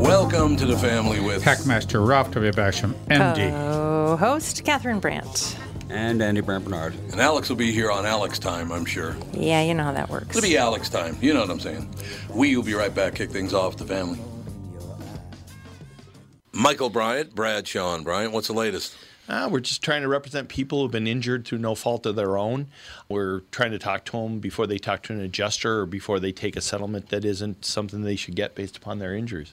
Welcome 0.00 0.56
to 0.56 0.64
the 0.64 0.78
family 0.78 1.20
with 1.20 1.44
Hackmaster 1.44 2.04
Ralph 2.04 2.30
W. 2.30 2.50
Basham, 2.52 2.94
MD. 3.08 3.50
Co-host 3.50 4.64
Catherine 4.64 4.98
Brandt. 4.98 5.58
And 5.90 6.22
Andy 6.22 6.40
Brandt 6.40 6.64
Barnard. 6.64 6.94
And 7.12 7.20
Alex 7.20 7.50
will 7.50 7.56
be 7.56 7.70
here 7.70 7.90
on 7.90 8.06
Alex 8.06 8.38
time, 8.38 8.72
I'm 8.72 8.86
sure. 8.86 9.14
Yeah, 9.34 9.60
you 9.60 9.74
know 9.74 9.84
how 9.84 9.92
that 9.92 10.08
works. 10.08 10.34
It'll 10.34 10.40
be 10.40 10.56
Alex 10.56 10.88
time. 10.88 11.18
You 11.20 11.34
know 11.34 11.40
what 11.40 11.50
I'm 11.50 11.60
saying. 11.60 11.94
We 12.30 12.56
will 12.56 12.64
be 12.64 12.72
right 12.72 12.94
back. 12.94 13.16
Kick 13.16 13.30
things 13.30 13.52
off 13.52 13.76
the 13.76 13.84
family. 13.84 14.18
Michael 16.50 16.88
Bryant, 16.88 17.34
Bradshaw 17.34 17.94
and 17.94 18.02
Bryant. 18.02 18.32
What's 18.32 18.46
the 18.46 18.54
latest? 18.54 18.96
Uh, 19.28 19.50
we're 19.52 19.60
just 19.60 19.82
trying 19.82 20.00
to 20.00 20.08
represent 20.08 20.48
people 20.48 20.80
who've 20.80 20.90
been 20.90 21.06
injured 21.06 21.44
through 21.44 21.58
no 21.58 21.74
fault 21.74 22.06
of 22.06 22.16
their 22.16 22.38
own. 22.38 22.68
We're 23.10 23.40
trying 23.52 23.72
to 23.72 23.78
talk 23.78 24.06
to 24.06 24.12
them 24.12 24.38
before 24.38 24.66
they 24.66 24.78
talk 24.78 25.02
to 25.04 25.12
an 25.12 25.20
adjuster 25.20 25.80
or 25.80 25.86
before 25.86 26.18
they 26.18 26.32
take 26.32 26.56
a 26.56 26.62
settlement 26.62 27.10
that 27.10 27.26
isn't 27.26 27.66
something 27.66 28.00
they 28.00 28.16
should 28.16 28.34
get 28.34 28.54
based 28.54 28.78
upon 28.78 28.98
their 28.98 29.14
injuries. 29.14 29.52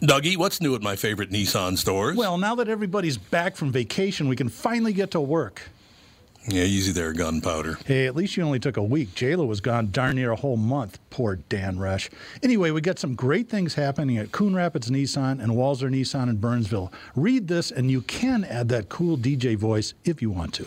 Dougie, 0.00 0.36
what's 0.36 0.60
new 0.60 0.74
at 0.76 0.82
my 0.82 0.94
favorite 0.94 1.30
Nissan 1.30 1.76
stores? 1.76 2.16
Well, 2.16 2.38
now 2.38 2.54
that 2.56 2.68
everybody's 2.68 3.18
back 3.18 3.56
from 3.56 3.72
vacation, 3.72 4.28
we 4.28 4.36
can 4.36 4.48
finally 4.48 4.92
get 4.92 5.10
to 5.12 5.20
work. 5.20 5.62
yeah, 6.46 6.62
easy 6.62 6.92
there, 6.92 7.12
gunpowder. 7.12 7.78
Hey, 7.84 8.06
at 8.06 8.14
least 8.14 8.36
you 8.36 8.44
only 8.44 8.60
took 8.60 8.76
a 8.76 8.82
week. 8.82 9.08
JLo 9.16 9.46
was 9.48 9.60
gone 9.60 9.90
darn 9.90 10.14
near 10.14 10.30
a 10.30 10.36
whole 10.36 10.56
month. 10.56 11.00
Poor 11.10 11.36
Dan 11.36 11.78
Rush. 11.80 12.10
Anyway, 12.44 12.70
we 12.70 12.80
got 12.80 13.00
some 13.00 13.16
great 13.16 13.48
things 13.48 13.74
happening 13.74 14.18
at 14.18 14.30
Coon 14.30 14.54
Rapids 14.54 14.88
Nissan 14.88 15.42
and 15.42 15.52
Walser 15.52 15.90
Nissan 15.90 16.28
in 16.30 16.36
Burnsville. 16.36 16.92
Read 17.16 17.48
this, 17.48 17.72
and 17.72 17.90
you 17.90 18.02
can 18.02 18.44
add 18.44 18.68
that 18.68 18.88
cool 18.88 19.18
DJ 19.18 19.56
voice 19.56 19.94
if 20.04 20.22
you 20.22 20.30
want 20.30 20.54
to. 20.54 20.66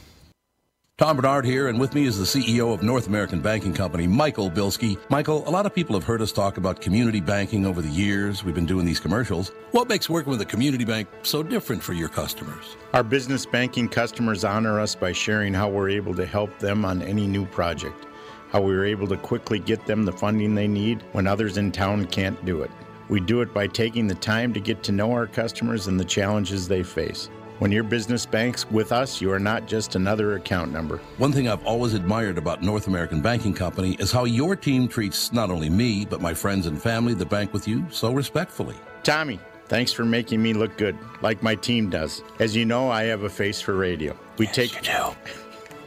Tom 1.01 1.17
Barnard 1.17 1.45
here, 1.45 1.67
and 1.67 1.79
with 1.79 1.95
me 1.95 2.05
is 2.05 2.19
the 2.19 2.25
CEO 2.25 2.71
of 2.71 2.83
North 2.83 3.07
American 3.07 3.41
Banking 3.41 3.73
Company, 3.73 4.05
Michael 4.05 4.51
Bilski. 4.51 4.99
Michael, 5.09 5.43
a 5.47 5.49
lot 5.49 5.65
of 5.65 5.73
people 5.73 5.95
have 5.95 6.03
heard 6.03 6.21
us 6.21 6.31
talk 6.31 6.57
about 6.57 6.79
community 6.79 7.19
banking 7.19 7.65
over 7.65 7.81
the 7.81 7.89
years. 7.89 8.43
We've 8.43 8.53
been 8.53 8.67
doing 8.67 8.85
these 8.85 8.99
commercials. 8.99 9.51
What 9.71 9.89
makes 9.89 10.11
working 10.11 10.29
with 10.29 10.41
a 10.41 10.45
community 10.45 10.85
bank 10.85 11.07
so 11.23 11.41
different 11.41 11.81
for 11.81 11.93
your 11.93 12.07
customers? 12.07 12.77
Our 12.93 13.01
business 13.01 13.47
banking 13.47 13.89
customers 13.89 14.43
honor 14.43 14.79
us 14.79 14.93
by 14.93 15.11
sharing 15.11 15.55
how 15.55 15.69
we're 15.69 15.89
able 15.89 16.13
to 16.13 16.23
help 16.23 16.59
them 16.59 16.85
on 16.85 17.01
any 17.01 17.25
new 17.25 17.47
project, 17.47 18.05
how 18.51 18.61
we 18.61 18.75
are 18.75 18.85
able 18.85 19.07
to 19.07 19.17
quickly 19.17 19.57
get 19.57 19.87
them 19.87 20.05
the 20.05 20.11
funding 20.11 20.53
they 20.53 20.67
need 20.67 21.01
when 21.13 21.25
others 21.25 21.57
in 21.57 21.71
town 21.71 22.05
can't 22.05 22.45
do 22.45 22.61
it. 22.61 22.69
We 23.09 23.21
do 23.21 23.41
it 23.41 23.55
by 23.55 23.65
taking 23.65 24.05
the 24.05 24.13
time 24.13 24.53
to 24.53 24.59
get 24.59 24.83
to 24.83 24.91
know 24.91 25.11
our 25.13 25.25
customers 25.25 25.87
and 25.87 25.99
the 25.99 26.05
challenges 26.05 26.67
they 26.67 26.83
face. 26.83 27.31
When 27.61 27.71
your 27.71 27.83
business 27.83 28.25
banks 28.25 28.67
with 28.71 28.91
us, 28.91 29.21
you 29.21 29.31
are 29.31 29.39
not 29.39 29.67
just 29.67 29.95
another 29.95 30.33
account 30.33 30.71
number. 30.71 30.97
One 31.19 31.31
thing 31.31 31.47
I've 31.47 31.63
always 31.63 31.93
admired 31.93 32.39
about 32.39 32.63
North 32.63 32.87
American 32.87 33.21
Banking 33.21 33.53
Company 33.53 33.95
is 33.99 34.11
how 34.11 34.23
your 34.23 34.55
team 34.55 34.87
treats 34.87 35.31
not 35.31 35.51
only 35.51 35.69
me, 35.69 36.03
but 36.03 36.21
my 36.21 36.33
friends 36.33 36.65
and 36.65 36.81
family 36.81 37.13
that 37.13 37.29
bank 37.29 37.53
with 37.53 37.67
you 37.67 37.85
so 37.91 38.13
respectfully. 38.13 38.73
Tommy, 39.03 39.39
thanks 39.67 39.93
for 39.93 40.03
making 40.03 40.41
me 40.41 40.53
look 40.53 40.75
good, 40.75 40.97
like 41.21 41.43
my 41.43 41.53
team 41.53 41.87
does. 41.91 42.23
As 42.39 42.55
you 42.55 42.65
know, 42.65 42.89
I 42.89 43.03
have 43.03 43.21
a 43.21 43.29
face 43.29 43.61
for 43.61 43.75
radio. 43.75 44.17
We 44.39 44.47
take 44.47 44.71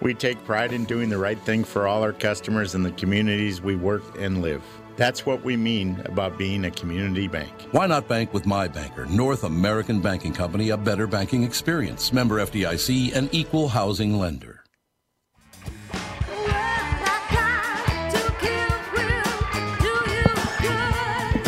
we 0.00 0.14
take 0.14 0.44
pride 0.44 0.72
in 0.72 0.84
doing 0.84 1.08
the 1.08 1.18
right 1.18 1.38
thing 1.38 1.62
for 1.62 1.86
all 1.86 2.02
our 2.02 2.12
customers 2.12 2.74
and 2.74 2.84
the 2.84 2.90
communities 2.90 3.60
we 3.60 3.76
work 3.76 4.02
and 4.18 4.42
live. 4.42 4.64
That's 4.96 5.26
what 5.26 5.42
we 5.42 5.56
mean 5.56 6.00
about 6.04 6.38
being 6.38 6.66
a 6.66 6.70
community 6.70 7.26
bank. 7.26 7.50
Why 7.72 7.86
not 7.86 8.06
bank 8.06 8.32
with 8.32 8.46
my 8.46 8.68
banker, 8.68 9.06
North 9.06 9.42
American 9.42 10.00
Banking 10.00 10.32
Company, 10.32 10.70
a 10.70 10.76
better 10.76 11.08
banking 11.08 11.42
experience, 11.42 12.12
member 12.12 12.36
FDIC, 12.36 13.12
and 13.14 13.28
equal 13.34 13.66
housing 13.66 14.18
lender. 14.18 14.62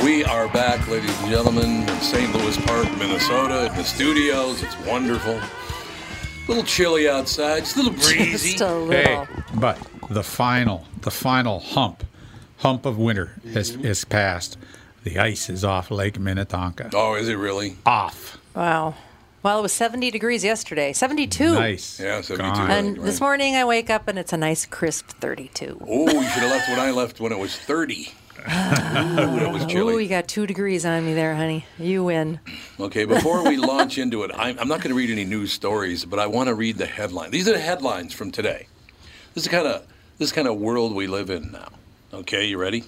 We 0.03 0.25
are 0.25 0.49
back, 0.49 0.89
ladies 0.89 1.17
and 1.21 1.31
gentlemen, 1.31 1.89
in 1.89 2.01
St. 2.01 2.35
Louis 2.35 2.57
Park, 2.67 2.91
Minnesota, 2.99 3.67
in 3.67 3.77
the 3.77 3.85
studios. 3.85 4.61
It's 4.65 4.77
wonderful. 4.81 5.35
A 5.35 6.49
little 6.49 6.65
chilly 6.65 7.09
outside, 7.09 7.61
just 7.61 7.77
a 7.77 7.83
little 7.83 7.93
breezy. 7.93 8.51
Just 8.55 8.61
a 8.61 8.75
little. 8.75 9.25
Hey, 9.25 9.43
but 9.55 9.79
the 10.11 10.25
final, 10.25 10.85
the 11.03 11.13
final 11.13 11.61
hump, 11.61 12.03
hump 12.59 12.87
of 12.87 12.99
winter 12.99 13.35
has, 13.53 13.73
mm-hmm. 13.73 13.85
has 13.85 14.05
passed. 14.05 14.57
The 15.05 15.19
ice 15.19 15.49
is 15.49 15.65
off 15.65 15.91
Lake 15.91 16.19
Minnetonka. 16.19 16.91
Oh, 16.95 17.15
is 17.15 17.29
it 17.29 17.35
really? 17.35 17.77
Off. 17.87 18.39
Wow. 18.55 18.95
Well, 19.43 19.61
it 19.61 19.63
was 19.63 19.73
70 19.73 20.11
degrees 20.11 20.43
yesterday. 20.43 20.93
72. 20.93 21.55
Nice. 21.55 22.01
Yeah, 22.01 22.21
72. 22.21 22.53
Gone. 22.53 22.71
And 22.71 22.97
this 22.97 23.21
morning 23.21 23.55
I 23.55 23.65
wake 23.65 23.91
up 23.91 24.09
and 24.09 24.19
it's 24.19 24.33
a 24.33 24.37
nice 24.37 24.67
crisp 24.67 25.07
32. 25.09 25.79
Oh, 25.87 26.07
you 26.07 26.23
should 26.31 26.43
have 26.43 26.51
left 26.51 26.69
when 26.69 26.81
I 26.81 26.91
left 26.91 27.21
when 27.21 27.31
it 27.31 27.39
was 27.39 27.57
30. 27.57 28.13
Ah. 28.49 29.13
Ooh, 29.13 29.39
that 29.39 29.53
was 29.53 29.63
Oh, 29.63 29.67
chilly. 29.69 30.03
you 30.03 30.09
got 30.09 30.27
two 30.27 30.47
degrees 30.47 30.85
on 30.85 31.07
me 31.07 31.15
there, 31.15 31.37
honey. 31.37 31.65
You 31.79 32.03
win. 32.05 32.41
Okay, 32.81 33.05
before 33.05 33.45
we 33.45 33.57
launch 33.73 33.99
into 33.99 34.25
it, 34.25 34.33
I'm, 34.35 34.59
I'm 34.59 34.69
not 34.69 34.81
going 34.81 34.91
to 34.91 34.95
read 34.95 35.11
any 35.11 35.25
news 35.25 35.53
stories, 35.53 36.05
but 36.05 36.19
I 36.19 36.27
want 36.27 36.49
to 36.49 36.55
read 36.55 36.77
the 36.79 36.87
headline. 36.87 37.31
These 37.31 37.49
are 37.49 37.53
the 37.53 37.61
headlines 37.61 38.13
from 38.13 38.33
today. 38.33 38.67
This 39.35 39.45
is 39.45 39.49
kind 39.49 39.67
of 39.67 39.87
this 40.19 40.33
kind 40.33 40.49
of 40.49 40.57
world 40.57 40.95
we 40.95 41.07
live 41.07 41.31
in 41.31 41.53
now. 41.53 41.69
Okay, 42.17 42.47
you 42.47 42.57
ready? 42.57 42.85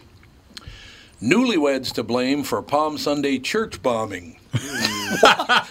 Newlyweds 1.21 1.93
to 1.93 2.03
blame 2.03 2.43
for 2.45 2.63
Palm 2.63 2.97
Sunday 2.97 3.39
church 3.39 3.83
bombing. 3.83 4.39
I 4.55 5.67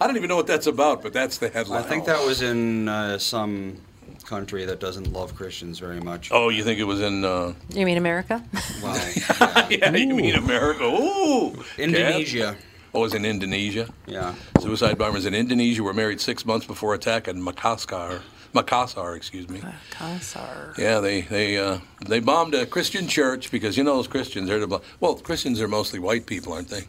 don't 0.00 0.16
even 0.16 0.28
know 0.30 0.36
what 0.36 0.46
that's 0.46 0.66
about, 0.66 1.02
but 1.02 1.12
that's 1.12 1.36
the 1.36 1.50
headline. 1.50 1.82
I 1.84 1.86
think 1.86 2.06
that 2.06 2.24
was 2.24 2.40
in 2.40 2.88
uh, 2.88 3.18
some 3.18 3.76
country 4.24 4.64
that 4.64 4.80
doesn't 4.80 5.12
love 5.12 5.34
Christians 5.34 5.78
very 5.78 6.00
much. 6.00 6.30
Oh, 6.32 6.48
you 6.48 6.64
think 6.64 6.80
it 6.80 6.84
was 6.84 7.02
in? 7.02 7.22
Uh, 7.22 7.52
You 7.68 7.84
mean 7.84 7.98
America? 7.98 8.42
Well, 8.82 8.96
yeah, 9.70 9.94
you 9.94 10.14
mean 10.14 10.34
America? 10.34 10.84
Ooh, 10.84 11.62
Indonesia. 11.76 12.54
Kat? 12.54 12.64
Oh, 12.94 13.00
it 13.00 13.02
was 13.02 13.14
in 13.14 13.26
Indonesia. 13.26 13.88
Yeah. 14.06 14.34
Suicide 14.60 14.96
bombers 14.96 15.26
in 15.26 15.34
Indonesia 15.34 15.82
were 15.82 15.92
married 15.94 16.20
six 16.20 16.46
months 16.46 16.66
before 16.66 16.94
attack 16.94 17.28
in 17.28 17.42
Makassar. 17.44 18.22
Makassar, 18.54 19.16
excuse 19.16 19.48
me. 19.48 19.60
Makassar. 19.60 20.76
Yeah, 20.78 21.00
they 21.00 21.22
they 21.22 21.56
uh, 21.58 21.78
they 22.06 22.20
bombed 22.20 22.54
a 22.54 22.66
Christian 22.66 23.08
church 23.08 23.50
because 23.50 23.76
you 23.76 23.84
know 23.84 23.96
those 23.96 24.08
Christians 24.08 24.50
are 24.50 24.58
the 24.58 24.66
blo- 24.66 24.82
well 25.00 25.14
Christians 25.14 25.60
are 25.60 25.68
mostly 25.68 25.98
white 25.98 26.26
people, 26.26 26.52
aren't 26.52 26.68
they? 26.68 26.84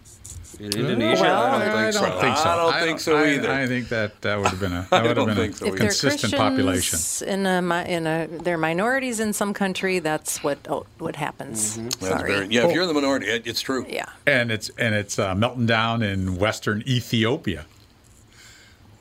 In 0.60 0.65
Indonesia, 0.77 1.24
Well, 1.24 1.42
I 1.44 1.65
don't 1.65 1.75
I 1.75 1.81
think 1.92 1.94
so. 1.94 2.01
don't 2.06 2.21
think 2.21 2.38
so. 2.38 2.50
I 2.50 2.56
don't 2.56 2.81
think 2.83 3.00
so 3.00 3.18
either. 3.25 3.51
I, 3.51 3.65
think 3.65 3.89
that 3.89 4.21
that 4.21 4.38
would 4.38 4.50
have 4.50 4.60
been 4.60 4.71
a 4.71 4.88
I 4.92 5.01
that 5.01 5.07
would 5.07 5.18
have 5.18 5.25
been 5.25 5.36
think 5.36 5.56
so 5.56 5.65
a 5.65 5.69
If 5.69 5.74
they're 5.80 5.88
consistent 5.88 6.33
Christians 6.33 6.39
population. 6.39 7.27
in 7.27 7.45
a 7.48 7.62
mi- 7.62 7.89
in 7.92 8.06
a 8.06 8.27
they're 8.27 8.57
minorities 8.59 9.19
in 9.19 9.33
some 9.33 9.54
country, 9.56 9.98
that's 9.98 10.44
what 10.44 10.59
oh, 10.69 10.86
what 11.00 11.16
happens. 11.16 11.77
That's 11.77 12.07
Sorry. 12.07 12.31
very 12.31 12.48
yeah. 12.48 12.68
If 12.68 12.74
you're 12.74 12.83
in 12.83 12.88
the 12.88 12.94
minority, 12.94 13.27
it, 13.27 13.48
it's 13.48 13.62
true. 13.62 13.86
yeah. 13.89 14.06
And 14.27 14.51
it's 14.51 14.69
and 14.77 14.94
it's 14.94 15.18
uh, 15.18 15.33
melting 15.33 15.66
down 15.66 16.04
in 16.04 16.38
western 16.38 16.83
Ethiopia. 16.86 17.66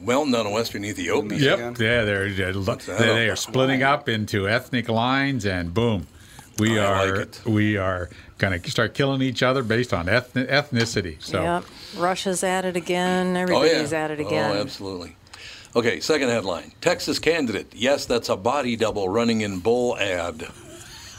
Well, 0.02 0.26
none 0.26 0.46
of 0.46 0.52
Western 0.52 0.84
Ethiopia. 0.84 1.38
Yep. 1.38 1.58
Yep. 1.58 1.78
Yeah, 1.78 2.04
they're, 2.04 2.30
they're 2.30 2.52
they 2.52 3.28
are 3.28 3.36
splitting 3.36 3.82
up 3.82 4.08
into 4.08 4.48
ethnic 4.48 4.88
lines, 4.88 5.46
and 5.46 5.72
boom, 5.72 6.06
we 6.58 6.78
I 6.78 6.84
are 6.84 7.16
like 7.16 7.20
it. 7.28 7.40
we 7.46 7.76
are 7.76 8.10
going 8.38 8.60
to 8.60 8.70
start 8.70 8.94
killing 8.94 9.22
each 9.22 9.42
other 9.42 9.62
based 9.62 9.92
on 9.92 10.06
ethni- 10.06 10.48
ethnicity. 10.48 11.22
So 11.22 11.42
Yep. 11.42 11.64
Russia's 11.96 12.42
at 12.42 12.64
it 12.64 12.76
again. 12.76 13.28
Oh 13.28 13.32
yeah. 13.38 13.42
Everybody's 13.42 13.92
at 13.92 14.10
it 14.10 14.20
again. 14.20 14.56
Oh, 14.56 14.60
absolutely. 14.60 15.16
Okay, 15.74 16.00
second 16.00 16.28
headline: 16.28 16.72
Texas 16.80 17.18
candidate. 17.18 17.72
Yes, 17.74 18.04
that's 18.04 18.28
a 18.28 18.36
body 18.36 18.76
double 18.76 19.08
running 19.08 19.40
in 19.40 19.60
bull 19.60 19.96
ad. 19.96 20.46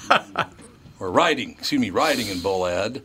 or 1.00 1.10
riding, 1.12 1.52
excuse 1.52 1.82
me, 1.82 1.90
riding 1.90 2.28
in 2.28 2.40
bull 2.40 2.68
ad. 2.68 3.02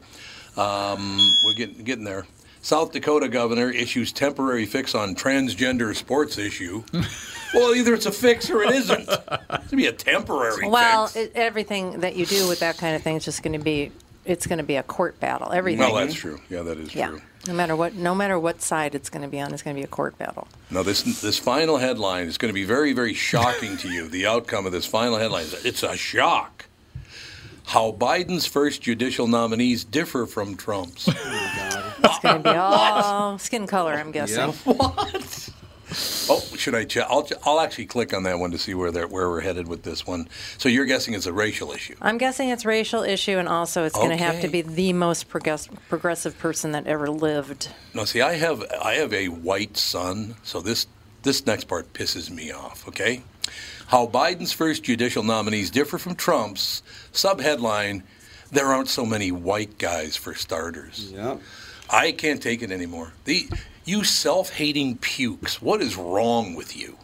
Um, 0.57 1.19
we're 1.45 1.55
getting 1.55 1.85
getting 1.85 2.05
there. 2.05 2.27
South 2.60 2.93
Dakota 2.93 3.28
governor 3.28 3.70
issues 3.70 4.12
temporary 4.12 4.66
fix 4.66 4.94
on 4.94 5.14
transgender 5.14 5.94
sports 5.94 6.38
issue. 6.38 6.82
well, 7.55 7.75
either 7.75 7.94
it's 7.94 8.06
a 8.06 8.12
fix 8.12 8.50
or 8.50 8.62
it 8.62 8.70
isn't. 8.75 9.08
It's 9.08 9.16
gonna 9.49 9.62
be 9.76 9.87
a 9.87 9.93
temporary 9.93 10.69
Well, 10.69 11.06
fix. 11.06 11.16
it, 11.26 11.32
everything 11.34 12.00
that 12.00 12.16
you 12.16 12.26
do 12.26 12.49
with 12.49 12.60
that 12.60 12.78
kind 12.78 12.94
of 12.96 13.02
thing 13.02 13.16
is 13.16 13.25
just 13.25 13.43
going 13.43 13.58
to 13.58 13.64
be 13.64 13.93
it's 14.28 14.46
going 14.46 14.58
to 14.58 14.64
be 14.64 14.76
a 14.76 14.82
court 14.82 15.19
battle. 15.19 15.52
Everything. 15.52 15.81
well, 15.81 15.94
that's 15.94 16.14
true. 16.14 16.38
Yeah, 16.50 16.62
that 16.62 16.78
is 16.78 16.94
yeah. 16.94 17.08
true. 17.08 17.22
No 17.46 17.55
matter 17.55 17.75
what, 17.75 17.94
no 17.94 18.14
matter 18.14 18.38
what 18.38 18.60
side 18.60 18.94
it's 18.94 19.08
going 19.08 19.22
to 19.22 19.28
be 19.28 19.40
on, 19.40 19.55
it's 19.55 19.62
going 19.62 19.75
to 19.75 19.81
be 19.81 19.84
a 19.84 19.88
court 19.88 20.19
battle. 20.19 20.46
No, 20.70 20.82
this 20.82 21.02
this 21.22 21.38
final 21.38 21.78
headline 21.78 22.26
is 22.26 22.37
going 22.37 22.50
to 22.50 22.55
be 22.55 22.64
very, 22.64 22.93
very 22.93 23.14
shocking 23.14 23.78
to 23.78 23.88
you. 23.88 24.06
The 24.06 24.26
outcome 24.26 24.66
of 24.66 24.72
this 24.72 24.84
final 24.84 25.16
headline 25.19 25.44
is 25.44 25.64
it's 25.64 25.82
a 25.82 25.96
shock. 25.96 26.66
How 27.64 27.93
Biden's 27.93 28.46
first 28.46 28.82
judicial 28.82 29.26
nominees 29.28 29.84
differ 29.84 30.26
from 30.26 30.56
Trump's. 30.56 31.08
Oh, 31.08 31.68
It's 32.05 32.19
going 32.21 32.43
to 32.43 32.50
be 32.53 32.56
all 32.56 33.39
skin 33.39 33.67
color, 33.67 33.93
I'm 33.95 34.12
guessing. 34.12 34.53
what? 34.65 35.50
Oh, 36.29 36.41
should 36.56 36.75
I 36.75 36.85
check? 36.85 37.06
I'll, 37.09 37.27
I'll 37.45 37.61
actually 37.61 37.87
click 37.87 38.12
on 38.12 38.25
that 38.25 38.39
one 38.39 38.50
to 38.50 38.59
see 38.59 38.75
where 38.75 38.91
they're, 38.91 39.06
where 39.09 39.29
we're 39.31 39.41
headed 39.41 39.69
with 39.69 39.85
this 39.85 40.06
one. 40.06 40.29
So 40.59 40.69
you're 40.69 40.85
guessing 40.85 41.15
it's 41.15 41.25
a 41.25 41.33
racial 41.33 41.73
issue. 41.73 41.95
I'm 42.03 42.19
guessing 42.19 42.50
it's 42.50 42.67
a 42.67 42.69
racial 42.69 43.03
issue, 43.03 43.39
and 43.39 43.49
also 43.49 43.85
it's 43.85 43.97
going 43.97 44.11
to 44.11 44.17
have 44.17 44.43
to 44.43 44.49
be 44.49 44.61
the 44.61 44.93
most 44.93 45.29
progress- 45.31 45.69
progressive 45.89 46.39
person 46.39 46.73
that 46.73 46.87
ever 46.87 47.09
lived. 47.09 47.71
No, 47.95 48.05
see, 48.05 48.21
I 48.21 48.35
have 48.35 48.62
I 48.83 48.94
have 48.94 49.15
a 49.15 49.29
white 49.29 49.79
son, 49.79 50.37
so 50.43 50.61
this 50.61 50.87
this 51.23 51.47
next 51.47 51.65
part 51.65 51.93
pisses 51.94 52.31
me 52.31 52.53
off. 52.53 52.87
Okay, 52.89 53.23
how 53.87 54.06
Biden's 54.06 54.53
first 54.53 54.83
judicial 54.85 55.23
nominees 55.23 55.71
differ 55.71 55.97
from 55.97 56.15
Trump's 56.17 56.83
subheadline: 57.15 58.03
There 58.53 58.67
aren't 58.67 58.89
so 58.91 59.06
many 59.06 59.33
white 59.33 59.79
guys 59.79 60.17
for 60.17 60.35
starters. 60.35 61.11
Yeah. 61.15 61.39
I 61.90 62.12
can't 62.12 62.43
take 62.43 62.62
it 62.62 62.70
anymore. 62.70 63.12
The 63.25 63.49
you 63.85 64.05
self-hating 64.05 64.99
pukes. 64.99 65.62
What 65.62 65.81
is 65.81 65.96
wrong 65.96 66.55
with 66.55 66.76
you? 66.76 66.99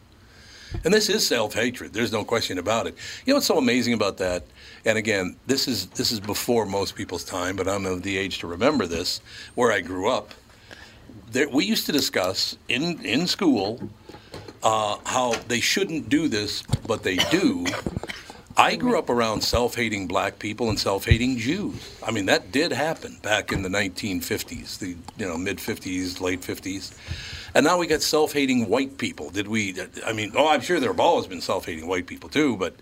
And 0.84 0.92
this 0.92 1.08
is 1.08 1.26
self-hatred. 1.26 1.92
There's 1.92 2.12
no 2.12 2.24
question 2.24 2.58
about 2.58 2.86
it. 2.86 2.94
You 3.24 3.32
know 3.32 3.36
what's 3.36 3.46
so 3.46 3.58
amazing 3.58 3.94
about 3.94 4.18
that? 4.18 4.44
And 4.84 4.98
again, 4.98 5.36
this 5.46 5.66
is 5.66 5.86
this 5.86 6.12
is 6.12 6.20
before 6.20 6.66
most 6.66 6.94
people's 6.94 7.24
time, 7.24 7.56
but 7.56 7.68
I'm 7.68 7.86
of 7.86 8.02
the 8.02 8.18
age 8.18 8.38
to 8.40 8.46
remember 8.46 8.86
this, 8.86 9.20
where 9.54 9.72
I 9.72 9.80
grew 9.80 10.10
up. 10.10 10.34
There, 11.30 11.48
we 11.48 11.64
used 11.64 11.86
to 11.86 11.92
discuss 11.92 12.56
in 12.68 13.02
in 13.04 13.26
school 13.26 13.88
uh, 14.62 14.98
how 15.06 15.34
they 15.48 15.60
shouldn't 15.60 16.08
do 16.08 16.28
this, 16.28 16.62
but 16.86 17.02
they 17.02 17.16
do. 17.16 17.66
I 18.56 18.76
grew 18.76 18.98
up 18.98 19.10
around 19.10 19.40
self-hating 19.42 20.06
black 20.06 20.38
people 20.38 20.68
and 20.68 20.78
self-hating 20.78 21.38
Jews. 21.38 21.98
I 22.06 22.12
mean, 22.12 22.26
that 22.26 22.52
did 22.52 22.70
happen 22.72 23.18
back 23.22 23.50
in 23.52 23.62
the 23.62 23.68
1950s, 23.68 24.78
the 24.78 24.90
you 25.16 25.26
know 25.26 25.36
mid 25.36 25.58
50s, 25.58 26.20
late 26.20 26.40
50s. 26.40 26.92
And 27.56 27.64
now 27.64 27.78
we 27.78 27.86
got 27.86 28.02
self-hating 28.02 28.68
white 28.68 28.96
people. 28.98 29.30
Did 29.30 29.48
we? 29.48 29.74
I 30.06 30.12
mean, 30.12 30.32
oh, 30.36 30.48
I'm 30.48 30.60
sure 30.60 30.78
there 30.80 30.90
have 30.90 31.00
always 31.00 31.26
been 31.26 31.40
self-hating 31.40 31.86
white 31.86 32.06
people 32.06 32.28
too. 32.28 32.56
But 32.56 32.74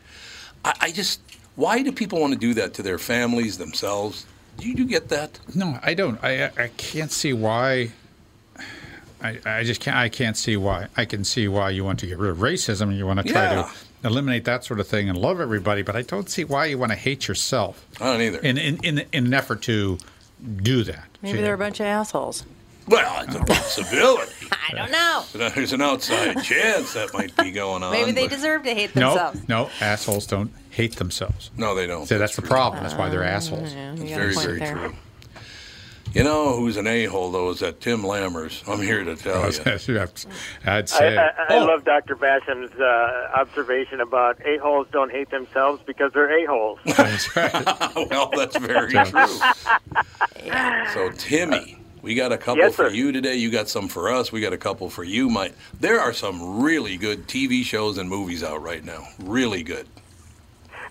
I, 0.64 0.74
I 0.80 0.90
just, 0.92 1.20
why 1.56 1.82
do 1.82 1.90
people 1.92 2.20
want 2.20 2.32
to 2.34 2.38
do 2.38 2.52
that 2.54 2.74
to 2.74 2.82
their 2.82 2.98
families, 2.98 3.56
themselves? 3.58 4.26
Do 4.58 4.68
you, 4.68 4.74
do 4.74 4.82
you 4.82 4.88
get 4.88 5.08
that? 5.08 5.38
no, 5.54 5.78
I 5.82 5.94
don't. 5.94 6.22
I 6.22 6.50
I 6.58 6.68
can't 6.76 7.10
see 7.10 7.32
why. 7.32 7.92
I, 9.22 9.38
I 9.46 9.62
just 9.62 9.80
can't. 9.80 9.96
I 9.96 10.08
can't 10.10 10.36
see 10.36 10.56
why. 10.58 10.88
I 10.96 11.04
can 11.06 11.24
see 11.24 11.48
why 11.48 11.70
you 11.70 11.84
want 11.84 11.98
to 12.00 12.06
get 12.06 12.18
rid 12.18 12.30
of 12.30 12.38
racism 12.38 12.88
and 12.88 12.98
you 12.98 13.06
want 13.06 13.20
to 13.24 13.32
try 13.32 13.44
Yeah. 13.44 13.62
to 13.62 13.70
eliminate 14.04 14.44
that 14.44 14.64
sort 14.64 14.80
of 14.80 14.86
thing 14.88 15.08
and 15.08 15.16
love 15.18 15.40
everybody. 15.40 15.82
But 15.82 15.96
I 15.96 16.02
don't 16.02 16.28
see 16.28 16.44
why 16.44 16.66
you 16.66 16.78
want 16.78 16.92
to 16.92 16.96
hate 16.98 17.28
yourself 17.28 17.86
I 18.00 18.04
don't 18.12 18.20
either. 18.20 18.38
in 18.38 18.58
in 18.58 18.76
in, 18.84 18.98
in 19.12 19.26
an 19.26 19.34
effort 19.34 19.62
to 19.62 19.98
do 20.56 20.82
that. 20.84 21.04
Maybe 21.22 21.40
they're 21.40 21.54
a 21.54 21.58
bunch 21.58 21.78
of 21.80 21.86
assholes. 21.86 22.44
well, 22.88 23.24
it's 23.24 23.34
a 23.40 23.44
possibility. 23.44 24.32
I 24.52 24.74
don't 24.74 24.90
know. 24.90 25.24
There's 25.54 25.72
an 25.72 25.82
outside 25.82 26.42
chance 26.42 26.94
that 26.94 27.12
might 27.14 27.36
be 27.36 27.50
going 27.52 27.82
on. 27.82 27.92
Maybe 27.92 28.12
they 28.12 28.26
deserve 28.28 28.64
to 28.64 28.74
hate 28.74 28.92
themselves. 28.94 29.46
no, 29.48 29.64
no, 29.64 29.70
assholes 29.80 30.26
don't 30.26 30.50
hate 30.70 30.96
themselves. 30.96 31.50
No, 31.56 31.74
they 31.74 31.86
don't. 31.86 32.06
So 32.06 32.18
that's 32.18 32.34
the 32.36 32.42
true. 32.42 32.48
problem. 32.50 32.82
That's 32.82 32.94
why 32.94 33.08
they're 33.08 33.22
ah, 33.22 33.26
assholes. 33.36 33.72
Oh, 33.72 33.76
Yeah, 33.76 33.94
you 33.94 34.02
It's 34.02 34.10
got 34.10 34.12
a 34.12 34.14
very, 34.16 34.34
very 34.34 34.58
there. 34.58 34.74
true. 34.74 34.94
You 36.14 36.24
know 36.24 36.56
who's 36.56 36.76
an 36.76 36.86
a-hole 36.86 37.30
though 37.30 37.50
is 37.50 37.60
that 37.60 37.80
Tim 37.80 38.02
Lammers. 38.02 38.66
I'm 38.68 38.80
here 38.82 39.02
to 39.02 39.16
tell 39.16 39.50
you. 39.50 40.00
I'd 40.66 40.82
I, 40.82 40.84
say. 40.84 41.16
I, 41.16 41.28
I 41.28 41.46
Oh. 41.50 41.64
love 41.64 41.84
Dr. 41.84 42.16
Basham's 42.16 42.70
uh, 42.78 43.30
observation 43.34 44.00
about 44.00 44.38
a-holes 44.44 44.88
don't 44.92 45.10
hate 45.10 45.30
themselves 45.30 45.82
because 45.86 46.12
they're 46.12 46.42
a-holes. 46.44 46.80
That's 46.86 47.34
right. 47.34 47.52
well, 48.10 48.30
that's 48.36 48.56
very 48.58 48.92
true. 48.92 49.26
So 50.92 51.10
Timmy, 51.16 51.78
we 52.02 52.14
got 52.14 52.30
a 52.32 52.36
couple 52.38 52.58
Yes, 52.64 52.74
for 52.74 52.90
sir. 52.90 52.94
you 52.94 53.10
today. 53.12 53.36
You 53.36 53.50
got 53.50 53.68
some 53.70 53.88
for 53.88 54.10
us. 54.12 54.30
We 54.30 54.40
got 54.42 54.52
a 54.52 54.58
couple 54.58 54.90
for 54.90 55.04
you. 55.04 55.30
Mike. 55.30 55.54
There 55.80 55.98
are 55.98 56.12
some 56.12 56.60
really 56.62 56.98
good 56.98 57.26
TV 57.26 57.64
shows 57.64 57.96
and 57.96 58.08
movies 58.10 58.42
out 58.42 58.60
right 58.62 58.84
now. 58.84 59.06
Really 59.18 59.62
good. 59.62 59.86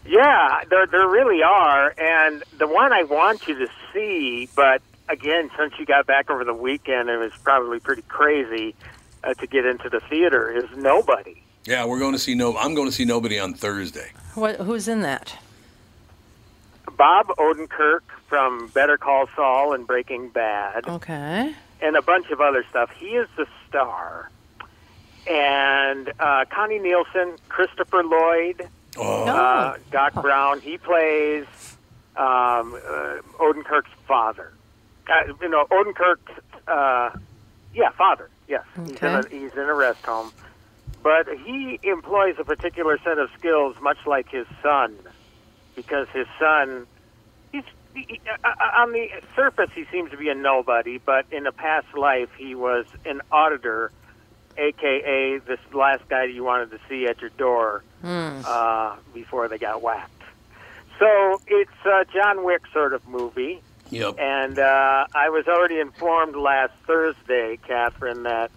yeah, 0.06 0.62
there, 0.70 0.88
there 0.88 1.08
really 1.08 1.44
are. 1.44 1.94
And 2.00 2.44
the 2.58 2.68
one 2.68 2.92
I 2.92 3.04
want 3.04 3.48
you 3.48 3.56
to 3.60 3.68
see, 3.94 4.50
but 4.56 4.82
again, 5.12 5.50
since 5.58 5.74
you 5.78 5.86
got 5.86 6.08
back 6.08 6.30
over 6.30 6.44
the 6.44 6.54
weekend, 6.54 7.10
it 7.10 7.18
was 7.18 7.32
probably 7.44 7.80
pretty 7.80 8.04
crazy 8.04 8.76
uh, 9.24 9.34
to 9.36 9.48
get 9.48 9.66
into 9.66 9.90
the 9.90 10.00
theater, 10.00 10.50
is 10.52 10.66
Nobody. 10.78 11.44
Yeah, 11.66 11.86
we're 11.86 12.00
going 12.00 12.14
to 12.14 12.20
see 12.20 12.34
no. 12.34 12.58
I'm 12.58 12.74
going 12.74 12.88
to 12.88 12.94
see 12.94 13.06
nobody 13.06 13.38
on 13.38 13.54
Thursday. 13.54 14.12
What, 14.34 14.56
who's 14.62 14.88
in 14.88 15.02
that? 15.02 15.38
Bob 16.98 17.28
Odenkirk 17.38 18.00
from 18.28 18.68
Better 18.70 18.98
Call 18.98 19.28
Saul 19.36 19.74
and 19.74 19.86
Breaking 19.86 20.30
Bad. 20.30 20.88
Okay. 20.88 21.54
and 21.82 21.96
a 21.96 22.02
bunch 22.02 22.32
of 22.32 22.42
other 22.42 22.66
stuff. 22.70 22.90
He 22.98 23.08
is 23.10 23.28
the 23.38 23.46
star. 23.68 24.30
And 25.30 26.12
uh, 26.20 26.46
Connie 26.50 26.80
Nielsen, 26.80 27.36
Christopher 27.50 28.04
Lloyd, 28.04 28.68
Oh, 28.98 29.24
uh, 29.26 29.78
Doc 29.92 30.14
Brown, 30.22 30.60
he 30.62 30.78
plays 30.78 31.46
um, 32.18 32.74
uh, 32.74 33.18
Odenkirk's 33.40 33.90
father. 34.08 34.52
Uh, 35.10 35.34
you 35.42 35.50
know, 35.50 35.66
Odenkirk's, 35.72 36.32
uh, 36.68 37.10
yeah, 37.74 37.90
father. 37.92 38.30
Yes, 38.48 38.64
he's, 38.86 38.98
in 39.02 39.08
a, 39.26 39.30
he's 39.30 39.54
in 39.54 39.60
a 39.60 39.74
rest 39.74 40.04
home, 40.06 40.32
but 41.02 41.28
he 41.46 41.80
employs 41.84 42.36
a 42.40 42.44
particular 42.44 42.98
set 43.04 43.18
of 43.18 43.30
skills, 43.38 43.76
much 43.82 43.98
like 44.06 44.30
his 44.30 44.48
son, 44.62 44.96
because 45.76 46.08
his 46.14 46.28
son, 46.40 46.86
he's 47.52 47.64
he, 47.94 48.22
uh, 48.30 48.48
uh, 48.48 48.82
on 48.82 48.92
the 48.94 49.10
surface 49.36 49.70
he 49.76 49.86
seems 49.92 50.12
to 50.12 50.18
be 50.18 50.30
a 50.30 50.36
nobody, 50.36 50.98
but 50.98 51.26
in 51.32 51.46
a 51.48 51.52
past 51.52 51.88
life 51.96 52.30
he 52.38 52.56
was 52.56 52.86
an 53.06 53.22
auditor, 53.32 53.92
aka 54.58 55.38
this 55.40 55.60
last 55.74 56.08
guy 56.10 56.26
you 56.26 56.44
wanted 56.44 56.72
to 56.72 56.80
see 56.90 57.06
at 57.08 57.20
your 57.22 57.30
door 57.32 57.84
uh, 58.46 58.96
before 59.14 59.48
they 59.48 59.58
got 59.58 59.82
whacked. 59.82 60.12
So 61.00 61.42
it's 61.48 61.72
a 61.86 62.06
John 62.14 62.44
Wick 62.44 62.62
sort 62.74 62.94
of 62.94 63.08
movie. 63.08 63.62
Yep. 63.92 64.16
And 64.20 64.58
uh, 64.58 65.06
I 65.14 65.30
was 65.30 65.48
already 65.48 65.80
informed 65.80 66.36
last 66.36 66.74
Thursday, 66.88 67.60
Catherine, 67.68 68.24
that 68.24 68.50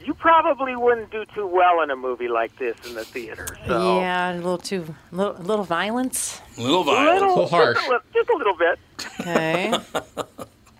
you 0.00 0.14
probably 0.14 0.76
wouldn't 0.76 1.10
do 1.10 1.24
too 1.34 1.46
well 1.46 1.82
in 1.82 1.90
a 1.90 1.96
movie 1.96 2.28
like 2.28 2.56
this 2.56 2.76
in 2.86 2.94
the 2.94 3.04
theater. 3.04 3.46
So 3.66 4.00
Yeah, 4.00 4.32
a 4.32 4.36
little 4.36 4.56
too, 4.56 4.94
little, 5.12 5.34
little 5.34 5.64
violence. 5.64 6.40
Little 6.56 6.82
a 6.82 6.84
violent. 6.84 7.20
little, 7.20 7.28
little 7.28 7.48
harsh. 7.48 7.76
Just 7.76 7.90
a, 7.90 8.00
just 8.14 8.30
a 8.30 8.36
little 8.36 8.56
bit. 8.56 8.78
Okay. 9.20 9.78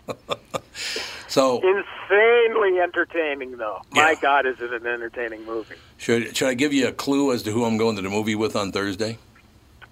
So 1.29 1.57
Insanely 1.63 2.81
entertaining, 2.81 3.59
though. 3.59 3.83
My 3.93 4.17
God, 4.21 4.47
is 4.47 4.57
it 4.61 4.73
an 4.73 4.87
entertaining 4.87 5.45
movie? 5.45 5.75
should 5.99 6.35
should 6.35 6.49
I 6.49 6.55
give 6.55 6.73
you 6.73 6.89
a 6.89 6.93
clue 6.93 7.33
as 7.33 7.43
to 7.43 7.51
who 7.53 7.65
I'm 7.65 7.77
going 7.77 7.97
to 7.97 8.03
the 8.03 8.09
movie 8.09 8.35
with 8.35 8.57
on 8.57 8.73
Thursday? 8.73 9.19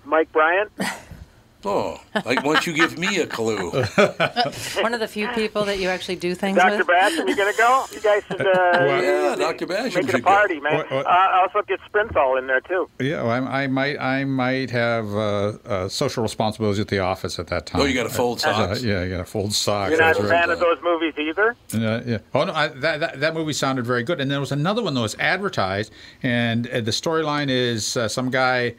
Mike 0.04 0.32
Bryant? 0.32 0.72
Oh, 1.68 2.00
like 2.24 2.44
once 2.44 2.66
you 2.66 2.72
give 2.72 2.96
me 2.98 3.18
a 3.18 3.26
clue. 3.26 3.70
One 3.70 4.94
of 4.94 5.00
the 5.00 5.08
few 5.08 5.28
people 5.28 5.64
that 5.64 5.78
you 5.78 5.88
actually 5.88 6.16
do 6.16 6.34
things 6.34 6.56
with. 6.56 6.64
Dr. 6.64 6.78
with. 6.78 6.86
Basham, 6.86 7.28
you 7.28 7.36
going 7.36 7.52
to 7.52 7.58
go? 7.58 7.84
You 7.92 8.00
guys 8.00 8.22
should 8.28 8.40
uh, 8.40 8.44
yeah, 8.46 9.34
Dr. 9.36 9.66
Basham 9.66 9.84
make 9.94 9.96
it 9.96 10.08
a 10.08 10.10
should 10.12 10.24
go. 10.24 10.30
party, 10.30 10.60
man. 10.60 10.76
What- 10.76 10.90
what- 10.90 11.06
Uh, 11.06 11.40
also 11.42 11.62
get 11.66 11.80
Sprinthal 11.92 12.38
in 12.38 12.46
there, 12.46 12.60
too. 12.60 12.88
Yeah, 13.00 13.22
well, 13.22 13.30
I, 13.48 13.62
I 13.62 13.66
might 13.66 13.98
I 13.98 14.24
might 14.24 14.70
have 14.70 15.06
uh, 15.14 15.18
uh, 15.66 15.88
social 15.88 16.22
responsibilities 16.22 16.80
at 16.80 16.88
the 16.88 16.98
office 17.00 17.38
at 17.38 17.46
that 17.48 17.66
time. 17.66 17.80
Oh, 17.80 17.84
you 17.84 17.94
gotta 17.94 18.08
fold 18.10 18.38
Uh, 18.38 18.52
socks. 18.68 18.82
yeah, 18.82 19.02
you 19.02 19.10
got 19.10 19.18
to 19.18 19.24
fold 19.24 19.52
socks. 19.52 19.90
You're 19.90 19.98
not 20.00 20.06
that's 20.14 20.18
a 20.20 20.22
right. 20.22 20.40
fan 20.40 20.50
of 20.50 20.60
those 20.60 20.78
movies 20.82 21.14
either? 21.18 21.56
Uh, 21.74 22.02
yeah. 22.06 22.18
Oh 22.34 22.44
no, 22.44 22.52
I, 22.52 22.68
that, 22.68 23.00
that 23.00 23.20
that 23.20 23.34
movie 23.34 23.52
sounded 23.52 23.86
very 23.86 24.02
good. 24.02 24.20
And 24.20 24.30
there 24.30 24.40
was 24.40 24.52
another 24.52 24.82
one 24.82 24.94
that 24.94 25.00
was 25.00 25.16
advertised, 25.18 25.92
and 26.22 26.66
uh, 26.68 26.80
the 26.80 26.90
storyline 26.92 27.48
is 27.50 27.96
uh, 27.96 28.08
some 28.08 28.30
guy 28.30 28.74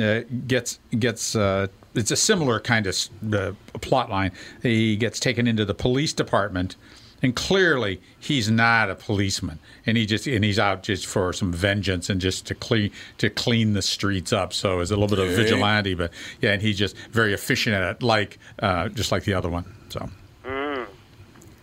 uh, 0.00 0.20
gets 0.46 0.78
gets. 0.98 1.34
Uh, 1.36 1.68
it's 1.94 2.10
a 2.10 2.16
similar 2.16 2.60
kind 2.60 2.86
of 2.86 2.96
uh, 3.32 3.52
plot 3.80 4.10
line. 4.10 4.32
He 4.62 4.96
gets 4.96 5.18
taken 5.18 5.46
into 5.46 5.64
the 5.64 5.74
police 5.74 6.12
department, 6.12 6.76
and 7.22 7.34
clearly 7.34 8.00
he's 8.18 8.50
not 8.50 8.90
a 8.90 8.94
policeman, 8.94 9.58
and 9.86 9.96
he 9.96 10.06
just 10.06 10.26
and 10.26 10.44
he's 10.44 10.58
out 10.58 10.82
just 10.82 11.06
for 11.06 11.32
some 11.32 11.52
vengeance 11.52 12.10
and 12.10 12.20
just 12.20 12.46
to 12.46 12.54
clean 12.54 12.90
to 13.18 13.30
clean 13.30 13.72
the 13.72 13.82
streets 13.82 14.32
up. 14.32 14.52
So 14.52 14.80
it's 14.80 14.90
a 14.90 14.96
little 14.96 15.16
bit 15.16 15.18
of 15.18 15.34
vigilante, 15.34 15.94
but 15.94 16.12
yeah, 16.40 16.52
and 16.52 16.62
he's 16.62 16.78
just 16.78 16.96
very 17.10 17.32
efficient 17.32 17.74
at 17.74 17.96
it, 17.96 18.02
like 18.02 18.38
uh, 18.60 18.88
just 18.88 19.12
like 19.12 19.24
the 19.24 19.34
other 19.34 19.48
one. 19.48 19.64
So. 19.88 20.08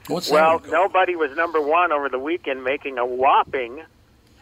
What's 0.08 0.30
Well, 0.30 0.62
nobody 0.70 1.16
was 1.16 1.36
number 1.36 1.60
one 1.60 1.92
over 1.92 2.10
the 2.10 2.20
weekend, 2.20 2.64
making 2.64 2.98
a 3.00 3.06
whopping 3.06 3.82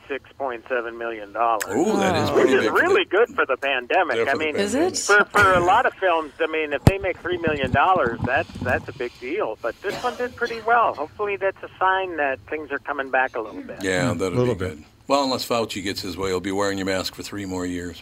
six 0.08 0.30
point 0.38 0.64
seven 0.68 0.98
million 0.98 1.34
dollars. 1.34 1.64
Ooh, 1.70 1.98
that 1.98 2.16
is 2.24 2.30
Which 2.32 2.42
pretty 2.48 2.54
is 2.54 2.62
big. 2.64 2.70
for 2.72 2.82
really 2.82 3.06
good 3.06 3.30
for 3.30 3.46
the 3.46 3.58
pandemic. 3.58 4.18
Yeah, 4.18 4.26
for 4.26 4.30
I 4.32 4.34
mean, 4.34 4.56
Is 4.56 4.76
it? 4.76 4.98
for 4.98 5.24
for 5.26 5.54
a 5.54 5.60
lot 5.60 5.86
of 5.86 5.94
films, 5.96 6.32
I 6.40 6.48
mean, 6.48 6.74
if 6.74 6.84
they 6.86 6.98
make 6.98 7.18
three 7.20 7.38
million 7.38 7.72
dollars, 7.72 8.20
that's 8.26 8.52
that's 8.60 8.88
a 8.88 8.94
big 8.94 9.12
deal. 9.20 9.58
But 9.62 9.80
this 9.82 9.96
one 10.04 10.16
did 10.18 10.36
pretty 10.36 10.62
well. 10.62 10.94
Hopefully, 10.94 11.36
that's 11.38 11.62
a 11.64 11.70
sign 11.80 12.18
that 12.18 12.40
things 12.50 12.72
are 12.72 12.80
coming 12.80 13.10
back 13.12 13.36
a 13.36 13.42
little 13.42 13.62
bit. 13.62 13.84
Yeah, 13.84 14.14
that'll 14.14 14.38
little 14.38 14.56
be 14.56 14.68
bit. 14.70 14.78
Well, 15.08 15.24
unless 15.24 15.48
Fauci 15.48 15.84
gets 15.84 16.02
his 16.02 16.16
way, 16.18 16.30
he'll 16.30 16.40
be 16.40 16.52
wearing 16.52 16.78
your 16.78 16.86
mask 16.86 17.16
for 17.16 17.24
three 17.24 17.46
more 17.46 17.66
years. 17.66 18.02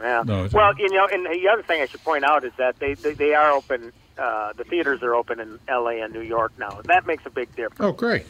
Yeah. 0.00 0.22
No, 0.26 0.48
well, 0.52 0.72
you 0.78 0.88
know, 0.90 1.08
and 1.10 1.24
the 1.26 1.48
other 1.50 1.62
thing 1.62 1.80
I 1.82 1.86
should 1.86 2.04
point 2.04 2.24
out 2.24 2.44
is 2.44 2.52
that 2.58 2.78
they 2.78 2.94
they, 2.94 3.14
they 3.14 3.34
are 3.34 3.50
open. 3.52 3.92
Uh, 4.18 4.52
the 4.54 4.64
theaters 4.64 5.02
are 5.02 5.14
open 5.14 5.40
in 5.40 5.58
L.A. 5.68 6.00
and 6.00 6.12
New 6.12 6.22
York 6.22 6.52
now. 6.58 6.80
That 6.84 7.06
makes 7.06 7.26
a 7.26 7.30
big 7.30 7.48
difference. 7.54 7.80
Oh, 7.80 7.92
great. 7.92 8.24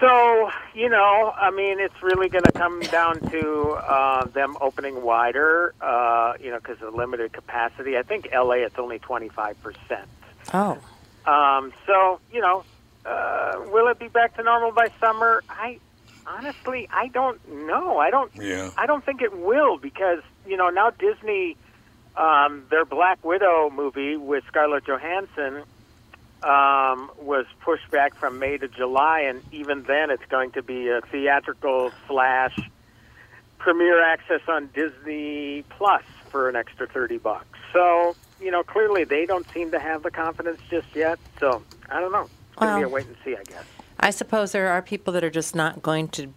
So, 0.00 0.50
you 0.74 0.88
know, 0.88 1.34
I 1.36 1.50
mean, 1.50 1.80
it's 1.80 2.02
really 2.02 2.28
going 2.28 2.44
to 2.44 2.52
come 2.52 2.80
down 2.80 3.20
to 3.30 3.70
uh, 3.70 4.24
them 4.26 4.56
opening 4.60 5.02
wider, 5.02 5.74
uh, 5.80 6.34
you 6.40 6.50
know, 6.50 6.58
because 6.58 6.80
of 6.82 6.94
limited 6.94 7.32
capacity. 7.32 7.96
I 7.96 8.02
think 8.02 8.28
LA, 8.32 8.64
it's 8.64 8.78
only 8.78 9.00
25%. 9.00 9.56
Oh. 10.54 10.78
Um, 11.26 11.72
so, 11.84 12.20
you 12.32 12.40
know, 12.40 12.64
uh, 13.04 13.64
will 13.72 13.88
it 13.88 13.98
be 13.98 14.08
back 14.08 14.36
to 14.36 14.42
normal 14.42 14.70
by 14.70 14.88
summer? 15.00 15.42
I 15.48 15.80
honestly, 16.26 16.88
I 16.92 17.08
don't 17.08 17.66
know. 17.66 17.98
I 17.98 18.10
don't. 18.10 18.30
Yeah. 18.36 18.70
I 18.76 18.86
don't 18.86 19.04
think 19.04 19.22
it 19.22 19.36
will 19.36 19.78
because 19.78 20.20
you 20.46 20.56
know 20.56 20.68
now 20.68 20.90
Disney, 20.90 21.56
um, 22.16 22.64
their 22.70 22.84
Black 22.84 23.24
Widow 23.24 23.70
movie 23.70 24.16
with 24.16 24.44
Scarlett 24.46 24.84
Johansson 24.84 25.64
um, 26.42 27.10
was 27.20 27.46
pushed 27.60 27.90
back 27.90 28.14
from 28.14 28.38
May 28.38 28.58
to 28.58 28.68
July, 28.68 29.20
and 29.20 29.42
even 29.52 29.82
then, 29.84 30.10
it's 30.10 30.24
going 30.28 30.52
to 30.52 30.62
be 30.62 30.88
a 30.88 31.00
theatrical 31.00 31.90
slash 32.06 32.56
premiere 33.58 34.02
access 34.02 34.40
on 34.48 34.70
Disney 34.72 35.64
Plus 35.70 36.02
for 36.30 36.48
an 36.48 36.56
extra 36.56 36.86
thirty 36.86 37.18
bucks. 37.18 37.58
So 37.72 38.14
you 38.40 38.50
know, 38.50 38.62
clearly 38.62 39.04
they 39.04 39.26
don't 39.26 39.48
seem 39.52 39.70
to 39.72 39.78
have 39.78 40.02
the 40.02 40.10
confidence 40.10 40.60
just 40.70 40.86
yet. 40.94 41.18
So 41.40 41.62
I 41.90 42.00
don't 42.00 42.12
know. 42.12 42.28
It's 42.52 42.60
going 42.60 42.72
to 42.72 42.78
be 42.78 42.82
a 42.84 42.88
wait 42.88 43.06
and 43.06 43.16
see, 43.24 43.36
I 43.36 43.42
guess. 43.44 43.64
I 44.00 44.10
suppose 44.10 44.52
there 44.52 44.68
are 44.68 44.82
people 44.82 45.12
that 45.14 45.24
are 45.24 45.30
just 45.30 45.54
not 45.54 45.82
going 45.82 46.08
to 46.08 46.32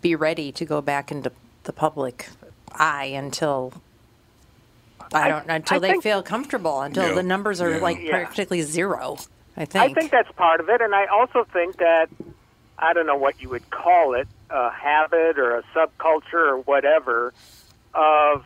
be 0.00 0.14
ready 0.14 0.52
to 0.52 0.64
go 0.64 0.80
back 0.80 1.10
into 1.10 1.32
the 1.64 1.72
public 1.72 2.28
eye 2.72 3.04
until 3.04 3.72
I 5.12 5.22
I- 5.22 5.28
don't 5.28 5.46
know. 5.46 5.54
until 5.54 5.76
I 5.76 5.78
they 5.80 5.90
think- 5.92 6.02
feel 6.02 6.22
comfortable 6.22 6.80
until 6.80 7.08
Yeah, 7.08 7.14
the 7.14 7.22
numbers 7.22 7.60
are 7.60 7.70
yeah. 7.70 7.76
like 7.78 8.00
Yeah. 8.00 8.10
practically 8.10 8.62
zero. 8.62 9.16
I 9.56 9.64
think. 9.66 9.84
I 9.84 9.92
think 9.94 10.10
that's 10.10 10.30
part 10.32 10.60
of 10.60 10.68
it, 10.68 10.80
and 10.80 10.94
I 10.94 11.06
also 11.06 11.44
think 11.52 11.76
that 11.76 12.08
I 12.78 12.92
don't 12.92 13.06
know 13.06 13.16
what 13.16 13.40
you 13.40 13.48
would 13.50 13.70
call 13.70 14.14
it, 14.14 14.26
a 14.50 14.70
habit 14.70 15.38
or 15.38 15.56
a 15.56 15.62
subculture 15.74 16.34
or 16.48 16.58
whatever 16.58 17.32
of 17.94 18.44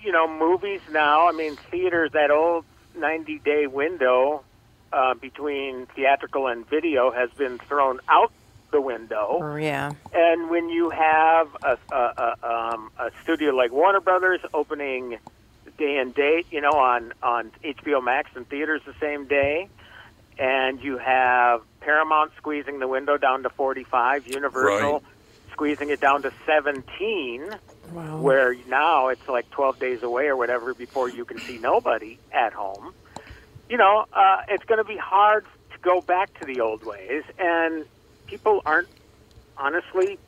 you 0.00 0.12
know 0.12 0.28
movies 0.28 0.80
now. 0.90 1.28
I 1.28 1.32
mean, 1.32 1.56
theaters 1.70 2.12
that 2.12 2.30
old 2.30 2.64
ninety 2.94 3.38
day 3.40 3.66
window 3.66 4.44
uh, 4.92 5.14
between 5.14 5.86
theatrical 5.96 6.46
and 6.46 6.68
video 6.68 7.10
has 7.10 7.30
been 7.30 7.58
thrown 7.58 7.98
out 8.08 8.30
the 8.70 8.80
window. 8.80 9.36
Or, 9.40 9.58
yeah. 9.60 9.92
And 10.14 10.48
when 10.50 10.68
you 10.70 10.88
have 10.90 11.48
a, 11.62 11.78
a, 11.90 11.96
a, 11.96 12.46
um, 12.74 12.90
a 12.98 13.10
studio 13.22 13.52
like 13.54 13.70
Warner 13.72 14.00
Brothers 14.00 14.40
opening 14.54 15.18
day 15.82 15.96
and 15.98 16.14
date, 16.14 16.46
you 16.50 16.60
know, 16.60 16.70
on, 16.78 17.12
on 17.22 17.50
HBO 17.64 18.02
Max 18.02 18.30
and 18.36 18.48
theaters 18.48 18.82
the 18.86 18.94
same 19.00 19.26
day, 19.26 19.68
and 20.38 20.80
you 20.80 20.96
have 20.98 21.60
Paramount 21.80 22.30
squeezing 22.36 22.78
the 22.78 22.86
window 22.86 23.16
down 23.16 23.42
to 23.42 23.50
45, 23.50 24.28
Universal 24.28 24.92
Right. 24.92 25.02
squeezing 25.52 25.90
it 25.90 26.00
down 26.00 26.22
to 26.22 26.30
17, 26.46 27.50
Wow. 27.92 28.18
where 28.20 28.54
now 28.68 29.08
it's 29.08 29.28
like 29.28 29.50
12 29.50 29.80
days 29.80 30.02
away 30.04 30.26
or 30.26 30.36
whatever 30.36 30.72
before 30.72 31.08
you 31.08 31.24
can 31.24 31.40
see 31.40 31.58
nobody 31.58 32.16
at 32.32 32.52
home. 32.52 32.94
You 33.68 33.76
know, 33.76 34.04
uh, 34.12 34.36
it's 34.48 34.64
going 34.64 34.78
to 34.78 34.84
be 34.84 34.96
hard 34.96 35.44
to 35.72 35.78
go 35.82 36.00
back 36.00 36.38
to 36.40 36.46
the 36.46 36.60
old 36.60 36.84
ways, 36.84 37.24
and 37.38 37.84
people 38.28 38.62
aren't 38.64 38.88
honestly 39.58 40.18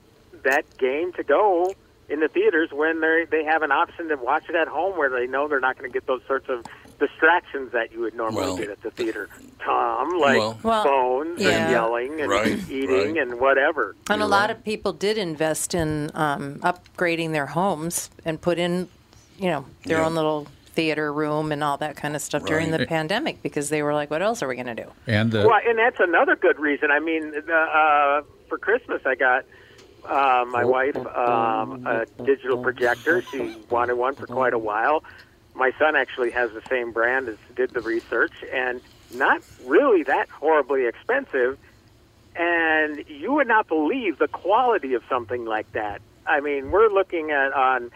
that 0.44 0.64
game 0.78 1.12
to 1.12 1.23
go 1.23 1.75
in 2.08 2.20
the 2.20 2.28
theaters 2.28 2.70
when 2.73 3.00
they 3.00 3.26
they 3.30 3.44
have 3.44 3.62
an 3.62 3.73
option 3.73 4.08
to 4.08 4.16
watch 4.16 4.49
it 4.49 4.54
at 4.54 4.68
home 4.68 4.96
where 4.99 5.08
they 5.11 5.26
know 5.26 5.49
they're 5.49 5.61
not 5.61 5.78
going 5.78 5.90
to 5.90 5.92
get 5.92 6.06
those 6.06 6.23
sorts 6.26 6.49
of 6.49 6.64
distractions 6.99 7.73
that 7.73 7.92
you 7.92 8.00
would 8.00 8.14
normally 8.14 8.42
Well- 8.46 8.56
get 8.56 8.70
at 8.70 8.82
the 8.82 8.90
theater. 8.90 9.28
Tom, 9.64 10.18
like 10.18 10.38
Well- 10.38 10.58
Well, 10.62 10.84
phones 10.84 11.40
yeah. 11.40 11.49
and 11.64 11.70
yelling 11.70 12.20
and 12.20 12.30
Right, 12.30 12.58
eating 12.70 13.14
right. 13.14 13.16
and 13.16 13.40
whatever. 13.40 13.96
And 14.08 14.20
a 14.20 14.25
You're 14.25 14.28
lot 14.28 14.49
right. 14.49 14.50
of 14.58 14.64
people 14.64 14.92
did 14.92 15.18
invest 15.18 15.75
in 15.75 16.11
um, 16.14 16.56
upgrading 16.61 17.32
their 17.32 17.46
homes 17.46 18.11
and 18.25 18.40
put 18.40 18.58
in, 18.58 18.88
you 19.38 19.49
know, 19.49 19.64
their 19.84 19.99
Yeah. 19.99 20.06
own 20.06 20.14
little 20.14 20.46
theater 20.75 21.12
room 21.12 21.50
and 21.52 21.62
all 21.64 21.76
that 21.78 21.96
kind 21.96 22.14
of 22.16 22.23
stuff 22.23 22.44
during 22.44 22.70
the 22.73 22.84
pandemic 22.87 23.42
because 23.42 23.70
they 23.70 23.82
were 23.82 23.94
like, 23.94 24.11
what 24.11 24.23
else 24.23 24.42
are 24.42 24.49
we 24.49 24.54
going 24.56 24.66
to 24.66 24.75
do? 24.75 24.90
And 25.06 25.30
the 25.32 25.46
Well, 25.49 25.61
and 25.66 25.78
that's 25.78 26.00
another 26.00 26.37
good 26.37 26.58
reason. 26.58 26.90
I 26.90 26.99
mean, 27.00 27.32
uh, 27.49 27.52
uh, 27.52 28.23
for 28.49 28.58
Christmas, 28.58 29.00
I 29.06 29.14
got 29.14 29.44
uh, 30.06 30.44
my 30.49 30.64
wife 30.64 30.96
um, 30.96 31.87
a 31.87 32.06
digital 32.25 32.62
projector. 32.62 33.23
She 33.23 33.56
wanted 33.70 33.94
one 33.94 34.14
for 34.14 34.26
quite 34.26 34.54
a 34.54 34.58
while. 34.58 35.04
My 35.54 35.73
son 35.78 35.96
actually 35.96 36.30
has 36.32 36.50
the 36.52 36.62
same 36.68 36.92
brand 36.92 37.28
as 37.28 37.37
did 37.54 37.70
the 37.70 37.80
research, 37.80 38.32
and 38.52 38.80
not 39.14 39.42
really 39.64 40.02
that 40.04 40.28
horribly 40.28 40.87
expensive. 40.87 41.58
And 42.37 43.04
you 43.08 43.32
would 43.34 43.46
not 43.46 43.68
believe 43.68 44.18
the 44.18 44.26
quality 44.26 44.94
of 44.94 45.02
something 45.08 45.44
like 45.44 45.70
that. 45.73 46.02
I 46.26 46.40
mean, 46.40 46.73
we're 46.73 46.88
looking 46.88 47.30
at 47.30 47.52
on 47.52 47.90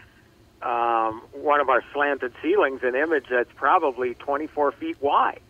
um, 0.61 1.21
one 1.33 1.59
of 1.59 1.69
our 1.69 1.83
slanted 1.91 2.33
ceilings 2.41 2.81
an 2.83 2.95
image 2.95 3.25
that's 3.29 3.51
probably 3.55 4.13
24 4.13 4.71
feet 4.73 5.01
wide 5.01 5.41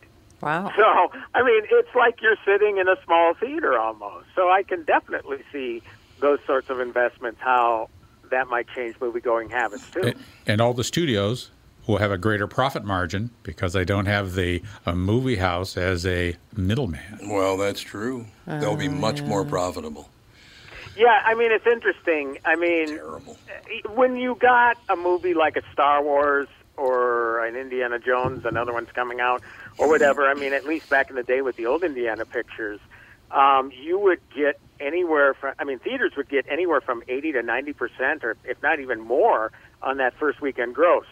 Wow. 0.41 0.71
So, 0.75 1.19
I 1.35 1.43
mean, 1.43 1.63
it's 1.69 1.93
like 1.95 2.21
you're 2.21 2.37
sitting 2.45 2.77
in 2.77 2.87
a 2.87 2.95
small 3.05 3.33
theater 3.33 3.77
almost. 3.77 4.27
So 4.35 4.49
I 4.49 4.63
can 4.63 4.83
definitely 4.83 5.43
see 5.51 5.81
those 6.19 6.39
sorts 6.45 6.69
of 6.69 6.79
investments, 6.79 7.39
how 7.41 7.89
that 8.31 8.47
might 8.47 8.67
change 8.75 8.95
movie 9.01 9.19
going 9.19 9.49
habits 9.49 9.89
too. 9.89 10.01
And, 10.01 10.15
and 10.45 10.61
all 10.61 10.73
the 10.73 10.83
studios 10.83 11.51
will 11.87 11.97
have 11.97 12.11
a 12.11 12.17
greater 12.17 12.47
profit 12.47 12.85
margin 12.85 13.31
because 13.43 13.73
they 13.73 13.83
don't 13.83 14.05
have 14.05 14.35
the 14.35 14.61
a 14.85 14.95
movie 14.95 15.37
house 15.37 15.75
as 15.75 16.05
a 16.05 16.35
middleman. 16.55 17.19
Well, 17.27 17.57
that's 17.57 17.81
true. 17.81 18.25
They'll 18.45 18.75
be 18.75 18.87
much 18.87 19.23
more 19.23 19.43
profitable. 19.43 20.09
Yeah, 20.95 21.21
I 21.25 21.33
mean, 21.33 21.51
it's 21.51 21.65
interesting. 21.65 22.37
I 22.45 22.55
mean, 22.55 22.87
Terrible. 22.87 23.37
when 23.95 24.17
you 24.17 24.35
got 24.35 24.77
a 24.89 24.95
movie 24.95 25.33
like 25.33 25.55
a 25.55 25.61
Star 25.71 26.03
Wars 26.03 26.47
or 26.75 27.45
an 27.45 27.55
Indiana 27.55 27.99
Jones, 27.99 28.45
another 28.45 28.73
one's 28.73 28.91
coming 28.91 29.19
out, 29.19 29.41
or 29.77 29.87
whatever, 29.87 30.27
I 30.27 30.33
mean, 30.33 30.53
at 30.53 30.65
least 30.65 30.89
back 30.89 31.09
in 31.09 31.15
the 31.15 31.23
day 31.23 31.41
with 31.41 31.55
the 31.55 31.65
old 31.65 31.83
Indiana 31.83 32.25
pictures, 32.25 32.79
um, 33.31 33.71
you 33.71 33.97
would 33.97 34.19
get 34.35 34.59
anywhere 34.79 35.33
from, 35.33 35.53
I 35.59 35.63
mean, 35.63 35.79
theaters 35.79 36.13
would 36.17 36.29
get 36.29 36.45
anywhere 36.49 36.81
from 36.81 37.03
80 37.07 37.33
to 37.33 37.41
90%, 37.41 38.23
or 38.23 38.37
if 38.43 38.61
not 38.61 38.79
even 38.79 38.99
more, 38.99 39.51
on 39.81 39.97
that 39.97 40.13
first 40.15 40.41
weekend 40.41 40.75
gross. 40.75 41.05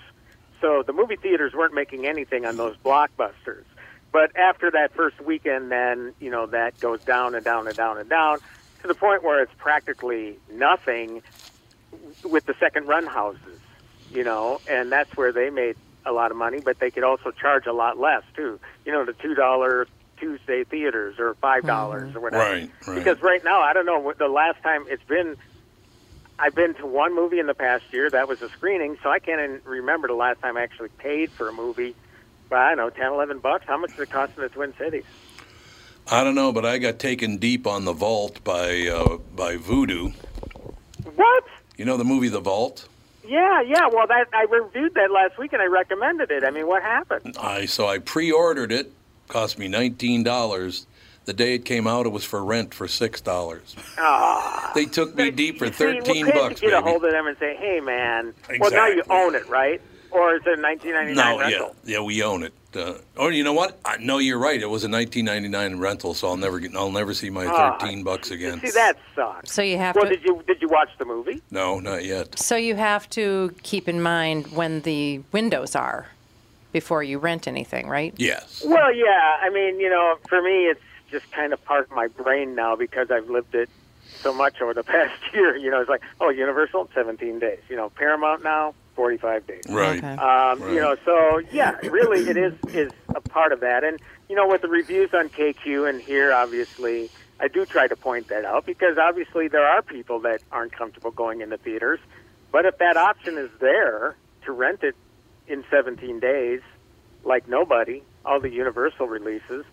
So 0.62 0.84
the 0.86 0.94
movie 0.94 1.16
theaters 1.16 1.54
weren't 1.54 1.74
making 1.74 2.06
anything 2.06 2.46
on 2.46 2.58
those 2.58 2.76
blockbusters. 2.78 3.64
But 4.12 4.36
after 4.36 4.72
that 4.72 4.94
first 4.94 5.20
weekend, 5.22 5.72
then, 5.72 6.14
you 6.20 6.32
know, 6.32 6.48
that 6.48 6.80
goes 6.80 7.02
down 7.02 7.36
and 7.36 7.44
down 7.44 7.68
and 7.68 7.76
down 7.76 7.98
and 7.98 8.10
down 8.10 8.40
to 8.82 8.88
the 8.88 8.96
point 8.96 9.24
where 9.24 9.42
it's 9.42 9.54
practically 9.58 10.40
nothing 10.52 11.22
with 12.24 12.46
the 12.46 12.56
second 12.60 12.88
run 12.88 13.06
houses, 13.06 13.60
you 14.12 14.24
know, 14.24 14.60
and 14.70 14.92
that's 14.92 15.16
where 15.16 15.32
they 15.32 15.50
made 15.50 15.76
a 16.06 16.12
lot 16.12 16.32
of 16.32 16.38
money, 16.38 16.60
but 16.60 16.80
they 16.80 16.90
could 16.90 17.04
also 17.04 17.32
charge 17.32 17.66
a 17.66 17.74
lot 17.74 18.00
less 18.00 18.24
too. 18.36 18.60
You 18.86 18.92
know, 18.92 19.06
the 19.06 19.14
two 19.14 19.36
dollar 19.36 19.88
Tuesday 20.18 20.64
theaters 20.64 21.16
or 21.20 21.36
five 21.36 21.64
dollars 21.64 22.16
or 22.16 22.20
whatever. 22.20 22.44
Right, 22.44 22.72
right. 22.88 22.96
Because 22.96 23.22
right 23.22 23.44
now, 23.44 23.62
I 23.62 23.74
don't 23.74 23.86
know 23.86 24.00
what 24.00 24.18
the 24.18 24.28
last 24.28 24.62
time 24.64 24.86
it's 24.88 25.04
been. 25.04 25.36
I've 26.40 26.54
been 26.54 26.76
to 26.76 26.86
one 26.86 27.16
movie 27.16 27.40
in 27.40 27.48
the 27.48 27.56
past 27.56 27.86
year 27.92 28.10
that 28.12 28.28
was 28.28 28.42
a 28.44 28.50
screening, 28.50 28.98
so 29.02 29.10
I 29.10 29.18
can't 29.20 29.42
even 29.42 29.62
remember 29.66 30.08
the 30.08 30.14
last 30.14 30.40
time 30.40 30.56
I 30.56 30.62
actually 30.62 30.90
paid 30.90 31.32
for 31.32 31.50
a 31.50 31.54
movie. 31.54 31.96
But 32.50 32.60
I 32.60 32.70
don't 32.70 32.78
know, 32.78 32.90
ten, 32.90 33.12
eleven 33.12 33.40
bucks. 33.40 33.66
How 33.68 33.78
much 33.78 33.92
does 33.92 34.02
it 34.02 34.12
cost 34.12 34.34
in 34.38 34.44
the 34.44 34.50
Twin 34.50 34.74
Cities? 34.78 35.06
I 36.10 36.24
don't 36.24 36.36
know, 36.36 36.54
but 36.54 36.66
I 36.66 36.78
got 36.78 37.00
taken 37.00 37.38
deep 37.38 37.68
on 37.68 37.86
the 37.86 37.94
Vault 37.94 38.44
by 38.44 38.88
uh, 38.88 39.18
by 39.36 39.58
Vudu. 39.58 40.14
What? 41.16 41.44
You 41.76 41.86
know 41.86 41.98
the 41.98 42.06
movie 42.06 42.30
The 42.30 42.40
Vault? 42.40 42.88
Yeah, 43.28 43.62
yeah. 43.62 43.88
Well, 43.92 44.08
that 44.08 44.28
I 44.34 44.44
reviewed 44.44 44.94
that 44.94 45.12
last 45.12 45.38
week 45.38 45.52
and 45.54 45.62
I 45.62 45.66
recommended 45.66 46.32
it. 46.32 46.44
I 46.46 46.52
mean, 46.52 46.66
what 46.66 46.82
happened? 46.82 47.36
I 47.40 47.66
so 47.66 47.88
I 47.88 47.98
pre-ordered 48.00 48.72
it. 48.72 48.94
Cost 49.28 49.60
me 49.60 49.68
nineteen 49.68 50.24
dollars. 50.24 50.88
The 51.26 51.34
day 51.34 51.56
it 51.56 51.66
came 51.66 51.88
out, 51.88 52.06
it 52.06 52.10
was 52.10 52.24
for 52.24 52.44
rent 52.44 52.74
for 52.74 52.88
six 52.88 53.20
dollars. 53.20 53.76
Ah. 53.98 54.72
They 54.74 54.86
took 54.86 55.14
me 55.16 55.30
deep 55.32 55.58
for 55.60 55.66
See, 55.68 55.72
thirteen 55.74 56.26
well, 56.28 56.34
can't 56.36 56.50
bucks, 56.52 56.62
you 56.62 56.70
get 56.70 56.80
a 56.80 56.82
hold 56.82 57.04
of 57.04 57.12
them 57.12 57.28
and 57.28 57.38
say, 57.38 57.56
"Hey, 57.58 57.82
man." 57.82 58.34
Well, 58.60 58.72
now 58.72 58.88
you 58.88 59.04
own 59.10 59.36
it, 59.36 59.48
right? 59.50 59.82
Or 60.10 60.36
is 60.36 60.42
it 60.46 60.58
a 60.58 60.62
1999 60.62 61.16
No, 61.16 61.38
rental? 61.40 61.76
yeah, 61.84 61.98
yeah, 61.98 62.02
we 62.02 62.24
own 62.24 62.44
it. 62.44 62.54
Uh, 62.74 62.94
oh, 63.18 63.28
you 63.28 63.44
know 63.44 63.52
what? 63.52 63.78
I, 63.84 63.98
no, 63.98 64.20
you're 64.20 64.38
right. 64.40 64.62
It 64.62 64.70
was 64.70 64.86
a 64.86 64.90
1999 64.90 65.80
rental, 65.80 66.14
so 66.14 66.30
I'll 66.30 66.38
never 66.38 66.60
get. 66.62 66.74
I'll 66.78 66.92
never 66.92 67.14
see 67.14 67.30
my 67.30 67.46
Ah, 67.46 67.78
13 67.78 68.04
bucks 68.04 68.32
again. 68.32 68.62
See, 68.62 68.72
that 68.72 68.98
sucks. 69.14 69.52
So 69.52 69.62
you 69.62 69.78
have 69.78 69.96
Well, 69.98 70.06
to. 70.06 70.12
did 70.12 70.24
you 70.24 70.42
did 70.48 70.62
you 70.62 70.70
watch 70.70 70.90
the 70.98 71.04
movie? 71.06 71.42
No, 71.52 71.80
not 71.82 72.06
yet. 72.06 72.40
So 72.40 72.56
you 72.56 72.76
have 72.76 73.10
to 73.12 73.54
keep 73.64 73.90
in 73.90 74.02
mind 74.02 74.48
when 74.56 74.82
the 74.82 75.22
windows 75.34 75.76
are 75.76 76.08
before 76.78 77.02
you 77.02 77.18
rent 77.18 77.48
anything, 77.48 77.88
right? 77.88 78.14
Yes. 78.18 78.64
Well, 78.64 78.94
yeah. 78.94 79.38
I 79.42 79.50
mean, 79.50 79.80
you 79.80 79.90
know, 79.90 80.18
for 80.30 80.44
me, 80.44 80.66
it's 80.68 80.80
just 81.10 81.32
kind 81.32 81.52
of 81.52 81.66
part 81.66 81.86
of 81.86 81.92
my 81.92 82.06
brain 82.08 82.54
now 82.54 82.76
because 82.76 83.10
I've 83.10 83.28
lived 83.32 83.56
it 83.56 83.68
so 84.22 84.32
much 84.32 84.62
over 84.62 84.76
the 84.76 84.84
past 84.96 85.20
year. 85.34 85.58
You 85.58 85.72
know, 85.72 85.82
it's 85.82 85.90
like, 85.90 86.04
oh, 86.22 86.30
Universal, 86.30 86.90
17 86.94 87.40
days. 87.40 87.58
You 87.68 87.78
know, 87.78 87.90
Paramount 87.90 88.44
now, 88.44 88.76
45 88.96 89.48
days. 89.48 89.64
Right. 89.68 89.98
Okay. 89.98 90.08
Um, 90.08 90.62
Right. 90.62 90.74
You 90.74 90.82
know, 90.82 90.96
so 91.04 91.40
yeah, 91.52 91.78
really, 91.82 92.30
it 92.30 92.38
is 92.38 92.54
is 92.76 92.92
a 93.16 93.22
part 93.22 93.52
of 93.54 93.62
that. 93.62 93.84
And 93.84 94.00
you 94.30 94.36
know, 94.36 94.48
with 94.48 94.62
the 94.62 94.68
reviews 94.68 95.10
on 95.16 95.30
KQ 95.30 95.90
and 95.90 96.00
here, 96.00 96.32
obviously, 96.32 97.10
I 97.40 97.48
do 97.48 97.66
try 97.66 97.88
to 97.88 97.96
point 97.96 98.28
that 98.28 98.46
out 98.46 98.68
because 98.68 99.00
obviously 99.00 99.48
there 99.48 99.66
are 99.66 99.82
people 99.82 100.20
that 100.20 100.44
aren't 100.52 100.74
comfortable 100.74 101.10
going 101.10 101.42
into 101.42 101.58
theaters. 101.58 102.00
But 102.52 102.66
if 102.66 102.78
that 102.78 102.98
option 102.98 103.40
is 103.40 103.50
there 103.60 104.16
to 104.46 104.52
rent 104.52 104.84
it 104.84 104.96
in 105.48 105.64
17 105.72 106.20
days, 106.20 106.62
like 107.24 107.48
nobody, 107.48 108.04
all 108.26 108.40
the 108.40 108.50
Universal 108.50 109.08
releases, 109.08 109.66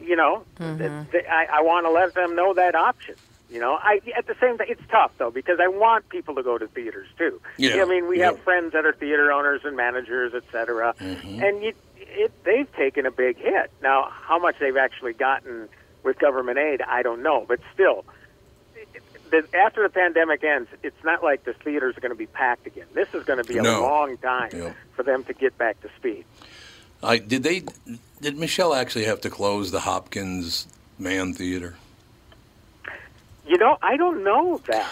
you 0.00 0.16
know, 0.16 0.44
th- 0.58 0.78
th- 1.12 1.24
I, 1.30 1.46
I 1.52 1.62
want 1.62 1.86
to 1.86 1.90
let 1.90 2.14
them 2.14 2.34
know 2.34 2.54
that 2.54 2.74
option. 2.74 3.14
You 3.50 3.60
know, 3.60 3.78
I 3.80 4.00
at 4.16 4.26
the 4.26 4.34
same 4.40 4.58
time, 4.58 4.66
it's 4.70 4.82
tough 4.90 5.12
though 5.18 5.30
because 5.30 5.58
I 5.62 5.68
want 5.68 6.08
people 6.08 6.34
to 6.34 6.42
go 6.42 6.58
to 6.58 6.66
theaters 6.66 7.06
too. 7.16 7.40
Yeah, 7.58 7.82
I 7.82 7.84
mean, 7.84 8.08
we 8.08 8.18
yeah. 8.18 8.26
have 8.32 8.40
friends 8.40 8.72
that 8.72 8.84
are 8.84 8.92
theater 8.94 9.30
owners 9.30 9.60
and 9.64 9.76
managers, 9.76 10.32
et 10.34 10.42
cetera, 10.50 10.94
Mm-hmm. 10.98 11.42
and 11.42 11.62
you, 11.62 11.72
it, 11.96 12.32
they've 12.44 12.70
taken 12.74 13.06
a 13.06 13.10
big 13.10 13.36
hit. 13.36 13.70
Now, 13.82 14.08
how 14.10 14.38
much 14.38 14.56
they've 14.60 14.76
actually 14.76 15.12
gotten 15.12 15.68
with 16.02 16.18
government 16.18 16.58
aid, 16.58 16.80
I 16.82 17.02
don't 17.02 17.22
know, 17.22 17.44
but 17.46 17.60
still, 17.72 18.04
the, 19.42 19.56
after 19.58 19.82
the 19.82 19.88
pandemic 19.88 20.44
ends, 20.44 20.68
it's 20.82 21.02
not 21.04 21.22
like 21.22 21.44
the 21.44 21.52
theaters 21.52 21.96
are 21.96 22.00
going 22.00 22.12
to 22.12 22.16
be 22.18 22.26
packed 22.26 22.66
again. 22.66 22.86
This 22.94 23.08
is 23.14 23.24
going 23.24 23.38
to 23.42 23.44
be 23.44 23.58
a 23.58 23.62
No. 23.62 23.82
long 23.82 24.16
time 24.18 24.50
Yeah. 24.52 24.72
for 24.94 25.02
them 25.02 25.24
to 25.24 25.32
get 25.32 25.56
back 25.58 25.80
to 25.82 25.88
speed. 25.98 26.24
I 27.02 27.18
did 27.18 27.42
they 27.42 27.64
did 28.20 28.38
Michelle 28.38 28.74
actually 28.74 29.04
have 29.04 29.20
to 29.22 29.30
close 29.30 29.70
the 29.70 29.80
Hopkins 29.80 30.66
Mann 30.98 31.34
Theater? 31.34 31.74
You 33.46 33.58
know, 33.58 33.76
I 33.82 33.98
don't 33.98 34.24
know 34.24 34.58
that. 34.68 34.88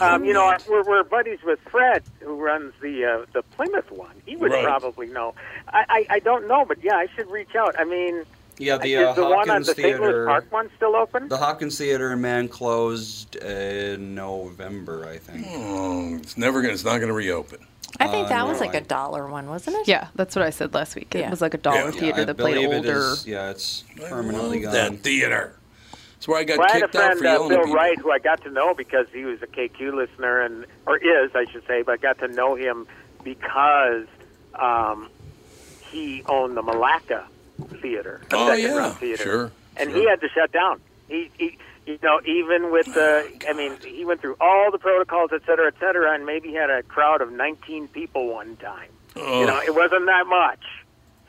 I 0.00 0.14
Um, 0.14 0.24
you 0.24 0.32
know, 0.32 0.56
we're, 0.68 0.84
we're 0.84 1.02
buddies 1.02 1.40
with 1.44 1.58
Fred, 1.68 2.04
who 2.20 2.36
runs 2.36 2.72
the 2.80 3.04
uh, 3.04 3.26
the 3.32 3.42
Plymouth 3.42 3.90
one. 3.90 4.14
He 4.26 4.36
would 4.36 4.52
Right. 4.52 4.62
probably 4.62 5.08
know. 5.08 5.34
I, 5.68 5.84
I 5.88 6.06
I 6.16 6.18
don't 6.20 6.46
know, 6.46 6.64
but 6.64 6.78
yeah, 6.84 6.94
I 6.94 7.08
should 7.16 7.28
reach 7.28 7.56
out. 7.56 7.74
I 7.78 7.84
mean, 7.84 8.24
Yeah, 8.60 8.76
the 8.76 8.92
is 8.94 9.06
uh, 9.08 9.12
the 9.14 9.22
one 9.24 9.32
on 9.32 9.46
Hopkins 9.48 9.66
the 9.68 9.74
St. 9.74 9.86
Louis 9.86 9.98
Theater. 9.98 10.26
Park 10.26 10.52
one 10.52 10.70
still 10.76 10.94
open? 10.94 11.28
The 11.28 11.36
Hopkins 11.38 11.78
Theater 11.78 12.12
in 12.12 12.20
Mann 12.20 12.46
closed 12.48 13.36
in 13.36 14.14
November, 14.14 15.08
I 15.08 15.16
think. 15.18 15.46
Oh, 15.50 16.16
it's 16.16 16.36
never 16.36 16.60
gonna. 16.60 16.74
It's 16.74 16.84
not 16.84 16.98
gonna 17.00 17.14
reopen. 17.14 17.58
I 17.98 18.06
think 18.06 18.26
Uh, 18.26 18.28
that 18.28 18.46
was 18.46 18.60
no, 18.60 18.66
like 18.66 18.74
I- 18.74 18.78
a 18.78 18.82
dollar 18.82 19.26
one, 19.26 19.48
wasn't 19.48 19.76
it? 19.78 19.88
Yeah, 19.88 20.08
that's 20.14 20.36
what 20.36 20.44
I 20.44 20.50
said 20.50 20.74
last 20.74 20.94
week. 20.94 21.14
It 21.14 21.28
was 21.30 21.40
like 21.40 21.54
a 21.54 21.58
dollar 21.58 21.86
Yeah. 21.86 21.90
theater 21.90 22.20
I 22.20 22.24
that 22.24 22.36
played 22.36 22.66
older. 22.66 22.98
is- 22.98 23.26
yeah, 23.26 23.50
it's 23.50 23.82
permanently 24.08 24.60
gone. 24.60 24.72
that 24.74 24.98
theater. 25.00 25.54
That's 26.14 26.28
where 26.28 26.38
I 26.38 26.44
got 26.44 26.58
Well, 26.58 26.68
I 26.68 26.72
had 26.72 26.82
a 26.82 26.86
kicked 26.86 26.96
out 26.96 27.16
for 27.16 27.26
uh, 27.26 27.32
yelling 27.32 27.48
Bill 27.48 27.58
at 27.60 27.64
people. 27.64 27.74
Wright, 27.76 27.98
who 27.98 28.10
I 28.12 28.18
got 28.18 28.42
to 28.44 28.50
know 28.50 28.74
because 28.74 29.06
he 29.10 29.24
was 29.24 29.40
a 29.42 29.46
KQ 29.46 29.94
listener, 29.94 30.42
and 30.42 30.66
or 30.86 30.98
is, 30.98 31.30
I 31.34 31.46
should 31.50 31.66
say, 31.66 31.80
but 31.80 31.92
I 31.92 31.96
got 31.96 32.18
to 32.18 32.28
know 32.28 32.54
him 32.56 32.86
because 33.24 34.04
um, 34.54 35.08
he 35.90 36.22
owned 36.28 36.56
the 36.58 36.62
Milaca 36.62 37.22
Theater, 37.80 38.20
Oh, 38.32 38.48
second 38.48 38.64
yeah, 38.74 38.90
theater, 38.94 39.22
sure, 39.22 39.52
and 39.76 39.90
sure. 39.90 39.98
he 40.00 40.08
had 40.08 40.20
to 40.20 40.28
shut 40.28 40.52
down. 40.52 40.80
He, 41.08 41.30
he, 41.38 41.58
you 41.86 41.98
know, 42.02 42.20
even 42.24 42.70
with 42.70 42.86
the, 42.94 43.26
I 43.48 43.52
mean, 43.52 43.76
he 43.84 44.04
went 44.04 44.20
through 44.20 44.36
all 44.40 44.70
the 44.70 44.78
protocols, 44.78 45.30
et 45.32 45.42
cetera, 45.46 45.66
et 45.68 45.74
cetera, 45.80 46.14
and 46.14 46.24
maybe 46.26 46.52
had 46.52 46.70
a 46.70 46.82
crowd 46.82 47.20
of 47.20 47.32
19 47.32 47.88
people 47.88 48.28
one 48.32 48.56
time. 48.56 48.90
You 49.16 49.46
know, 49.46 49.60
it 49.60 49.74
wasn't 49.74 50.06
that 50.06 50.26
much. 50.26 50.60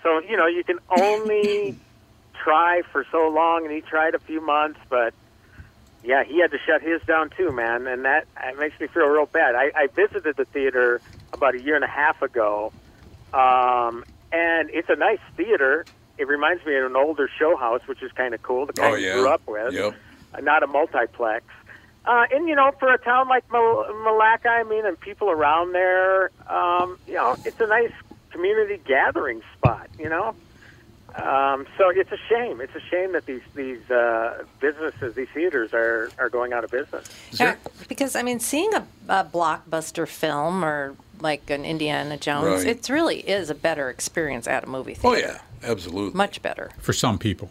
So, 0.04 0.20
you 0.20 0.38
know, 0.38 0.46
you 0.48 0.64
can 0.64 0.80
only 0.90 1.76
try 2.44 2.82
for 2.92 3.06
so 3.12 3.28
long, 3.30 3.66
and 3.66 3.74
he 3.74 3.82
tried 3.82 4.14
a 4.14 4.20
few 4.20 4.40
months, 4.42 4.80
but 4.90 5.14
yeah, 6.04 6.24
he 6.24 6.40
had 6.40 6.52
to 6.52 6.58
shut 6.60 6.82
his 6.82 7.02
down 7.04 7.30
too, 7.32 7.52
man, 7.52 7.88
and 7.88 8.06
that 8.06 8.26
it 8.44 8.60
makes 8.60 8.80
me 8.80 8.88
feel 8.88 9.06
real 9.08 9.26
bad. 9.26 9.56
I, 9.56 9.72
I 9.76 9.88
visited 9.88 10.36
the 10.36 10.46
theater 10.46 11.00
about 11.34 11.56
a 11.56 11.62
year 11.62 11.76
and 11.76 11.84
a 11.84 11.88
half 11.88 12.22
ago, 12.22 12.72
um, 13.34 14.04
and 14.32 14.70
it's 14.72 14.90
a 14.90 14.96
nice 14.96 15.20
theater. 15.38 15.86
It 16.22 16.28
reminds 16.28 16.64
me 16.68 16.76
of 16.76 16.86
an 16.86 16.96
older 16.96 17.28
show 17.40 17.56
house, 17.58 17.82
which 17.88 18.04
is 18.04 18.12
kind 18.12 18.36
of 18.36 18.44
cool. 18.44 18.68
The 18.68 18.74
kind 18.74 18.94
Oh 18.94 18.96
I 18.96 19.00
yeah. 19.00 19.14
grew 19.14 19.28
up 19.28 19.42
with, 19.48 19.74
Yep. 19.74 19.96
uh, 20.36 20.40
not 20.42 20.62
a 20.62 20.68
multiplex. 20.68 21.44
Uh, 22.06 22.26
and 22.32 22.48
you 22.48 22.56
know, 22.56 22.72
for 22.80 22.94
a 22.94 23.00
town 23.00 23.28
like 23.28 23.44
Mal- 23.52 23.86
Milaca, 24.06 24.46
I 24.50 24.62
mean, 24.64 24.86
and 24.86 25.00
people 25.00 25.32
around 25.32 25.72
there, 25.74 26.30
um, 26.48 27.00
you 27.08 27.16
know, 27.16 27.36
it's 27.44 27.60
a 27.60 27.66
nice 27.66 27.92
community 28.30 28.80
gathering 28.86 29.42
spot. 29.58 29.88
You 29.98 30.10
know, 30.10 30.36
um, 31.16 31.66
so 31.78 31.90
it's 31.90 32.12
a 32.12 32.18
shame. 32.30 32.62
It's 32.62 32.76
a 32.76 32.80
shame 32.82 33.14
that 33.14 33.26
these 33.26 33.42
these 33.56 33.90
uh, 33.90 34.44
businesses, 34.60 35.16
these 35.16 35.28
theaters, 35.34 35.74
are 35.74 36.10
are 36.20 36.30
going 36.30 36.54
out 36.54 36.64
of 36.64 36.70
business. 36.70 37.08
Yeah, 37.32 37.56
because 37.90 38.16
I 38.16 38.22
mean, 38.22 38.40
seeing 38.40 38.72
a, 38.76 38.86
a 39.10 39.24
blockbuster 39.26 40.08
film 40.08 40.64
or 40.64 40.96
like 41.20 41.50
an 41.50 41.66
Indiana 41.66 42.18
Jones, 42.18 42.64
Right. 42.64 42.78
it 42.78 42.90
really 42.90 43.20
is 43.22 43.50
a 43.50 43.56
better 43.56 43.90
experience 43.90 44.48
at 44.48 44.64
a 44.64 44.68
movie 44.68 44.94
theater. 44.94 45.18
Oh 45.18 45.20
yeah, 45.34 45.38
absolutely. 45.64 46.18
Much 46.18 46.42
better. 46.42 46.72
For 46.80 46.94
some 46.94 47.18
people. 47.18 47.50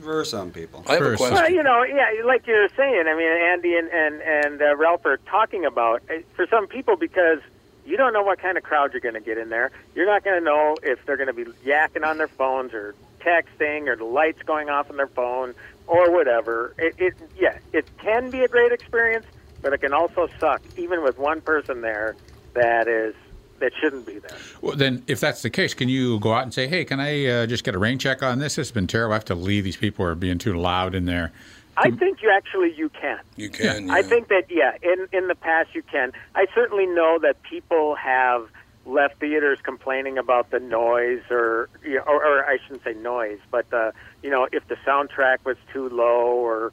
For 0.00 0.24
some 0.24 0.50
people. 0.50 0.84
I 0.88 0.94
have 0.94 1.02
a 1.02 1.16
question. 1.16 1.34
Well, 1.34 1.50
you 1.50 1.62
know, 1.62 1.84
yeah, 1.84 2.10
like 2.24 2.46
you 2.46 2.54
were 2.54 2.68
saying. 2.76 3.04
I 3.06 3.14
mean, 3.14 3.30
Andy 3.30 3.76
and 3.76 3.88
and 3.88 4.20
and 4.22 4.62
uh, 4.62 4.76
Ralph 4.76 5.04
are 5.06 5.18
talking 5.18 5.64
about 5.64 6.02
uh, 6.10 6.14
for 6.34 6.46
some 6.46 6.66
people 6.66 6.96
because 6.96 7.38
you 7.86 7.96
don't 7.96 8.12
know 8.12 8.22
what 8.22 8.38
kind 8.40 8.56
of 8.56 8.64
crowd 8.64 8.92
you're 8.92 9.00
going 9.00 9.14
to 9.14 9.20
get 9.20 9.38
in 9.38 9.48
there. 9.48 9.70
You're 9.94 10.06
not 10.06 10.24
going 10.24 10.38
to 10.38 10.44
know 10.44 10.76
if 10.82 11.04
they're 11.04 11.16
going 11.16 11.28
to 11.28 11.32
be 11.32 11.44
yakking 11.64 12.04
on 12.04 12.18
their 12.18 12.28
phones 12.28 12.72
or 12.72 12.94
texting 13.20 13.86
or 13.86 13.96
the 13.96 14.04
lights 14.04 14.42
going 14.42 14.68
off 14.68 14.90
on 14.90 14.96
their 14.96 15.06
phone 15.06 15.54
or 15.86 16.10
whatever. 16.10 16.74
It, 16.78 16.94
it 16.98 17.14
yeah, 17.38 17.58
it 17.72 17.86
can 17.98 18.30
be 18.30 18.42
a 18.42 18.48
great 18.48 18.72
experience, 18.72 19.26
but 19.60 19.72
it 19.72 19.78
can 19.78 19.92
also 19.92 20.28
suck, 20.38 20.62
even 20.76 21.02
with 21.02 21.18
one 21.18 21.40
person 21.40 21.80
there 21.80 22.16
that 22.54 22.88
is 22.88 23.14
that 23.62 23.72
shouldn't 23.80 24.04
be 24.04 24.18
there. 24.18 24.36
Well, 24.60 24.76
then, 24.76 25.02
if 25.06 25.20
that's 25.20 25.42
the 25.42 25.50
case, 25.50 25.72
can 25.72 25.88
you 25.88 26.18
go 26.18 26.34
out 26.34 26.42
and 26.42 26.52
say, 26.52 26.66
"Hey, 26.66 26.84
can 26.84 27.00
I 27.00 27.26
uh, 27.26 27.46
just 27.46 27.64
get 27.64 27.74
a 27.74 27.78
rain 27.78 27.98
check 27.98 28.22
on 28.22 28.38
this? 28.38 28.58
It's 28.58 28.70
been 28.70 28.86
terrible. 28.86 29.12
I 29.12 29.16
have 29.16 29.24
to 29.26 29.34
leave. 29.34 29.64
These 29.64 29.76
people 29.76 30.04
are 30.04 30.14
being 30.14 30.38
too 30.38 30.54
loud 30.54 30.94
in 30.94 31.06
there." 31.06 31.32
I 31.76 31.90
think 31.90 32.20
you 32.20 32.30
actually 32.30 32.74
you 32.74 32.90
can. 32.90 33.20
You 33.36 33.48
can. 33.48 33.90
I 33.90 34.02
think 34.02 34.28
that 34.28 34.44
yeah, 34.50 34.76
in 34.82 35.08
in 35.12 35.28
the 35.28 35.34
past 35.34 35.74
you 35.74 35.82
can. 35.82 36.12
I 36.34 36.46
certainly 36.54 36.86
know 36.86 37.18
that 37.22 37.42
people 37.42 37.94
have 37.94 38.48
left 38.84 39.20
theaters 39.20 39.58
complaining 39.62 40.18
about 40.18 40.50
the 40.50 40.58
noise 40.58 41.22
or 41.30 41.70
you 41.84 41.94
know, 41.94 42.02
or, 42.02 42.24
or 42.24 42.44
I 42.44 42.58
shouldn't 42.58 42.84
say 42.84 42.94
noise, 42.94 43.38
but 43.50 43.72
uh, 43.72 43.92
you 44.22 44.30
know 44.30 44.48
if 44.52 44.66
the 44.68 44.76
soundtrack 44.86 45.44
was 45.44 45.56
too 45.72 45.88
low 45.88 46.26
or 46.26 46.72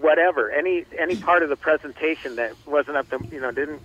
whatever 0.00 0.50
any 0.50 0.84
any 0.98 1.16
part 1.16 1.42
of 1.42 1.48
the 1.48 1.56
presentation 1.56 2.36
that 2.36 2.52
wasn't 2.66 2.96
up 2.96 3.08
to 3.08 3.24
you 3.30 3.40
know 3.40 3.52
didn't 3.52 3.80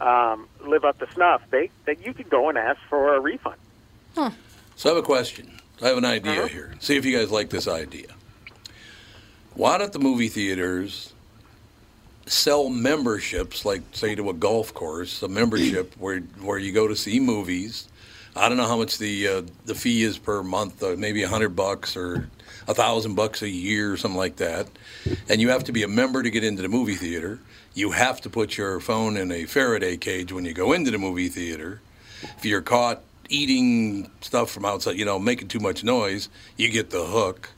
um, 0.00 0.48
live 0.64 0.84
up 0.84 0.98
to 1.00 1.10
snuff, 1.12 1.42
they 1.50 1.70
that 1.86 2.04
you 2.04 2.12
could 2.14 2.30
go 2.30 2.48
and 2.48 2.56
ask 2.58 2.78
for 2.88 3.14
a 3.14 3.20
refund. 3.20 3.56
So 4.14 4.32
I 4.84 4.88
have 4.88 4.96
a 4.96 5.02
question. 5.02 5.50
I 5.82 5.88
have 5.88 5.98
an 5.98 6.04
idea 6.04 6.32
Uh-huh. 6.32 6.46
here. 6.48 6.74
See 6.80 6.96
if 6.96 7.04
you 7.04 7.16
guys 7.16 7.30
like 7.30 7.50
this 7.50 7.68
idea. 7.68 8.08
Why 9.54 9.78
don't 9.78 9.92
the 9.92 9.98
movie 9.98 10.28
theaters 10.28 11.12
sell 12.26 12.68
memberships, 12.68 13.64
like 13.64 13.82
say 13.92 14.14
to 14.14 14.30
a 14.30 14.34
golf 14.34 14.74
course, 14.74 15.22
a 15.22 15.28
membership 15.28 15.94
where 15.98 16.20
where 16.40 16.58
you 16.58 16.72
go 16.72 16.86
to 16.88 16.96
see 16.96 17.20
movies? 17.20 17.88
I 18.36 18.48
don't 18.48 18.56
know 18.58 18.66
how 18.68 18.76
much 18.76 18.98
the 18.98 19.26
uh, 19.28 19.42
the 19.66 19.74
fee 19.74 20.02
is 20.04 20.18
per 20.18 20.42
month, 20.42 20.82
uh, 20.82 20.94
maybe 20.96 21.22
a 21.22 21.28
hundred 21.28 21.50
bucks 21.56 21.96
or 21.96 22.28
a 22.68 22.74
thousand 22.74 23.14
bucks 23.14 23.42
a 23.42 23.48
year 23.48 23.92
or 23.92 23.96
something 23.96 24.18
like 24.18 24.36
that. 24.36 24.68
And 25.28 25.40
you 25.40 25.48
have 25.50 25.64
to 25.64 25.72
be 25.72 25.82
a 25.82 25.88
member 25.88 26.22
to 26.22 26.30
get 26.30 26.44
into 26.44 26.62
the 26.62 26.68
movie 26.68 26.94
theater. 26.94 27.40
You 27.78 27.92
have 27.92 28.20
to 28.22 28.28
put 28.28 28.56
your 28.56 28.80
phone 28.80 29.16
in 29.16 29.30
a 29.30 29.44
Faraday 29.44 29.96
cage 29.96 30.32
when 30.32 30.44
you 30.44 30.52
go 30.52 30.72
into 30.72 30.90
the 30.90 30.98
movie 30.98 31.28
theater. 31.28 31.80
If 32.36 32.44
you're 32.44 32.60
caught 32.60 33.02
eating 33.28 34.10
stuff 34.20 34.50
from 34.50 34.64
outside, 34.64 34.96
you 34.96 35.04
know, 35.04 35.20
making 35.20 35.46
too 35.46 35.60
much 35.60 35.84
noise, 35.84 36.28
you 36.56 36.72
get 36.72 36.90
the 36.90 37.04
hook. 37.04 37.50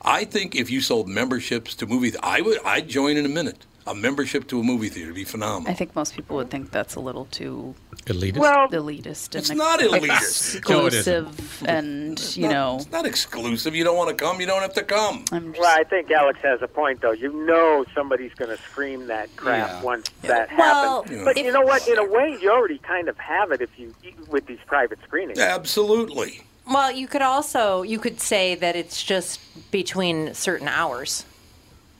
I 0.00 0.24
think 0.24 0.56
if 0.56 0.70
you 0.70 0.80
sold 0.80 1.08
memberships 1.08 1.74
to 1.74 1.86
movie, 1.86 2.14
I 2.22 2.40
would. 2.40 2.58
I'd 2.64 2.88
join 2.88 3.18
in 3.18 3.26
a 3.26 3.28
minute. 3.28 3.66
A 3.90 3.94
membership 3.94 4.46
to 4.48 4.60
a 4.60 4.62
movie 4.62 4.88
theater 4.88 5.08
would 5.08 5.16
be 5.16 5.24
phenomenal. 5.24 5.68
I 5.68 5.74
think 5.74 5.96
most 5.96 6.14
people 6.14 6.36
would 6.36 6.48
think 6.48 6.70
that's 6.70 6.94
a 6.94 7.00
little 7.00 7.24
too 7.24 7.74
elitist. 8.06 8.38
Well, 8.38 8.68
elitist. 8.68 9.34
It's 9.34 9.50
and 9.50 9.58
not 9.58 9.80
elitist. 9.80 10.68
No, 10.70 10.86
it 10.86 10.94
isn't. 10.94 11.26
Exclusive, 11.26 11.62
and 11.66 12.36
you 12.36 12.44
not, 12.44 12.52
know, 12.52 12.76
it's 12.76 12.92
not 12.92 13.04
exclusive. 13.04 13.74
You 13.74 13.82
don't 13.82 13.96
want 13.96 14.16
to 14.16 14.24
come, 14.24 14.40
you 14.40 14.46
don't 14.46 14.62
have 14.62 14.74
to 14.74 14.84
come. 14.84 15.24
I'm 15.32 15.52
Well, 15.58 15.66
I 15.66 15.82
think 15.82 16.08
Alex 16.12 16.38
has 16.42 16.62
a 16.62 16.68
point, 16.68 17.00
though. 17.00 17.10
You 17.10 17.32
know 17.32 17.84
somebody's 17.92 18.32
going 18.34 18.56
to 18.56 18.62
scream 18.62 19.08
that 19.08 19.34
crap 19.34 19.68
Yeah. 19.68 19.82
once 19.82 20.08
that 20.22 20.56
Well, 20.56 21.02
happens. 21.02 21.24
But 21.24 21.36
you 21.36 21.50
know 21.50 21.62
what? 21.62 21.88
In 21.88 21.98
a 21.98 22.04
way, 22.04 22.38
you 22.40 22.48
already 22.48 22.78
kind 22.78 23.08
of 23.08 23.18
have 23.18 23.50
it 23.50 23.60
if 23.60 23.70
you 23.76 23.92
with 24.28 24.46
these 24.46 24.60
private 24.66 25.00
screenings. 25.02 25.40
Absolutely. 25.40 26.42
Well, 26.70 26.92
you 26.92 27.08
could 27.08 27.22
also 27.22 27.82
you 27.82 27.98
could 27.98 28.20
say 28.20 28.54
that 28.54 28.76
it's 28.76 29.02
just 29.02 29.40
between 29.72 30.32
certain 30.34 30.68
hours 30.68 31.24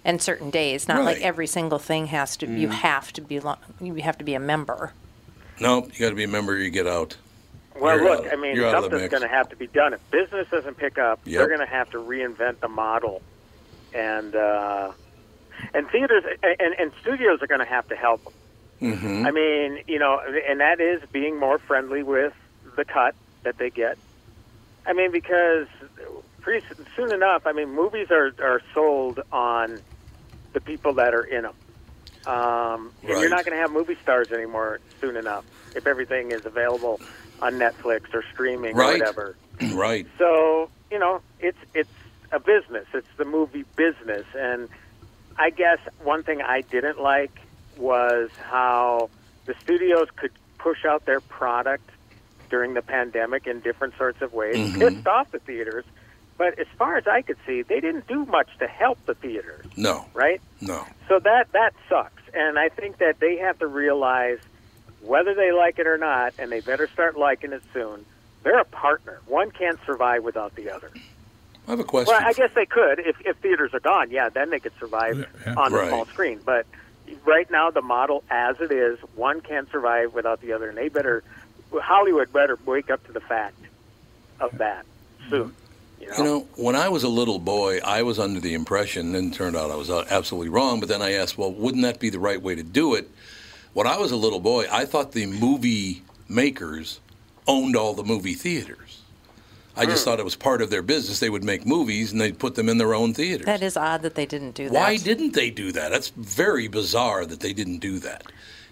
and 0.04 0.20
certain 0.22 0.50
days. 0.50 0.88
Not 0.88 1.04
like 1.04 1.16
Right. 1.16 1.24
every 1.24 1.46
single 1.46 1.78
thing 1.78 2.06
has 2.06 2.36
to. 2.38 2.46
You 2.46 2.68
have 2.68 3.12
to 3.14 3.20
be. 3.20 3.40
lo- 3.40 3.58
You 3.80 3.94
have 3.96 4.18
to 4.18 4.24
be 4.24 4.34
a 4.34 4.40
member. 4.40 4.92
No, 5.60 5.84
you 5.92 5.98
got 6.00 6.10
to 6.10 6.14
be 6.14 6.24
a 6.24 6.28
member. 6.28 6.52
or 6.54 6.56
You 6.58 6.70
get 6.70 6.86
out. 6.86 7.16
Well, 7.78 7.96
You're 7.96 8.04
look, 8.16 8.26
out- 8.26 8.32
I 8.32 8.36
mean, 8.36 8.56
you're 8.56 8.66
out 8.66 8.74
of 8.76 8.82
the 8.84 8.90
something's 8.90 9.02
mix. 9.02 9.10
going 9.12 9.22
to 9.30 9.34
have 9.36 9.48
to 9.50 9.56
be 9.56 9.66
done. 9.66 9.94
If 9.94 10.10
business 10.10 10.48
doesn't 10.50 10.76
pick 10.76 10.98
up, 10.98 11.20
Yep. 11.24 11.38
they're 11.38 11.48
going 11.56 11.66
to 11.66 11.72
have 11.74 11.90
to 11.90 11.98
reinvent 11.98 12.60
the 12.60 12.68
model, 12.68 13.22
and 13.94 14.34
uh, 14.34 14.92
and 15.74 15.88
theaters 15.90 16.24
and, 16.42 16.74
and 16.78 16.92
studios 17.00 17.42
are 17.42 17.46
going 17.46 17.60
to 17.60 17.66
have 17.66 17.88
to 17.88 17.96
help. 17.96 18.24
them. 18.24 18.32
Mm-hmm. 18.94 19.26
I 19.26 19.30
mean, 19.30 19.82
you 19.86 19.98
know, 19.98 20.18
and 20.48 20.60
that 20.60 20.80
is 20.80 21.02
being 21.12 21.38
more 21.38 21.58
friendly 21.58 22.02
with 22.02 22.32
the 22.76 22.84
cut 22.84 23.14
that 23.42 23.58
they 23.58 23.68
get. 23.70 23.98
I 24.86 24.94
mean, 24.94 25.10
because 25.12 25.66
pretty 26.40 26.64
soon 26.96 27.12
enough, 27.12 27.42
I 27.46 27.52
mean, 27.52 27.74
movies 27.74 28.08
are 28.10 28.32
are 28.42 28.60
sold 28.74 29.20
on 29.32 29.80
the 30.52 30.60
people 30.60 30.94
that 30.94 31.14
are 31.14 31.24
in 31.24 31.42
them. 31.42 31.54
Um, 32.26 32.92
and 33.02 33.10
Right. 33.12 33.20
you're 33.20 33.30
not 33.30 33.44
going 33.44 33.56
to 33.56 33.62
have 33.62 33.70
movie 33.70 33.96
stars 34.02 34.28
anymore 34.32 34.80
soon 35.00 35.16
enough 35.16 35.44
if 35.74 35.86
everything 35.86 36.32
is 36.32 36.42
available 36.44 37.00
on 37.40 37.54
Netflix 37.54 38.12
or 38.12 38.22
streaming 38.32 38.76
or 38.78 38.84
whatever. 38.92 39.36
right. 39.72 40.06
So 40.18 40.70
you 40.90 40.98
know, 40.98 41.22
it's 41.38 41.58
it's 41.74 41.90
a 42.32 42.38
business. 42.40 42.86
It's 42.94 43.08
the 43.18 43.24
movie 43.24 43.64
business, 43.76 44.26
and 44.34 44.68
I 45.38 45.50
guess 45.50 45.78
one 46.02 46.22
thing 46.22 46.40
I 46.42 46.62
didn't 46.70 47.00
like 47.00 47.38
was 47.76 48.30
how 48.38 49.10
the 49.46 49.54
studios 49.62 50.08
could 50.16 50.32
push 50.58 50.84
out 50.86 51.06
their 51.06 51.20
product 51.20 51.90
during 52.50 52.74
the 52.74 52.82
pandemic 52.82 53.46
in 53.46 53.60
different 53.60 53.94
sorts 53.96 54.18
of 54.20 54.32
ways, 54.32 54.56
Mhm. 54.74 54.78
pissed 54.78 55.06
off 55.06 55.30
the 55.32 55.38
theaters. 55.38 55.84
But 56.40 56.58
as 56.58 56.66
far 56.78 56.96
as 56.96 57.06
I 57.06 57.20
could 57.20 57.36
see, 57.46 57.60
they 57.60 57.80
didn't 57.80 58.06
do 58.06 58.24
much 58.24 58.48
to 58.60 58.66
help 58.66 58.96
the 59.04 59.12
theaters, 59.12 59.66
No, 59.76 60.06
right? 60.14 60.40
no. 60.62 60.86
So 61.06 61.18
that 61.18 61.52
that 61.52 61.74
sucks, 61.86 62.22
and 62.32 62.58
I 62.58 62.70
think 62.70 62.96
that 62.96 63.20
they 63.20 63.36
have 63.36 63.58
to 63.58 63.66
realize 63.66 64.38
whether 65.02 65.34
they 65.34 65.52
like 65.52 65.78
it 65.78 65.86
or 65.86 65.98
not, 65.98 66.32
and 66.38 66.50
they 66.50 66.60
better 66.60 66.88
start 66.88 67.18
liking 67.18 67.52
it 67.52 67.62
soon. 67.74 68.06
They're 68.42 68.58
a 68.58 68.64
partner. 68.64 69.20
One 69.26 69.50
can't 69.50 69.78
survive 69.84 70.24
without 70.24 70.54
the 70.54 70.70
other. 70.70 70.90
I 71.68 71.72
have 71.72 71.80
a 71.80 71.84
question. 71.84 72.10
Well, 72.14 72.26
I 72.26 72.32
guess 72.32 72.52
they 72.54 72.64
could 72.64 73.00
if, 73.00 73.16
if 73.26 73.36
theaters 73.36 73.74
are 73.74 73.80
gone. 73.80 74.10
Yeah, 74.10 74.30
then 74.30 74.48
they 74.48 74.60
could 74.60 74.72
survive 74.80 75.18
Yeah. 75.44 75.54
on 75.58 75.72
the 75.72 75.88
small 75.88 76.06
screen. 76.06 76.40
But 76.42 76.64
right 77.26 77.50
now, 77.50 77.70
the 77.70 77.82
model 77.82 78.24
as 78.30 78.58
it 78.62 78.72
is, 78.72 78.98
one 79.14 79.42
can't 79.42 79.70
survive 79.70 80.14
without 80.14 80.40
the 80.40 80.54
other, 80.54 80.70
and 80.70 80.78
they 80.78 80.88
better 80.88 81.22
Hollywood 81.70 82.32
better 82.32 82.58
wake 82.64 82.88
up 82.88 83.04
to 83.08 83.12
the 83.12 83.20
fact 83.20 83.58
of 84.40 84.56
that 84.56 84.86
soon. 85.28 85.54
You 86.00 86.08
know? 86.08 86.16
You 86.16 86.24
know, 86.24 86.48
when 86.56 86.76
I 86.76 86.88
was 86.88 87.02
a 87.04 87.08
little 87.08 87.38
boy, 87.38 87.78
I 87.84 88.02
was 88.02 88.18
under 88.18 88.40
the 88.40 88.54
impression, 88.54 89.14
and 89.14 89.32
it 89.32 89.36
turned 89.36 89.56
out 89.56 89.70
I 89.70 89.76
was 89.76 89.90
uh, 89.90 90.06
absolutely 90.10 90.48
wrong, 90.48 90.80
but 90.80 90.88
then 90.88 91.02
I 91.02 91.12
asked, 91.12 91.36
well, 91.36 91.52
wouldn't 91.52 91.82
that 91.84 92.00
be 92.00 92.08
the 92.10 92.18
right 92.18 92.40
way 92.40 92.54
to 92.54 92.62
do 92.62 92.94
it? 92.94 93.08
When 93.74 93.86
I 93.86 93.98
was 93.98 94.10
a 94.10 94.16
little 94.16 94.40
boy, 94.40 94.66
I 94.70 94.84
thought 94.86 95.12
the 95.12 95.26
movie 95.26 96.02
makers 96.28 97.00
owned 97.46 97.76
all 97.76 97.94
the 97.94 98.02
movie 98.02 98.34
theaters. 98.34 99.02
I 99.76 99.86
just 99.86 100.04
thought 100.04 100.18
it 100.18 100.24
was 100.24 100.34
part 100.36 100.60
of 100.60 100.68
their 100.68 100.82
business. 100.82 101.20
They 101.20 101.30
would 101.30 101.44
make 101.44 101.64
movies 101.64 102.12
and 102.12 102.20
they'd 102.20 102.38
put 102.38 102.54
them 102.56 102.68
in 102.68 102.76
their 102.78 102.92
own 102.92 103.14
theaters. 103.14 103.46
That 103.46 103.62
is 103.62 103.76
odd 103.76 104.02
that 104.02 104.14
they 104.14 104.26
didn't 104.26 104.50
do 104.54 104.64
that. 104.68 104.74
Why 104.74 104.96
didn't 104.96 105.32
they 105.32 105.48
do 105.50 105.72
that? 105.72 105.90
That's 105.90 106.08
very 106.10 106.68
bizarre 106.68 107.24
that 107.24 107.40
they 107.40 107.52
didn't 107.52 107.78
do 107.78 107.98
that. 108.00 108.24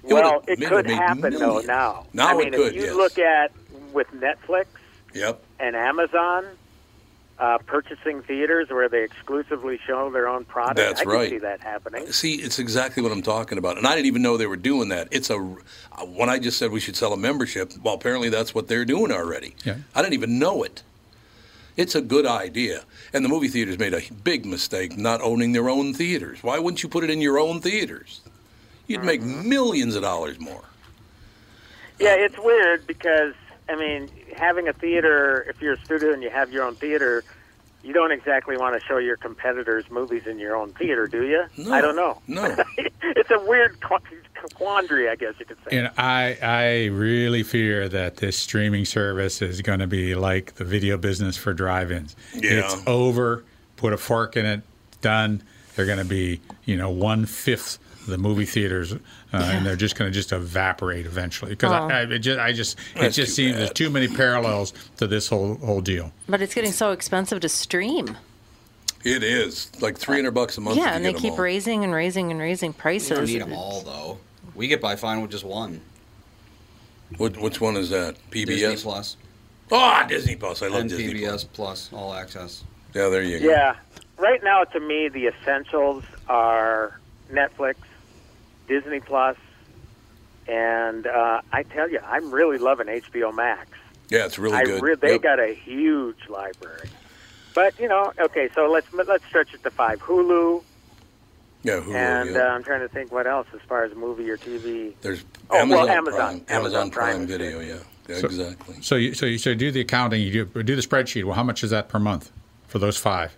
It 0.03 0.13
well, 0.13 0.41
would've 0.41 0.49
it 0.49 0.59
made- 0.59 0.69
could 0.69 0.87
made 0.87 0.95
happen 0.97 1.33
though 1.35 1.39
millions. 1.39 1.67
now. 1.67 2.07
Now 2.13 2.29
I 2.29 2.37
mean, 2.37 2.49
it 2.53 2.57
could, 2.57 2.67
if 2.69 2.75
you 2.75 2.83
yes. 2.83 2.95
look 2.97 3.19
at 3.19 3.53
with 3.93 4.09
Netflix 4.09 4.67
Yep. 5.15 5.43
and 5.61 5.77
Amazon 5.77 6.47
uh, 7.39 7.59
purchasing 7.59 8.21
theaters 8.23 8.69
where 8.71 8.89
they 8.89 9.05
exclusively 9.05 9.79
show 9.87 10.11
their 10.11 10.27
own 10.29 10.45
product, 10.45 10.77
That's 10.79 11.01
I 11.01 11.05
can 11.05 11.13
right. 11.13 11.31
see 11.31 11.39
that 11.39 11.61
happening. 11.61 12.11
See, 12.11 12.35
it's 12.35 12.59
exactly 12.59 13.03
what 13.03 13.13
I'm 13.13 13.23
talking 13.23 13.59
about, 13.59 13.79
and 13.79 13.87
I 13.87 13.95
didn't 13.95 14.07
even 14.07 14.23
know 14.23 14.37
they 14.37 14.47
were 14.47 14.57
doing 14.57 14.89
that. 14.89 15.09
It's 15.11 15.31
a 15.31 15.37
when 15.37 16.29
I 16.29 16.39
just 16.39 16.59
said 16.59 16.71
we 16.73 16.81
should 16.81 16.97
sell 16.97 17.13
a 17.13 17.17
membership. 17.17 17.73
Well, 17.83 17.95
apparently 17.95 18.29
that's 18.29 18.55
what 18.55 18.67
they're 18.69 18.85
doing 18.85 19.13
already. 19.13 19.55
Yeah. 19.65 19.77
I 19.95 20.03
didn't 20.03 20.15
even 20.15 20.39
know 20.39 20.63
it. 20.65 20.83
It's 21.77 21.95
a 21.95 22.01
good 22.03 22.27
idea, 22.27 22.83
and 23.13 23.25
the 23.25 23.29
movie 23.29 23.47
theaters 23.47 23.79
made 23.79 23.95
a 23.95 24.03
big 24.25 24.45
mistake 24.45 24.99
not 24.99 25.21
owning 25.21 25.53
their 25.53 25.69
own 25.71 25.95
theaters. 25.95 26.43
Why 26.43 26.59
wouldn't 26.59 26.83
you 26.83 26.89
put 26.89 27.05
it 27.05 27.11
in 27.11 27.21
your 27.21 27.39
own 27.39 27.61
theaters? 27.61 28.21
You'd 28.89 29.05
make 29.05 29.21
Mm-hmm. 29.21 29.49
millions 29.49 29.95
of 29.95 30.03
dollars 30.03 30.41
more. 30.41 30.65
Yeah, 32.01 32.15
it's 32.15 32.37
weird 32.39 32.85
because 32.89 33.35
I 33.69 33.77
mean, 33.77 34.09
having 34.39 34.69
a 34.69 34.73
theater, 34.73 35.45
if 35.49 35.61
you're 35.61 35.75
a 35.75 35.81
studio 35.85 36.13
and 36.13 36.23
you 36.23 36.31
have 36.31 36.53
your 36.53 36.65
own 36.65 36.75
theater, 36.75 37.25
you 37.83 37.93
don't 37.93 38.13
exactly 38.13 38.57
want 38.57 38.81
to 38.81 38.87
show 38.87 38.99
your 38.99 39.17
competitors' 39.17 39.85
movies 39.91 40.27
in 40.27 40.39
your 40.39 40.57
own 40.57 40.73
theater, 40.73 41.07
do 41.07 41.25
you? 41.27 41.45
No, 41.57 41.73
I 41.73 41.81
don't 41.81 41.97
know. 41.97 42.21
no. 42.27 42.57
it's 43.03 43.31
a 43.31 43.41
weird 43.47 43.79
quandary, 44.55 45.09
I 45.09 45.17
guess 45.17 45.35
you 45.39 45.45
could 45.45 45.59
say. 45.69 45.79
And 45.79 45.91
I, 45.97 46.39
I 46.43 46.85
really 46.87 47.43
fear 47.43 47.89
that 47.89 48.17
this 48.17 48.37
streaming 48.37 48.85
service 48.85 49.43
is 49.43 49.63
going 49.63 49.81
to 49.81 49.87
be 49.87 50.15
like 50.15 50.55
the 50.55 50.65
video 50.65 50.97
business 50.97 51.37
for 51.37 51.53
drive-ins. 51.53 52.17
Yeah. 52.35 52.65
It's 52.65 52.77
over. 52.87 53.45
Put 53.77 53.93
a 53.93 53.97
fork 53.97 54.37
in 54.37 54.45
it. 54.45 54.63
Done. 55.01 55.43
They're 55.77 55.87
going 55.87 55.99
to 55.99 56.05
be, 56.05 56.41
you 56.65 56.77
know, 56.77 56.91
one 56.91 57.27
fifth 57.27 57.79
the 58.09 58.19
movie 58.19 58.45
theaters, 58.45 58.93
uh, 58.93 58.99
and 59.33 59.65
they're 59.65 59.77
just 59.77 59.97
going 59.97 60.11
to 60.11 60.15
just 60.15 60.33
evaporate 60.33 61.07
eventually. 61.07 61.51
Because 61.53 61.73
Oh. 61.73 61.89
I, 61.89 62.01
I, 62.01 62.03
it 62.03 62.19
just, 62.19 62.39
I 62.41 62.53
just, 62.53 62.79
it 62.97 63.11
just 63.11 63.17
too 63.17 63.25
seems 63.27 63.57
there's 63.57 63.73
too 63.73 63.91
many 63.91 64.09
parallels 64.09 64.73
to 64.97 65.07
this 65.07 65.29
whole 65.29 65.55
whole 65.57 65.81
deal. 65.81 66.13
But 66.29 66.43
it's 66.43 66.55
getting 66.55 66.73
so 66.73 66.93
expensive 66.93 67.41
to 67.41 67.49
stream. 67.49 68.17
It 69.05 69.23
is 69.23 69.71
like 69.81 69.97
300 69.97 70.33
bucks 70.33 70.59
a 70.59 70.61
month. 70.61 70.77
yeah, 70.77 70.95
and 70.95 71.05
they 71.05 71.13
keep 71.13 71.33
all. 71.33 71.39
raising 71.39 71.85
and 71.85 71.93
raising 71.95 72.31
and 72.33 72.41
raising 72.41 72.71
You 72.71 72.73
don't 72.73 72.81
prices. 72.81 73.31
need 73.33 73.41
them 73.43 73.53
all, 73.53 73.83
though. 73.83 74.19
We 74.57 74.67
get 74.67 74.81
by 74.81 74.97
fine 74.97 75.23
with 75.23 75.31
just 75.31 75.45
one. 75.45 75.81
Which, 77.17 77.37
which 77.37 77.61
one 77.61 77.77
is 77.77 77.91
that? 77.91 78.17
Disney 78.31 78.57
PBS. 78.57 78.83
Plus. 78.83 79.17
Oh, 79.71 80.05
Disney 80.09 80.35
Plus. 80.37 80.63
I 80.63 80.69
love 80.69 80.81
and 80.81 80.91
Disney 80.91 81.15
PBS 81.15 81.47
Plus 81.53 81.91
All 81.93 82.13
Access. 82.13 82.65
Yeah, 82.95 83.09
there 83.09 83.23
you 83.23 83.39
go. 83.39 83.47
Yeah. 83.49 83.77
Right 84.19 84.43
now, 84.43 84.65
to 84.65 84.81
me, 84.81 85.09
the 85.09 85.29
essentials 85.29 86.03
are 86.29 86.99
Netflix, 87.31 87.77
Disney 88.69 89.01
Plus, 89.01 89.37
and 90.47 91.07
uh, 91.07 91.41
I 91.53 91.63
tell 91.65 91.91
you, 91.91 92.01
I'm 92.07 92.31
really 92.31 92.59
loving 92.59 92.87
HBO 92.87 93.35
Max. 93.35 93.71
Yeah, 94.11 94.25
it's 94.27 94.39
really 94.39 94.57
I 94.57 94.65
good. 94.65 94.83
re- 94.83 94.95
they 94.95 95.13
Yep. 95.13 95.23
got 95.23 95.41
a 95.41 95.53
huge 95.55 96.29
library. 96.29 96.89
But 97.55 97.79
you 97.81 97.89
know, 97.89 98.13
okay, 98.19 98.49
so 98.55 98.71
let's 98.71 98.87
let's 98.93 99.25
stretch 99.27 99.53
it 99.55 99.63
to 99.65 99.71
five. 99.71 100.01
Hulu, 100.01 100.63
yeah, 101.65 101.81
Hulu. 101.81 101.95
and 101.95 102.31
yeah. 102.31 102.39
uh, 102.39 102.49
I'm 102.51 102.63
trying 102.63 102.81
to 102.81 102.89
think 102.89 103.11
what 103.11 103.27
else 103.27 103.47
as 103.55 103.61
far 103.69 103.85
as 103.85 103.95
movie 103.95 104.31
or 104.31 104.37
TV. 104.37 104.95
There's 105.01 105.25
oh, 105.51 105.57
Amazon, 105.59 105.87
well, 105.87 105.89
Amazon, 105.89 106.41
Prime, 106.41 106.45
Amazon 106.49 106.91
Prime, 106.91 107.15
Prime 107.17 107.27
Video. 107.27 107.61
Yeah, 107.61 107.79
yeah 108.09 108.19
So- 108.19 108.27
exactly. 108.27 108.77
So 108.81 108.95
you 108.97 109.15
so 109.15 109.27
you 109.27 109.39
so 109.39 109.51
you 109.51 109.57
do 109.57 109.71
the 109.71 109.81
accounting, 109.81 110.23
you 110.23 110.45
do, 110.45 110.63
do 110.63 110.77
the 110.77 110.83
spreadsheet. 110.83 111.25
Well, 111.25 111.35
how 111.35 111.43
much 111.43 111.65
is 111.65 111.71
that 111.71 111.89
per 111.89 111.99
month 111.99 112.31
for 112.69 112.79
those 112.79 112.97
five? 112.97 113.37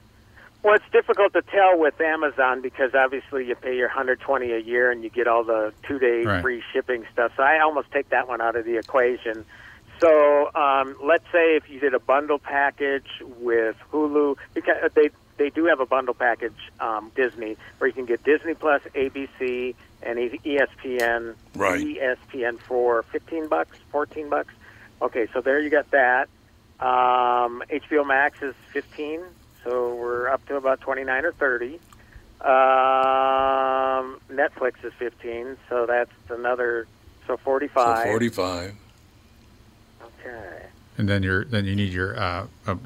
Well, 0.62 0.74
it's 0.74 0.84
difficult 0.92 1.32
to 1.32 1.42
tell 1.42 1.78
with 1.78 1.98
Amazon 2.00 2.60
because 2.60 2.94
obviously 2.94 3.46
you 3.46 3.54
pay 3.54 3.76
your 3.76 3.88
120 3.88 4.52
a 4.52 4.58
year 4.58 4.90
and 4.90 5.02
you 5.02 5.08
get 5.08 5.26
all 5.26 5.42
the 5.42 5.72
two-day 5.88 6.24
Right. 6.24 6.42
free 6.42 6.62
shipping 6.72 7.06
stuff. 7.12 7.32
So 7.36 7.42
I 7.42 7.60
almost 7.60 7.90
take 7.92 8.10
that 8.10 8.28
one 8.28 8.40
out 8.42 8.56
of 8.56 8.66
the 8.66 8.76
equation. 8.76 9.46
So 10.00 10.50
um, 10.54 10.96
let's 11.02 11.24
say 11.32 11.56
if 11.56 11.68
you 11.70 11.80
did 11.80 11.94
a 11.94 11.98
bundle 11.98 12.38
package 12.38 13.06
with 13.38 13.76
Hulu, 13.92 14.36
because 14.54 14.76
they 14.94 15.10
they 15.38 15.48
do 15.48 15.64
have 15.66 15.80
a 15.80 15.86
bundle 15.86 16.12
package 16.12 16.56
um, 16.80 17.10
Disney 17.14 17.56
where 17.78 17.88
you 17.88 17.94
can 17.94 18.04
get 18.04 18.22
Disney 18.24 18.52
Plus, 18.52 18.82
ABC, 18.94 19.74
and 20.02 20.18
ESPN. 20.18 21.34
Right. 21.54 21.80
ESPN 21.82 22.58
for 22.60 23.02
15 23.04 23.48
bucks, 23.48 23.78
14 23.90 24.28
bucks. 24.28 24.52
Okay, 25.00 25.26
so 25.32 25.40
there 25.40 25.58
you 25.60 25.70
got 25.70 25.90
that. 25.92 26.28
Um, 26.78 27.62
HBO 27.70 28.06
Max 28.06 28.42
is 28.42 28.54
15, 28.72 29.22
so 29.64 29.94
we're 29.94 30.28
up 30.28 30.44
to 30.46 30.56
about 30.56 30.80
29 30.80 31.24
or 31.24 31.32
30. 31.32 31.78
Um, 32.40 34.20
Netflix 34.30 34.82
is 34.84 34.92
15, 34.98 35.56
so 35.68 35.86
that's 35.86 36.10
another 36.30 36.86
so 37.26 37.36
45. 37.36 37.98
So 37.98 38.04
45. 38.04 38.74
Okay. 40.02 40.66
And 40.98 41.08
then 41.08 41.22
you're 41.22 41.44
then 41.44 41.64
you 41.64 41.76
need 41.76 41.92
your 41.92 42.18
uh, 42.18 42.46
uh, 42.66 42.76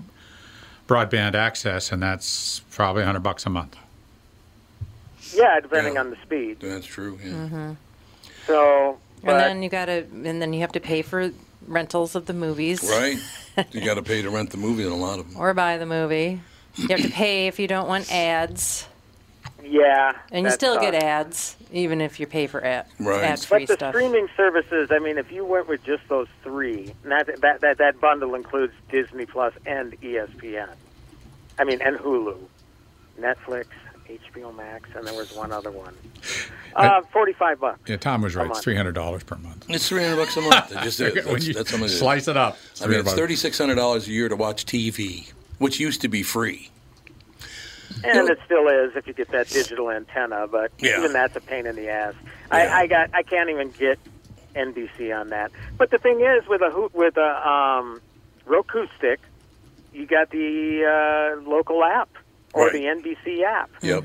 broadband 0.89 1.35
access, 1.35 1.93
and 1.93 2.03
that's 2.03 2.61
probably 2.71 3.01
100 3.03 3.21
bucks 3.21 3.47
a 3.47 3.51
month. 3.51 3.77
Yeah, 5.35 5.61
depending 5.61 5.95
Yeah. 5.95 6.01
on 6.01 6.11
the 6.11 6.17
speed. 6.23 6.59
That's 6.61 6.87
true. 6.87 7.19
Yeah. 7.23 7.31
Mm-hmm. 7.33 7.73
So, 8.47 8.99
And 9.23 9.39
then 9.41 9.63
you 9.63 9.69
gotta, 9.71 10.05
and 10.13 10.41
then 10.43 10.53
you 10.53 10.61
have 10.61 10.73
to 10.73 10.81
pay 10.81 11.03
for 11.03 11.31
rentals 11.67 12.15
of 12.15 12.27
the 12.27 12.35
movies, 12.35 12.85
Right. 12.85 13.17
you 13.73 13.85
got 13.85 13.95
to 13.95 14.03
pay 14.03 14.21
to 14.21 14.29
rent 14.31 14.51
the 14.51 14.59
movie 14.59 14.85
in 14.85 14.93
a 14.93 14.97
lot 14.97 15.19
of 15.19 15.31
them. 15.33 15.41
Or 15.41 15.55
buy 15.55 15.79
the 15.79 15.87
movie. 15.87 16.41
You 16.77 16.89
have 16.89 17.01
to 17.03 17.09
pay 17.11 17.47
if 17.47 17.59
you 17.59 17.67
don't 17.69 17.87
want 17.89 18.11
ads, 18.13 18.87
yeah, 19.63 20.17
and 20.33 20.45
you 20.45 20.51
that 20.51 20.55
still 20.55 20.79
get 20.81 20.95
sucks. 20.95 21.05
ads 21.05 21.57
even 21.73 22.01
if 22.01 22.21
you 22.21 22.27
pay 22.27 22.47
for 22.47 22.63
ad, 22.65 22.87
Right. 23.01 23.23
ads-free 23.25 23.61
But 23.61 23.69
the 23.69 23.75
stuff. 23.75 23.95
streaming 23.95 24.29
services, 24.37 24.91
I 24.93 24.99
mean, 24.99 25.19
if 25.19 25.33
you 25.33 25.45
went 25.45 25.67
with 25.69 25.83
just 25.85 26.03
those 26.09 26.29
three, 26.43 26.95
and 27.03 27.13
that, 27.13 27.41
that 27.41 27.61
that 27.63 27.79
that 27.79 28.01
bundle 28.01 28.35
includes 28.35 28.73
Disney 28.91 29.27
Plus 29.27 29.55
and 29.67 29.93
ESPN. 30.01 30.69
I 31.59 31.65
mean, 31.65 31.81
and 31.83 31.97
Hulu, 31.97 32.37
Netflix, 33.21 33.67
HBO 34.09 34.55
Max, 34.57 34.89
and 34.97 35.07
there 35.07 35.15
was 35.15 35.33
one 35.33 35.53
other 35.53 35.71
one. 35.71 35.95
Uh, 36.77 37.01
Forty-five 37.13 37.61
bucks. 37.61 37.79
Yeah, 37.89 37.97
Tom 37.97 38.23
was 38.23 38.35
right. 38.35 38.51
It's 38.51 38.61
three 38.61 38.75
hundred 38.77 38.95
dollars 38.97 39.23
per 39.23 39.37
month. 39.37 39.65
It's 39.69 39.89
300 39.89 40.17
bucks 40.17 40.37
a 40.37 40.41
month. 40.41 40.73
It 40.73 40.81
just 40.83 41.01
is. 41.01 41.15
When 41.25 41.35
That's, 41.35 41.47
you 41.47 41.55
that's 41.55 41.71
how 41.71 41.77
much 41.79 41.91
it 41.91 41.95
is. 41.95 41.99
slice 42.01 42.27
it 42.29 42.37
up. 42.37 42.59
I 42.83 42.87
mean, 42.89 42.99
it's 43.01 43.13
$300. 43.15 43.29
$3,600 43.29 44.07
a 44.07 44.11
year 44.11 44.29
to 44.29 44.35
watch 44.37 44.67
TV, 44.67 45.33
which 45.59 45.79
used 45.81 46.01
to 46.03 46.09
be 46.09 46.23
free. 46.23 46.71
And 48.03 48.29
it 48.29 48.39
still 48.45 48.69
is 48.69 48.95
if 48.97 49.07
you 49.07 49.13
get 49.15 49.29
that 49.31 49.49
digital 49.49 49.91
antenna, 49.91 50.47
but 50.47 50.73
Yeah. 50.79 50.99
even 50.99 51.13
that's 51.13 51.37
a 51.37 51.41
pain 51.41 51.67
in 51.67 51.77
the 51.77 51.89
ass. 51.89 52.15
Yeah. 52.23 52.29
I, 52.57 52.81
I 52.83 52.87
got 52.87 53.11
I 53.15 53.23
can't 53.23 53.49
even 53.51 53.71
get 53.71 53.99
NBC 54.55 55.19
on 55.19 55.31
that. 55.31 55.51
But 55.79 55.91
the 55.91 55.99
thing 55.99 56.21
is, 56.21 56.47
with 56.49 56.61
a 56.61 56.71
Hu- 56.71 56.91
with 56.93 57.17
a 57.17 57.49
um, 57.49 58.01
Roku 58.47 58.87
stick, 58.99 59.21
you 59.93 60.07
got 60.07 60.31
the 60.31 60.85
uh, 60.85 61.49
local 61.49 61.83
app 61.85 62.09
or 62.53 62.65
Right. 62.67 62.73
the 62.73 62.85
NBC 62.87 63.43
app. 63.45 63.71
Yep. 63.83 64.05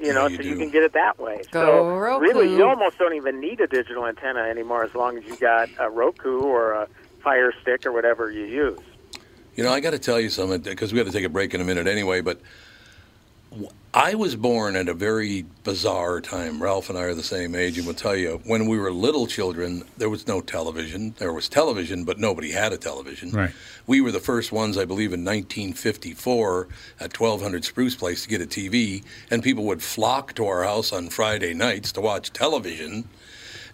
You 0.00 0.14
know, 0.14 0.26
you 0.28 0.36
so 0.36 0.42
you 0.42 0.56
can 0.56 0.70
get 0.70 0.82
it 0.82 0.94
that 0.94 1.18
way. 1.18 1.42
Go 1.50 1.64
so 1.66 1.88
Roku. 1.98 2.20
really, 2.22 2.54
you 2.56 2.64
almost 2.64 2.98
don't 2.98 3.14
even 3.14 3.38
need 3.38 3.60
a 3.60 3.66
digital 3.66 4.06
antenna 4.06 4.40
anymore, 4.40 4.82
as 4.82 4.94
long 4.94 5.18
as 5.18 5.24
you 5.24 5.36
got 5.36 5.68
a 5.78 5.90
Roku 5.90 6.40
or 6.40 6.72
a 6.72 6.88
Fire 7.22 7.52
Stick 7.60 7.84
or 7.84 7.92
whatever 7.92 8.30
you 8.30 8.44
use. 8.46 8.78
You 9.56 9.64
know, 9.64 9.72
I 9.72 9.80
got 9.80 9.90
to 9.90 9.98
tell 9.98 10.20
you 10.20 10.30
something 10.30 10.60
because 10.60 10.92
we 10.92 10.98
got 10.98 11.06
to 11.06 11.12
take 11.12 11.24
a 11.24 11.28
break 11.28 11.54
in 11.54 11.60
a 11.60 11.64
minute 11.64 11.86
anyway. 11.86 12.20
But 12.20 12.40
I 13.92 14.14
was 14.14 14.36
born 14.36 14.76
at 14.76 14.88
a 14.88 14.94
very 14.94 15.44
bizarre 15.64 16.20
time. 16.20 16.62
Ralph 16.62 16.88
and 16.88 16.96
I 16.96 17.02
are 17.02 17.14
the 17.14 17.22
same 17.24 17.56
age, 17.56 17.76
and 17.76 17.86
we'll 17.86 17.96
tell 17.96 18.14
you 18.14 18.40
when 18.44 18.66
we 18.66 18.78
were 18.78 18.92
little 18.92 19.26
children, 19.26 19.82
there 19.98 20.08
was 20.08 20.28
no 20.28 20.40
television. 20.40 21.14
There 21.18 21.32
was 21.32 21.48
television, 21.48 22.04
but 22.04 22.18
nobody 22.18 22.52
had 22.52 22.72
a 22.72 22.78
television. 22.78 23.32
Right. 23.32 23.50
We 23.88 24.00
were 24.00 24.12
the 24.12 24.20
first 24.20 24.52
ones, 24.52 24.78
I 24.78 24.84
believe, 24.84 25.12
in 25.12 25.24
1954 25.24 26.68
at 27.00 27.18
1200 27.18 27.64
Spruce 27.64 27.96
Place 27.96 28.22
to 28.22 28.28
get 28.28 28.40
a 28.40 28.46
TV, 28.46 29.02
and 29.30 29.42
people 29.42 29.64
would 29.64 29.82
flock 29.82 30.34
to 30.34 30.46
our 30.46 30.62
house 30.62 30.92
on 30.92 31.08
Friday 31.08 31.52
nights 31.52 31.90
to 31.92 32.00
watch 32.00 32.32
television. 32.32 33.08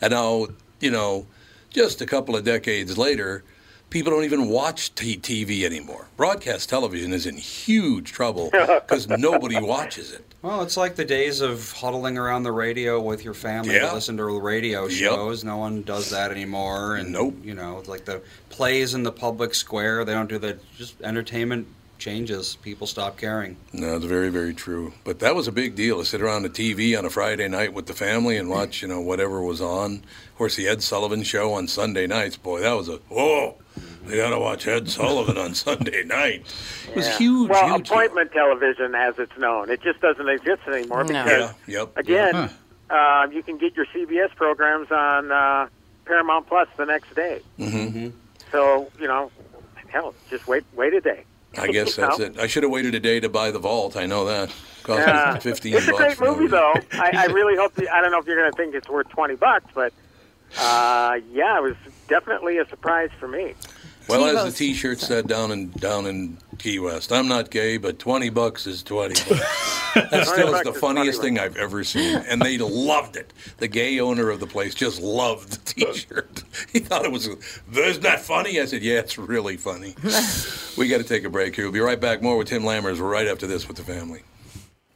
And 0.00 0.12
now, 0.12 0.46
you 0.80 0.90
know, 0.90 1.26
just 1.68 2.00
a 2.00 2.06
couple 2.06 2.34
of 2.34 2.44
decades 2.44 2.96
later, 2.96 3.44
people 3.90 4.12
don't 4.12 4.24
even 4.24 4.48
watch 4.48 4.94
t- 4.94 5.16
TV 5.16 5.64
anymore. 5.64 6.06
Broadcast 6.16 6.68
television 6.68 7.12
is 7.12 7.26
in 7.26 7.36
huge 7.36 8.12
trouble 8.12 8.50
because 8.52 9.08
nobody 9.08 9.60
watches 9.60 10.12
it. 10.12 10.24
Well, 10.42 10.62
it's 10.62 10.76
like 10.76 10.96
the 10.96 11.04
days 11.04 11.40
of 11.40 11.72
huddling 11.72 12.18
around 12.18 12.42
the 12.44 12.52
radio 12.52 13.00
with 13.00 13.24
your 13.24 13.34
family 13.34 13.74
Yeah. 13.74 13.88
to 13.88 13.94
listen 13.94 14.16
to 14.18 14.24
radio 14.40 14.86
Yep. 14.86 14.90
shows. 14.90 15.44
No 15.44 15.56
one 15.56 15.82
does 15.82 16.10
that 16.10 16.30
anymore. 16.30 16.96
And 16.96 17.10
Nope. 17.12 17.36
you 17.42 17.54
know, 17.54 17.78
it's 17.78 17.88
like 17.88 18.04
the 18.04 18.22
plays 18.50 18.94
in 18.94 19.02
the 19.02 19.12
public 19.12 19.54
square, 19.54 20.04
they 20.04 20.12
don't 20.12 20.28
do 20.28 20.38
that. 20.38 20.58
Just 20.76 21.00
entertainment 21.02 21.66
changes. 21.98 22.56
People 22.62 22.86
stop 22.86 23.16
caring. 23.16 23.56
No, 23.72 23.96
it's 23.96 24.04
very, 24.04 24.28
very 24.28 24.54
true. 24.54 24.92
But 25.04 25.18
that 25.20 25.34
was 25.34 25.48
a 25.48 25.52
big 25.52 25.74
deal 25.74 25.98
to 25.98 26.04
sit 26.04 26.20
around 26.20 26.42
the 26.42 26.50
TV 26.50 26.96
on 26.98 27.04
a 27.04 27.10
Friday 27.10 27.48
night 27.48 27.72
with 27.72 27.86
the 27.86 27.94
family 27.94 28.36
and 28.36 28.48
watch, 28.48 28.82
you 28.82 28.88
know, 28.88 29.00
whatever 29.00 29.40
was 29.42 29.60
on. 29.60 29.96
Of 30.30 30.36
course, 30.38 30.56
the 30.56 30.68
Ed 30.68 30.82
Sullivan 30.82 31.22
Show 31.22 31.52
on 31.54 31.68
Sunday 31.68 32.06
nights. 32.06 32.36
Boy, 32.36 32.60
that 32.60 32.72
was 32.74 32.88
a 32.88 32.96
whoa! 33.08 33.56
They 34.06 34.16
got 34.18 34.30
to 34.30 34.38
watch 34.38 34.66
Ed 34.68 34.88
Sullivan 34.88 35.36
on 35.36 35.54
Sunday 35.66 36.04
night. 36.04 36.44
It 36.88 36.96
was 36.96 37.06
Yeah. 37.06 37.18
huge. 37.18 37.50
Well, 37.50 37.66
huge 37.76 37.88
deal. 37.88 37.96
appointment 37.98 38.32
television, 38.32 38.94
as 38.94 39.18
it's 39.18 39.36
known, 39.38 39.68
it 39.70 39.82
just 39.82 40.00
doesn't 40.00 40.28
exist 40.28 40.62
anymore 40.68 41.02
No. 41.04 41.08
because 41.24 41.54
Yeah. 41.66 41.78
Yep. 41.80 41.96
again, 41.98 42.50
uh, 42.90 43.26
you 43.32 43.42
can 43.42 43.58
get 43.58 43.74
your 43.76 43.86
CBS 43.86 44.32
programs 44.36 44.90
on 44.92 45.32
uh, 45.32 45.66
Paramount 46.04 46.46
Plus 46.46 46.68
the 46.76 46.84
next 46.86 47.14
day. 47.16 47.40
hmm 47.58 48.08
So 48.52 48.88
you 49.00 49.08
know, 49.08 49.32
hell, 49.88 50.14
just 50.30 50.46
wait, 50.46 50.62
wait 50.74 50.94
a 50.94 51.00
day. 51.00 51.24
I 51.62 51.68
guess 51.68 51.96
You 51.96 52.02
know? 52.04 52.08
that's 52.16 52.20
it. 52.20 52.38
I 52.38 52.46
should 52.46 52.62
have 52.62 52.72
waited 52.72 52.94
a 52.94 53.00
day 53.00 53.20
to 53.20 53.28
buy 53.28 53.50
the 53.50 53.58
Vault. 53.58 53.96
I 53.96 54.06
know 54.06 54.24
that. 54.26 54.52
Cost 54.82 55.00
Yeah. 55.00 55.38
fifteen 55.38 55.74
It's 55.74 55.88
a 55.88 55.92
bucks. 55.92 56.16
great 56.16 56.28
movie, 56.30 56.46
though. 56.46 56.72
I, 56.92 57.10
I 57.14 57.24
really 57.26 57.56
hope. 57.56 57.74
The, 57.74 57.88
I 57.92 58.00
don't 58.00 58.12
know 58.12 58.18
if 58.18 58.26
you're 58.26 58.36
going 58.36 58.50
to 58.50 58.56
think 58.56 58.74
it's 58.74 58.88
worth 58.88 59.08
twenty 59.08 59.34
bucks, 59.36 59.66
but 59.74 59.92
uh, 60.58 61.18
yeah, 61.32 61.58
it 61.58 61.62
was 61.62 61.74
definitely 62.08 62.58
a 62.58 62.68
surprise 62.68 63.10
for 63.18 63.26
me. 63.28 63.54
Well, 64.08 64.24
as 64.24 64.44
the 64.44 64.56
T-shirt 64.56 65.00
said 65.00 65.26
down 65.26 65.50
in 65.50 65.70
down 65.70 66.06
in 66.06 66.38
Key 66.58 66.78
West, 66.78 67.12
I'm 67.12 67.28
not 67.28 67.50
gay, 67.50 67.76
but 67.76 67.98
twenty 67.98 68.30
bucks 68.30 68.66
is 68.66 68.82
twenty 68.82 69.14
bucks. 69.28 69.92
that 69.94 70.26
still 70.26 70.54
is 70.54 70.62
the 70.62 70.72
funniest 70.72 71.20
thing 71.20 71.38
I've 71.38 71.56
ever 71.56 71.84
seen, 71.84 72.16
and 72.28 72.40
they 72.42 72.58
loved 72.58 73.16
it. 73.16 73.32
The 73.58 73.68
gay 73.68 74.00
owner 74.00 74.30
of 74.30 74.40
the 74.40 74.46
place 74.46 74.74
just 74.74 75.00
loved 75.00 75.50
the 75.52 75.84
T-shirt. 75.84 76.42
He 76.72 76.78
thought 76.80 77.04
it 77.04 77.12
was, 77.12 77.28
isn't 77.28 78.02
that 78.02 78.20
funny? 78.20 78.60
I 78.60 78.64
said, 78.64 78.82
yeah, 78.82 78.98
it's 78.98 79.18
really 79.18 79.56
funny. 79.58 79.94
we 80.78 80.88
got 80.88 80.98
to 80.98 81.04
take 81.04 81.24
a 81.24 81.30
break 81.30 81.54
here. 81.54 81.66
We'll 81.66 81.72
be 81.72 81.80
right 81.80 82.00
back. 82.00 82.22
More 82.22 82.36
with 82.38 82.48
Tim 82.48 82.62
Lammers 82.62 82.98
right 82.98 83.26
after 83.26 83.46
this 83.46 83.68
with 83.68 83.76
the 83.76 83.82
family. 83.82 84.22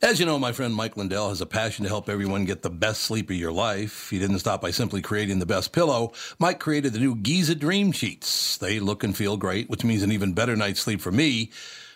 As 0.02 0.18
you 0.18 0.24
know, 0.24 0.38
my 0.38 0.52
friend 0.52 0.74
Mike 0.74 0.96
Lindell 0.96 1.28
has 1.28 1.42
a 1.42 1.46
passion 1.46 1.82
to 1.82 1.90
help 1.90 2.08
everyone 2.08 2.46
get 2.46 2.62
the 2.62 2.70
best 2.70 3.02
sleep 3.02 3.28
of 3.28 3.36
your 3.36 3.52
life. 3.52 4.08
He 4.08 4.18
didn't 4.18 4.38
stop 4.38 4.62
by 4.62 4.70
simply 4.70 5.02
creating 5.02 5.40
the 5.40 5.46
best 5.46 5.74
pillow. 5.74 6.14
Mike 6.38 6.58
created 6.58 6.94
the 6.94 6.98
new 6.98 7.14
Giza 7.14 7.54
Dream 7.54 7.92
Sheets. 7.92 8.56
They 8.56 8.80
look 8.80 9.04
and 9.04 9.14
feel 9.14 9.36
great, 9.36 9.68
which 9.68 9.84
means 9.84 10.02
an 10.02 10.10
even 10.10 10.32
better 10.32 10.56
night's 10.56 10.80
sleep 10.80 11.02
for 11.02 11.12
me, 11.12 11.50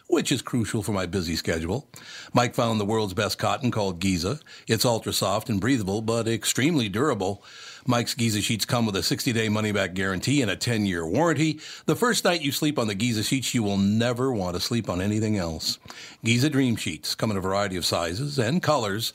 which 0.06 0.30
is 0.30 0.42
crucial 0.42 0.82
for 0.82 0.92
my 0.92 1.06
busy 1.06 1.34
schedule. 1.34 1.88
Mike 2.34 2.54
found 2.54 2.78
the 2.78 2.84
world's 2.84 3.14
best 3.14 3.38
cotton 3.38 3.70
called 3.70 4.00
Giza. 4.00 4.38
It's 4.68 4.84
ultra 4.84 5.14
soft 5.14 5.48
and 5.48 5.58
breathable, 5.58 6.02
but 6.02 6.28
extremely 6.28 6.90
durable. 6.90 7.42
Mike's 7.86 8.14
Giza 8.14 8.40
sheets 8.40 8.64
come 8.64 8.86
with 8.86 8.96
a 8.96 9.00
60-day 9.00 9.48
money-back 9.48 9.94
guarantee 9.94 10.40
and 10.40 10.50
a 10.50 10.56
10-year 10.56 11.06
warranty. 11.06 11.60
The 11.86 11.96
first 11.96 12.24
night 12.24 12.42
you 12.42 12.50
sleep 12.50 12.78
on 12.78 12.86
the 12.86 12.94
Giza 12.94 13.22
sheets, 13.22 13.54
you 13.54 13.62
will 13.62 13.76
never 13.76 14.32
want 14.32 14.54
to 14.54 14.60
sleep 14.60 14.88
on 14.88 15.02
anything 15.02 15.36
else. 15.36 15.78
Giza 16.24 16.48
Dream 16.48 16.76
Sheets 16.76 17.14
come 17.14 17.30
in 17.30 17.36
a 17.36 17.40
variety 17.40 17.76
of 17.76 17.84
sizes 17.84 18.38
and 18.38 18.62
colors. 18.62 19.12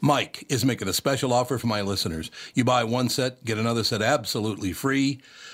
Mike 0.00 0.44
is 0.48 0.64
making 0.64 0.88
a 0.88 0.92
special 0.92 1.32
offer 1.32 1.58
for 1.58 1.68
my 1.68 1.80
listeners. 1.80 2.30
You 2.54 2.64
buy 2.64 2.82
one 2.82 3.08
set, 3.08 3.44
get 3.44 3.56
another 3.56 3.84
set 3.84 4.02
absolutely 4.02 4.72
free. 4.72 5.20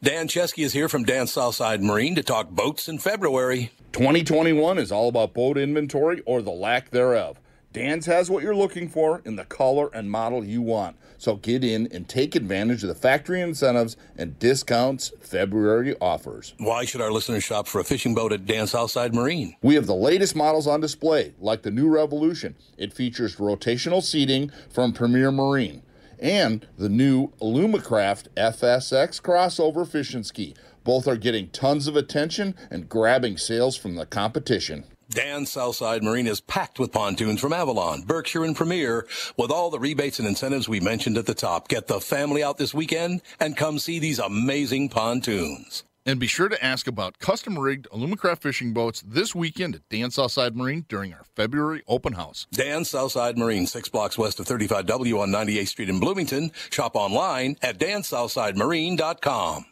Dan 0.00 0.28
Chesky 0.28 0.64
is 0.64 0.74
here 0.74 0.88
from 0.88 1.02
Dan 1.02 1.26
Southside 1.26 1.82
Marine 1.82 2.14
to 2.14 2.22
talk 2.22 2.50
boats 2.50 2.88
in 2.88 3.00
February. 3.00 3.72
2021 3.90 4.78
is 4.78 4.92
all 4.92 5.08
about 5.08 5.34
boat 5.34 5.58
inventory 5.58 6.22
or 6.24 6.40
the 6.40 6.52
lack 6.52 6.90
thereof. 6.90 7.40
Dan's 7.72 8.06
has 8.06 8.30
what 8.30 8.44
you're 8.44 8.54
looking 8.54 8.88
for 8.88 9.20
in 9.24 9.34
the 9.34 9.44
color 9.44 9.90
and 9.92 10.08
model 10.08 10.44
you 10.44 10.62
want. 10.62 10.96
So 11.18 11.34
get 11.34 11.64
in 11.64 11.88
and 11.88 12.08
take 12.08 12.36
advantage 12.36 12.84
of 12.84 12.88
the 12.88 12.94
factory 12.94 13.40
incentives 13.40 13.96
and 14.16 14.38
discounts 14.38 15.10
February 15.20 15.96
offers. 16.00 16.54
Why 16.58 16.84
should 16.84 17.00
our 17.00 17.10
listeners 17.10 17.42
shop 17.42 17.66
for 17.66 17.80
a 17.80 17.84
fishing 17.84 18.14
boat 18.14 18.32
at 18.32 18.46
Dan 18.46 18.68
Southside 18.68 19.12
Marine? 19.12 19.56
We 19.62 19.74
have 19.74 19.86
the 19.86 19.96
latest 19.96 20.36
models 20.36 20.68
on 20.68 20.80
display, 20.80 21.34
like 21.40 21.62
the 21.62 21.72
new 21.72 21.88
Revolution. 21.88 22.54
It 22.76 22.94
features 22.94 23.34
rotational 23.36 24.04
seating 24.04 24.52
from 24.70 24.92
Premier 24.92 25.32
Marine 25.32 25.82
and 26.20 26.66
the 26.76 26.88
new 26.88 27.28
Alumacraft 27.40 28.28
FSX 28.36 29.20
crossover 29.20 29.86
fishing 29.86 30.24
ski. 30.24 30.54
Both 30.84 31.06
are 31.06 31.16
getting 31.16 31.48
tons 31.50 31.86
of 31.86 31.96
attention 31.96 32.54
and 32.70 32.88
grabbing 32.88 33.36
sales 33.36 33.76
from 33.76 33.96
the 33.96 34.06
competition. 34.06 34.84
Dan 35.10 35.46
Southside 35.46 36.02
Marine 36.02 36.26
is 36.26 36.42
packed 36.42 36.78
with 36.78 36.92
pontoons 36.92 37.40
from 37.40 37.54
Avalon, 37.54 38.02
Berkshire, 38.02 38.44
and 38.44 38.54
Premier 38.54 39.06
with 39.38 39.50
all 39.50 39.70
the 39.70 39.78
rebates 39.78 40.18
and 40.18 40.28
incentives 40.28 40.68
we 40.68 40.80
mentioned 40.80 41.16
at 41.16 41.24
the 41.24 41.34
top. 41.34 41.68
Get 41.68 41.86
the 41.86 42.00
family 42.00 42.42
out 42.42 42.58
this 42.58 42.74
weekend 42.74 43.22
and 43.40 43.56
come 43.56 43.78
see 43.78 43.98
these 43.98 44.18
amazing 44.18 44.90
pontoons. 44.90 45.84
And 46.08 46.18
be 46.18 46.26
sure 46.26 46.48
to 46.48 46.64
ask 46.64 46.86
about 46.86 47.18
custom 47.18 47.58
rigged 47.58 47.86
Alumacraft 47.92 48.38
fishing 48.38 48.72
boats 48.72 49.04
this 49.06 49.34
weekend 49.34 49.74
at 49.74 49.86
Dan 49.90 50.10
Southside 50.10 50.56
Marine 50.56 50.86
during 50.88 51.12
our 51.12 51.24
February 51.36 51.82
open 51.86 52.14
house. 52.14 52.46
Dan 52.50 52.86
Southside 52.86 53.36
Marine, 53.36 53.66
six 53.66 53.90
blocks 53.90 54.16
west 54.16 54.40
of 54.40 54.46
35W 54.46 55.20
on 55.20 55.28
98th 55.28 55.68
Street 55.68 55.90
in 55.90 56.00
Bloomington. 56.00 56.50
Shop 56.70 56.96
online 56.96 57.58
at 57.60 57.78
dansouthsidemarine.com. 57.78 59.66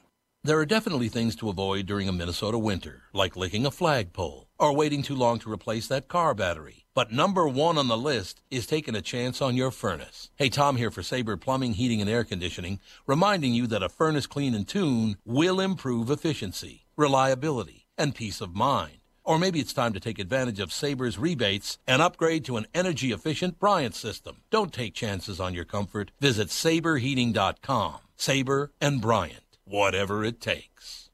There 0.45 0.59
are 0.59 0.67
definitely 0.67 1.09
things 1.09 1.37
to 1.37 1.49
avoid 1.49 1.87
during 1.87 2.07
a 2.07 2.13
Minnesota 2.13 2.59
winter, 2.59 3.05
like 3.15 3.35
licking 3.35 3.65
a 3.65 3.71
flagpole 3.71 4.47
or 4.59 4.77
waiting 4.77 5.03
too 5.03 5.17
long 5.17 5.39
to 5.39 5.51
replace 5.51 5.89
that 5.89 6.07
car 6.07 6.35
battery. 6.35 6.86
But 6.97 7.13
number 7.13 7.47
one 7.47 7.77
on 7.77 7.89
the 7.89 7.97
list 7.99 8.41
is 8.51 8.67
taking 8.67 8.95
a 8.95 9.03
chance 9.03 9.43
on 9.43 9.55
your 9.55 9.71
furnace. 9.71 10.31
Hey, 10.37 10.49
Tom 10.49 10.77
here 10.77 10.91
for 10.91 11.03
Sabre 11.03 11.37
Plumbing, 11.37 11.75
Heating, 11.75 12.01
and 12.01 12.09
Air 12.09 12.25
Conditioning, 12.25 12.81
reminding 13.07 13.53
you 13.53 13.67
that 13.67 13.83
a 13.83 13.91
furnace 13.91 14.27
clean 14.27 14.55
and 14.55 14.67
tune 14.67 15.19
will 15.27 15.61
improve 15.61 16.11
efficiency, 16.11 16.87
reliability, 16.97 17.85
and 17.99 18.15
peace 18.15 18.41
of 18.41 18.55
mind. 18.55 18.97
Or 19.25 19.39
maybe 19.39 19.61
it's 19.61 19.75
time 19.75 19.93
to 19.93 20.01
take 20.01 20.19
advantage 20.19 20.59
of 20.59 20.73
Sabre's 20.73 21.19
rebates 21.19 21.77
and 21.87 22.01
upgrade 22.01 22.47
to 22.47 22.57
an 22.57 22.67
energy 22.73 23.13
efficient 23.13 23.59
Bryant 23.59 23.95
system. 23.95 24.39
Don't 24.51 24.73
take 24.73 24.95
chances 24.95 25.39
on 25.39 25.53
your 25.53 25.67
comfort. 25.67 26.13
Visit 26.19 26.49
saberheating.com. 26.49 27.97
Sabre 28.17 28.73
and 28.81 29.03
Bryant, 29.03 29.59
whatever 29.67 30.25
it 30.25 30.41
takes. 30.41 31.06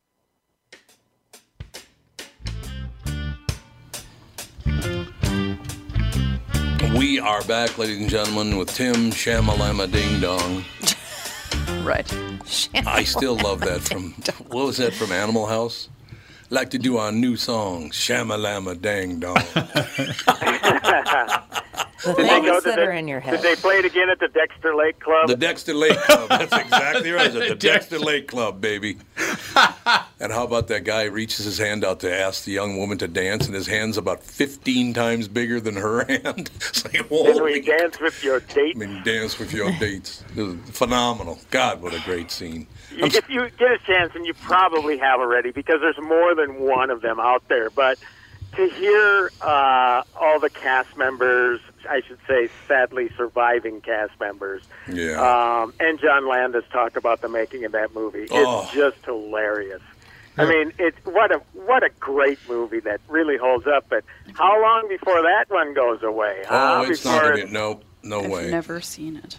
We 6.96 7.18
are 7.18 7.42
back, 7.44 7.78
ladies 7.78 8.00
and 8.00 8.08
gentlemen, 8.10 8.56
with 8.58 8.72
Tim 8.74 9.10
Shamalama 9.10 9.90
Ding 9.90 10.20
Dong. 10.20 10.64
Right. 11.82 12.06
I 12.86 13.02
still 13.02 13.36
love 13.38 13.60
that 13.62 13.80
from 13.80 14.12
what 14.46 14.66
was 14.66 14.76
that 14.76 14.94
from 14.94 15.10
Animal 15.10 15.46
House? 15.46 15.88
Like 16.48 16.70
to 16.70 16.78
do 16.78 16.96
our 16.96 17.10
new 17.10 17.34
song, 17.36 17.90
Shamalama 17.90 18.80
Dang 18.80 19.18
Dong. 19.18 19.36
The 22.04 22.14
Did 22.14 22.26
they 22.26 22.28
things 22.30 22.46
go- 22.46 22.54
that 22.60 22.64
did 22.64 22.78
they- 22.78 22.82
are 22.82 22.90
in 22.92 23.06
your 23.06 23.20
head. 23.20 23.40
Did 23.40 23.42
they 23.42 23.54
play 23.60 23.76
it 23.76 23.84
again 23.84 24.10
at 24.10 24.18
the 24.18 24.26
Dexter 24.26 24.74
Lake 24.74 24.98
Club? 24.98 25.28
The 25.28 25.36
Dexter 25.36 25.72
Lake 25.72 25.96
Club. 25.98 26.28
That's 26.30 26.52
exactly 26.52 27.12
right. 27.12 27.32
At 27.32 27.48
The 27.48 27.54
Dexter 27.58 28.00
Lake 28.00 28.26
Club, 28.26 28.60
baby. 28.60 28.98
And 30.22 30.30
how 30.32 30.44
about 30.44 30.68
that 30.68 30.84
guy 30.84 31.02
reaches 31.06 31.44
his 31.44 31.58
hand 31.58 31.84
out 31.84 31.98
to 32.00 32.16
ask 32.16 32.44
the 32.44 32.52
young 32.52 32.76
woman 32.78 32.96
to 32.98 33.08
dance, 33.08 33.46
and 33.46 33.54
his 33.56 33.66
hand's 33.66 33.96
about 33.96 34.22
15 34.22 34.94
times 34.94 35.26
bigger 35.26 35.58
than 35.58 35.74
her 35.74 36.04
hand. 36.08 36.48
It's 36.54 36.84
like, 36.84 37.08
holy 37.08 37.42
we 37.54 37.60
dance 37.60 37.98
with 38.00 38.22
your 38.22 38.38
date? 38.38 38.76
I 38.76 38.78
mean, 38.78 39.02
dance 39.04 39.40
with 39.40 39.52
your 39.52 39.72
dates. 39.80 40.22
Phenomenal. 40.70 41.40
God, 41.50 41.82
what 41.82 41.92
a 41.92 41.98
great 42.04 42.30
scene. 42.30 42.68
You- 42.94 43.06
if 43.06 43.28
you 43.28 43.50
get 43.58 43.72
a 43.72 43.78
chance, 43.78 44.14
and 44.14 44.24
you 44.24 44.32
probably 44.34 44.96
have 44.98 45.18
already, 45.18 45.50
because 45.50 45.80
there's 45.80 45.98
more 46.00 46.36
than 46.36 46.60
one 46.60 46.90
of 46.90 47.00
them 47.02 47.18
out 47.18 47.48
there. 47.48 47.68
But 47.70 47.98
to 48.54 48.68
hear 48.68 49.32
uh, 49.40 50.02
all 50.20 50.38
the 50.38 50.50
cast 50.50 50.96
members, 50.96 51.58
I 51.90 52.00
should 52.06 52.18
say, 52.28 52.48
sadly 52.68 53.10
surviving 53.16 53.80
cast 53.80 54.12
members, 54.20 54.62
Yeah. 54.88 55.62
um, 55.62 55.74
and 55.80 55.98
John 55.98 56.28
Landis 56.28 56.62
talk 56.70 56.94
about 56.96 57.22
the 57.22 57.28
making 57.28 57.64
of 57.64 57.72
that 57.72 57.92
movie, 57.92 58.28
Oh. 58.30 58.62
it's 58.62 58.72
just 58.72 59.04
hilarious. 59.04 59.82
I 60.38 60.46
mean, 60.46 60.72
it's 60.78 60.96
what 61.04 61.30
a 61.30 61.38
what 61.52 61.82
a 61.82 61.90
great 62.00 62.38
movie 62.48 62.80
that 62.80 63.00
really 63.08 63.36
holds 63.36 63.66
up. 63.66 63.86
But 63.90 64.02
how 64.34 64.60
long 64.62 64.88
before 64.88 65.20
that 65.22 65.44
one 65.48 65.74
goes 65.74 66.02
away? 66.02 66.42
huh? 66.46 66.82
oh, 66.86 66.90
it's 66.90 67.02
before 67.02 67.12
not 67.16 67.22
going 67.22 67.38
it's 67.42 67.46
to. 67.48 67.52
No, 67.52 67.80
no 68.02 68.20
I've 68.24 68.30
way. 68.30 68.50
never 68.50 68.80
seen 68.80 69.16
it. 69.16 69.38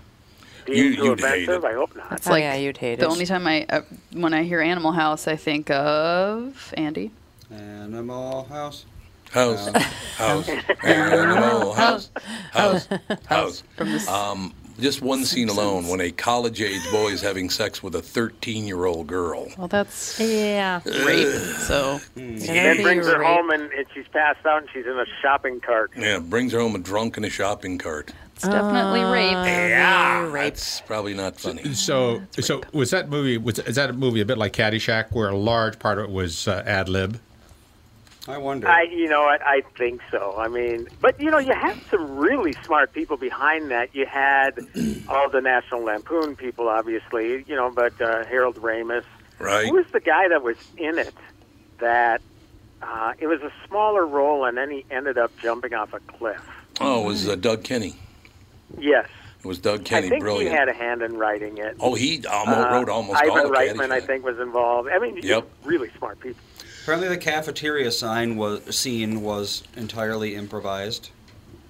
deemed 0.65 0.97
too 0.97 1.03
you'd 1.05 1.19
hate 1.19 1.49
it. 1.49 1.63
I 1.63 1.73
hope 1.73 1.95
not. 1.95 2.11
It's 2.11 2.27
Oh, 2.27 2.31
like 2.31 2.41
yeah, 2.43 2.55
you'd 2.55 2.77
hate 2.77 2.99
the 2.99 3.05
it. 3.05 3.07
The 3.07 3.11
only 3.11 3.25
time 3.25 3.47
I, 3.47 3.65
uh, 3.69 3.81
when 4.11 4.33
I 4.33 4.43
hear 4.43 4.61
Animal 4.61 4.91
House, 4.91 5.27
I 5.27 5.35
think 5.35 5.69
of 5.71 6.73
Andy. 6.77 7.11
Animal 7.51 8.45
House. 8.45 8.85
House, 9.31 9.67
house, 10.17 10.47
animal 10.83 11.73
house, 11.73 12.11
house, 12.51 12.87
house. 13.25 13.63
From 13.75 13.91
this, 13.91 14.07
Um, 14.07 14.53
just 14.79 15.01
one 15.01 15.23
scene 15.25 15.49
alone 15.49 15.87
when 15.87 16.01
a 16.01 16.11
college 16.11 16.61
age 16.61 16.81
boy 16.91 17.09
is 17.09 17.21
having 17.21 17.49
sex 17.49 17.81
with 17.83 17.95
a 17.95 18.01
13 18.01 18.65
year 18.65 18.85
old 18.85 19.07
girl. 19.07 19.47
well, 19.57 19.67
that's 19.67 20.19
Yeah. 20.19 20.81
rape. 20.85 21.27
So 21.59 21.99
And 22.15 22.39
That'd 22.41 22.77
then 22.77 22.81
brings 22.83 23.05
her 23.07 23.19
rape. 23.19 23.27
home 23.27 23.49
and, 23.51 23.71
and 23.71 23.85
she's 23.93 24.07
passed 24.11 24.45
out 24.45 24.61
and 24.61 24.69
she's 24.73 24.85
in 24.85 24.97
a 24.97 25.05
shopping 25.21 25.59
cart. 25.59 25.91
Yeah, 25.97 26.19
brings 26.19 26.53
her 26.53 26.59
home 26.59 26.75
a 26.75 26.79
drunk 26.79 27.17
in 27.17 27.23
a 27.25 27.29
shopping 27.29 27.77
cart. 27.77 28.11
it's 28.35 28.43
definitely 28.47 29.01
rape. 29.03 29.31
Yeah, 29.31 30.29
that's 30.33 30.81
probably 30.81 31.13
not 31.13 31.39
funny. 31.39 31.73
So, 31.73 32.21
so 32.39 32.61
was 32.73 32.89
that 32.91 33.09
movie? 33.09 33.37
Was 33.37 33.59
is 33.59 33.75
that 33.75 33.89
a 33.89 33.93
movie 33.93 34.21
a 34.21 34.25
bit 34.25 34.37
like 34.37 34.53
Caddyshack, 34.53 35.11
where 35.11 35.29
a 35.29 35.37
large 35.37 35.77
part 35.79 35.99
of 35.99 36.05
it 36.05 36.11
was 36.11 36.47
uh, 36.47 36.63
ad 36.65 36.89
lib? 36.89 37.19
I 38.27 38.37
wonder. 38.37 38.67
I, 38.69 38.83
you 38.83 39.07
know 39.09 39.23
what? 39.23 39.41
I 39.45 39.61
think 39.77 40.01
so. 40.09 40.35
I 40.37 40.47
mean, 40.47 40.87
but 41.01 41.19
you 41.19 41.29
know, 41.29 41.39
you 41.39 41.53
had 41.53 41.77
some 41.91 42.15
really 42.17 42.53
smart 42.63 42.93
people 42.93 43.17
behind 43.17 43.69
that. 43.71 43.93
You 43.93 44.05
had 44.05 44.59
all 45.09 45.29
the 45.29 45.41
National 45.41 45.81
Lampoon 45.83 46.35
people, 46.37 46.69
obviously. 46.69 47.43
You 47.47 47.55
know, 47.55 47.69
but 47.69 47.99
uh, 48.01 48.23
Harold 48.25 48.55
Ramis. 48.57 49.03
Right. 49.39 49.67
Who 49.67 49.73
was 49.73 49.87
the 49.91 49.99
guy 49.99 50.29
that 50.29 50.41
was 50.41 50.55
in 50.77 50.97
it? 50.99 51.13
That 51.79 52.21
uh, 52.81 53.13
it 53.19 53.27
was 53.27 53.41
a 53.41 53.51
smaller 53.67 54.05
role, 54.05 54.45
and 54.45 54.57
then 54.57 54.69
he 54.71 54.85
ended 54.89 55.17
up 55.17 55.31
jumping 55.41 55.73
off 55.73 55.93
a 55.93 55.99
cliff. 55.99 56.41
Oh, 56.79 57.03
it 57.03 57.07
was 57.07 57.27
uh, 57.27 57.35
Doug 57.35 57.63
Kenney. 57.65 57.95
Yes, 58.79 59.07
It 59.39 59.45
was 59.45 59.59
Doug 59.59 59.83
Kenney. 59.85 60.07
I 60.07 60.09
think 60.11 60.21
Brilliant. 60.23 60.49
he 60.49 60.55
had 60.57 60.69
a 60.69 60.73
hand 60.73 61.01
in 61.01 61.17
writing 61.17 61.57
it. 61.57 61.75
oh, 61.79 61.93
he 61.93 62.25
almost 62.25 62.57
Uh, 62.57 62.71
wrote 62.73 62.89
almost 62.89 63.19
Ivan 63.21 63.29
all 63.31 63.45
of 63.47 63.51
Reitman, 63.51 63.91
I 63.91 63.99
think, 63.99 64.23
was 64.25 64.39
involved. 64.39 64.89
I 64.89 64.97
mean, 64.99 65.19
Yep. 65.21 65.47
really 65.65 65.89
smart 65.97 66.19
people. 66.21 66.41
Apparently, 66.83 67.07
the 67.09 67.17
cafeteria 67.17 67.91
sign 67.91 68.35
was 68.35 68.75
scene 68.75 69.21
was 69.23 69.63
entirely 69.75 70.35
improvised. 70.35 71.09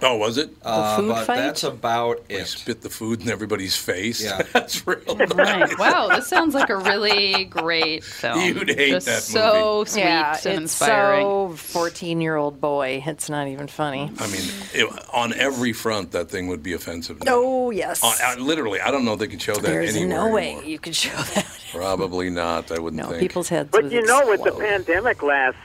Oh, 0.05 0.17
was 0.17 0.37
it? 0.37 0.49
Uh, 0.63 0.97
food 0.97 1.07
but 1.07 1.25
fight? 1.25 1.37
that's 1.37 1.63
about 1.63 2.27
They 2.27 2.41
it. 2.41 2.47
spit 2.47 2.81
the 2.81 2.89
food 2.89 3.21
in 3.21 3.29
everybody's 3.29 3.77
face. 3.77 4.21
Yeah. 4.21 4.41
that's 4.53 4.85
real. 4.85 4.99
Right. 5.15 5.79
Wow, 5.79 6.09
this 6.09 6.27
sounds 6.27 6.53
like 6.53 6.69
a 6.69 6.75
really 6.75 7.45
great 7.45 8.03
film. 8.03 8.41
You'd 8.43 8.67
hate 8.69 8.89
Just 8.89 9.05
that 9.05 9.21
so 9.21 9.85
sweet 9.85 10.01
yeah, 10.01 10.29
and 10.31 10.35
it's 10.35 10.45
inspiring. 10.45 11.23
so 11.25 11.55
14 11.55 12.19
year 12.19 12.35
old 12.35 12.59
boy. 12.59 13.01
It's 13.05 13.29
not 13.29 13.47
even 13.47 13.67
funny. 13.67 14.11
I 14.19 14.27
mean, 14.27 14.41
it, 14.73 14.91
on 15.13 15.31
every 15.35 15.71
front, 15.71 16.11
that 16.11 16.29
thing 16.29 16.47
would 16.49 16.63
be 16.63 16.73
offensive. 16.73 17.23
now. 17.23 17.31
Oh, 17.35 17.69
yes. 17.69 18.03
On- 18.03 18.13
uh, 18.21 18.43
literally, 18.43 18.81
I 18.81 18.91
don't 18.91 19.05
know 19.05 19.13
if 19.13 19.19
they 19.19 19.27
could 19.27 19.41
show 19.41 19.53
that 19.53 19.61
There's 19.61 19.95
anywhere 19.95 20.17
no 20.27 20.33
way 20.33 20.47
anymore. 20.47 20.63
you 20.65 20.79
could 20.79 20.95
show 20.97 21.15
that. 21.35 21.47
Probably 21.73 22.29
not. 22.29 22.71
I 22.71 22.79
wouldn't 22.79 23.01
No, 23.01 23.09
think. 23.09 23.19
people's 23.21 23.49
heads 23.49 23.69
But 23.71 23.91
you 23.91 24.01
know, 24.05 24.27
with 24.27 24.43
the 24.43 24.51
pandemic 24.51 25.21
last, 25.23 25.57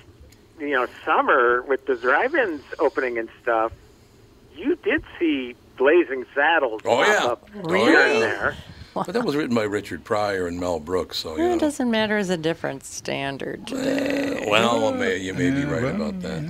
you 0.59 0.71
know, 0.71 0.87
summer 1.05 1.63
with 1.63 1.87
the 1.87 1.95
drive-ins 1.97 2.63
opening 2.79 3.19
and 3.19 3.29
stuff, 3.43 3.73
you 4.57 4.77
did 4.83 5.05
see 5.19 5.55
Blazing 5.77 6.25
Saddles 6.35 6.81
Oh, 6.85 6.97
pop 6.97 7.07
yeah. 7.07 7.25
up 7.27 7.51
Oh, 7.65 7.75
here 7.75 7.93
yeah. 7.93 8.13
and 8.13 8.23
there. 8.23 8.57
But 8.95 9.13
that 9.13 9.23
was 9.25 9.37
written 9.37 9.55
by 9.55 9.63
Richard 9.63 10.03
Pryor 10.03 10.49
and 10.49 10.59
Mel 10.59 10.81
Brooks, 10.81 11.19
so 11.19 11.37
you 11.37 11.45
It 11.45 11.49
know. 11.51 11.59
doesn't 11.59 11.89
matter. 11.89 12.19
It's 12.19 12.31
a 12.31 12.37
different 12.37 12.83
standard 12.85 13.65
today. 13.69 14.45
Well, 14.51 14.93
may, 14.93 15.19
you 15.19 15.35
may 15.35 15.51
be 15.51 15.63
right 15.65 15.95
about 15.95 16.21
that. 16.23 16.43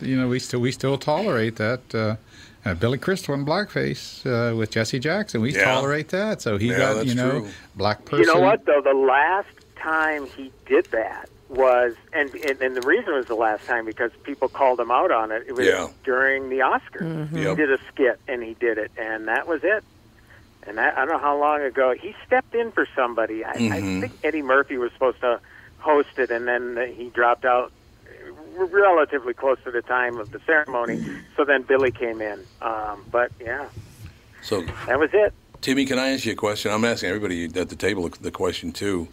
You 0.00 0.16
know, 0.16 0.28
we 0.28 0.38
still 0.38 0.60
we 0.60 0.72
still 0.72 0.96
tolerate 0.96 1.56
that. 1.56 1.94
Uh, 1.94 2.16
uh, 2.64 2.74
Billy 2.74 2.98
Crystal 2.98 3.34
in 3.34 3.44
blackface 3.44 4.24
uh, 4.26 4.54
with 4.56 4.70
Jesse 4.70 4.98
Jackson. 4.98 5.40
We 5.40 5.52
Yeah. 5.54 5.64
tolerate 5.64 6.08
that. 6.08 6.40
So 6.40 6.58
he 6.58 6.68
Yeah, 6.70 6.78
got 6.78 7.06
you 7.06 7.14
know 7.14 7.40
true. 7.40 7.48
black 7.74 8.04
person. 8.04 8.20
You 8.20 8.26
know 8.34 8.40
what 8.40 8.64
though? 8.66 8.80
The 8.82 8.94
last 8.94 9.48
time 9.76 10.26
he 10.26 10.52
did 10.66 10.86
that 10.92 11.28
was, 11.48 11.94
and, 12.12 12.32
and 12.34 12.60
and 12.62 12.76
the 12.76 12.86
reason 12.86 13.14
was 13.14 13.26
the 13.26 13.34
last 13.34 13.66
time 13.66 13.84
because 13.84 14.10
people 14.22 14.48
called 14.48 14.80
him 14.80 14.90
out 14.90 15.10
on 15.10 15.30
it. 15.32 15.44
It 15.46 15.52
was 15.52 15.66
Yeah. 15.66 15.88
during 16.04 16.48
the 16.48 16.58
Oscars. 16.60 17.02
Mm-hmm. 17.28 17.36
He 17.36 17.54
did 17.54 17.70
a 17.72 17.78
skit 17.92 18.20
and 18.28 18.42
he 18.42 18.54
did 18.54 18.78
it, 18.78 18.90
and 18.96 19.28
that 19.28 19.46
was 19.46 19.62
it. 19.64 19.84
And 20.64 20.78
that, 20.78 20.96
I 20.96 21.04
don't 21.04 21.08
know 21.08 21.18
how 21.18 21.36
long 21.38 21.60
ago 21.62 21.92
he 22.00 22.14
stepped 22.24 22.54
in 22.54 22.70
for 22.70 22.86
somebody. 22.94 23.44
I, 23.44 23.54
Mhm. 23.56 23.72
I 23.72 23.80
think 24.00 24.12
Eddie 24.22 24.42
Murphy 24.42 24.78
was 24.78 24.92
supposed 24.92 25.20
to 25.20 25.40
host 25.78 26.16
it, 26.18 26.30
and 26.30 26.46
then 26.46 26.92
he 26.96 27.08
dropped 27.10 27.44
out 27.44 27.72
relatively 28.56 29.34
close 29.34 29.58
to 29.64 29.70
the 29.70 29.82
time 29.82 30.18
of 30.18 30.30
the 30.32 30.40
ceremony. 30.46 31.04
So 31.36 31.44
then 31.44 31.62
Billy 31.62 31.90
came 31.90 32.20
in. 32.20 32.40
Um, 32.60 33.04
but 33.10 33.30
yeah, 33.40 33.66
So, 34.42 34.62
that 34.86 34.98
was 34.98 35.10
it. 35.12 35.32
Timmy, 35.60 35.84
can 35.84 35.98
I 35.98 36.10
ask 36.10 36.24
you 36.24 36.32
a 36.32 36.36
question? 36.36 36.72
I'm 36.72 36.84
asking 36.84 37.08
everybody 37.10 37.44
at 37.44 37.68
the 37.68 37.76
table 37.76 38.08
the 38.20 38.30
question 38.32 38.72
too. 38.72 39.08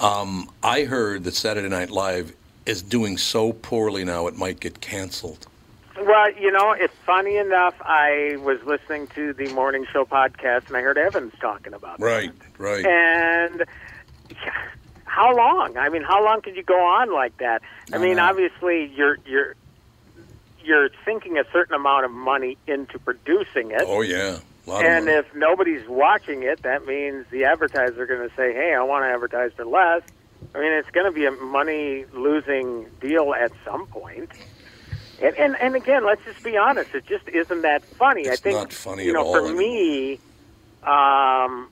Um, 0.00 0.50
I 0.62 0.84
heard 0.84 1.24
that 1.24 1.34
Saturday 1.34 1.68
Night 1.68 1.90
Live 1.90 2.34
is 2.66 2.82
doing 2.82 3.16
so 3.16 3.52
poorly 3.52 4.04
now 4.04 4.26
it 4.26 4.36
might 4.36 4.60
get 4.60 4.80
canceled. 4.80 5.46
Well, 5.98 6.30
you 6.32 6.52
know, 6.52 6.72
it's 6.72 6.94
funny 7.06 7.36
enough. 7.38 7.74
I 7.80 8.36
was 8.42 8.62
listening 8.64 9.06
to 9.14 9.32
the 9.32 9.48
morning 9.54 9.86
show 9.90 10.04
podcast, 10.04 10.66
and 10.68 10.76
I 10.76 10.82
heard 10.82 10.98
Evans 10.98 11.32
talking 11.40 11.72
about 11.72 11.98
Right, 12.00 12.30
right. 12.58 12.80
it. 12.80 12.86
And 12.86 13.64
how 15.16 15.34
long? 15.34 15.78
I 15.78 15.88
mean, 15.88 16.02
how 16.02 16.22
long 16.22 16.42
could 16.42 16.56
you 16.56 16.62
go 16.62 16.78
on 16.78 17.10
like 17.10 17.38
that? 17.38 17.62
I 17.90 17.96
mean, 17.96 18.18
obviously, 18.18 18.92
you're 18.94 19.16
you're 19.26 19.54
you're 20.62 20.90
sinking 21.06 21.38
a 21.38 21.44
certain 21.52 21.74
amount 21.74 22.04
of 22.04 22.10
money 22.10 22.58
into 22.66 22.98
producing 22.98 23.70
it. 23.70 23.82
Oh 23.86 24.02
yeah, 24.02 24.40
a 24.66 24.70
lot 24.70 24.84
of 24.84 24.90
and 24.90 25.08
if 25.08 25.34
nobody's 25.34 25.88
watching 25.88 26.42
it, 26.42 26.62
that 26.64 26.84
means 26.84 27.24
the 27.30 27.44
advertisers 27.44 27.96
are 27.96 28.06
going 28.06 28.28
to 28.28 28.36
say, 28.36 28.52
"Hey, 28.52 28.74
I 28.74 28.82
want 28.82 29.04
to 29.04 29.08
advertise 29.08 29.52
for 29.56 29.64
less." 29.64 30.02
I 30.54 30.60
mean, 30.60 30.72
it's 30.72 30.90
going 30.90 31.06
to 31.06 31.12
be 31.12 31.24
a 31.24 31.30
money 31.30 32.04
losing 32.12 32.84
deal 33.00 33.32
at 33.32 33.52
some 33.64 33.86
point. 33.86 34.30
And, 35.22 35.34
and 35.38 35.56
and 35.58 35.76
again, 35.76 36.04
let's 36.04 36.22
just 36.26 36.44
be 36.44 36.58
honest. 36.58 36.94
It 36.94 37.06
just 37.06 37.26
isn't 37.26 37.62
that 37.62 37.86
funny. 37.86 38.22
It's 38.22 38.32
I 38.32 38.36
think 38.36 38.56
not 38.58 38.72
funny 38.74 39.04
you 39.04 39.10
at 39.12 39.14
know, 39.14 39.22
all 39.24 39.32
for 39.32 39.46
anymore. 39.46 39.62
me, 39.62 40.20
um, 40.82 41.70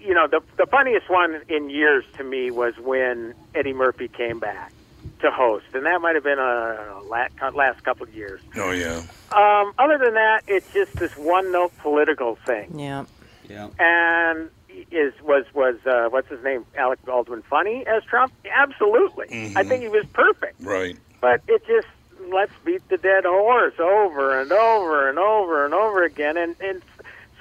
you 0.00 0.14
know, 0.14 0.26
the 0.26 0.40
the 0.56 0.66
funniest 0.66 1.08
one 1.08 1.40
in 1.48 1.70
years 1.70 2.04
to 2.16 2.24
me 2.24 2.50
was 2.50 2.74
when 2.78 3.34
Eddie 3.54 3.72
Murphy 3.72 4.08
came 4.08 4.38
back 4.38 4.72
to 5.20 5.30
host, 5.30 5.66
and 5.74 5.84
that 5.86 6.00
might 6.00 6.14
have 6.14 6.24
been 6.24 6.38
a 6.38 7.00
last, 7.08 7.32
last 7.54 7.82
couple 7.84 8.04
of 8.06 8.14
years. 8.14 8.40
Oh 8.56 8.70
yeah. 8.70 9.02
Um, 9.32 9.72
other 9.78 9.98
than 9.98 10.14
that, 10.14 10.42
it's 10.46 10.72
just 10.72 10.94
this 10.96 11.16
one 11.16 11.50
note 11.52 11.76
political 11.78 12.36
thing. 12.46 12.78
Yeah. 12.78 13.04
Yeah. 13.48 13.68
And 13.78 14.50
is 14.92 15.12
was 15.22 15.44
was 15.54 15.76
uh, 15.86 16.08
what's 16.10 16.28
his 16.28 16.42
name? 16.44 16.64
Alec 16.76 17.04
Baldwin 17.04 17.42
funny 17.42 17.84
as 17.86 18.04
Trump? 18.04 18.32
Absolutely. 18.50 19.26
I 19.56 19.62
Mhm. 19.64 19.68
think 19.68 19.82
he 19.82 19.88
was 19.88 20.04
perfect. 20.12 20.54
Right. 20.60 20.96
But 21.20 21.40
it 21.48 21.66
just 21.66 21.88
let's 22.32 22.52
beat 22.64 22.86
the 22.88 22.98
dead 22.98 23.24
horse 23.24 23.74
over 23.80 24.38
and 24.40 24.52
over 24.52 25.08
and 25.08 25.18
over 25.18 25.64
and 25.64 25.74
over 25.74 26.04
again, 26.04 26.36
and 26.36 26.54
and 26.60 26.82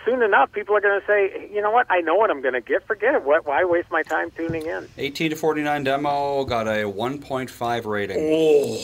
soon 0.08 0.24
enough, 0.24 0.52
people 0.52 0.76
are 0.76 0.82
going 0.82 1.00
to 1.00 1.06
say, 1.06 1.50
you 1.54 1.62
know 1.62 1.72
what? 1.72 1.86
I 1.90 2.02
know 2.02 2.16
what 2.16 2.30
I'm 2.32 2.42
going 2.42 2.54
to 2.54 2.62
get. 2.62 2.86
Forget 2.88 3.16
it. 3.16 3.24
What? 3.24 3.46
Why 3.46 3.64
waste 3.66 3.92
my 3.92 4.04
time 4.04 4.32
tuning 4.32 4.66
in? 4.66 4.88
18 4.98 5.32
to 5.32 5.36
49 5.36 5.84
demo 5.84 6.46
got 6.46 6.68
a 6.68 6.84
1.5 6.84 7.86
rating. 7.86 8.18
Oh, 8.20 8.78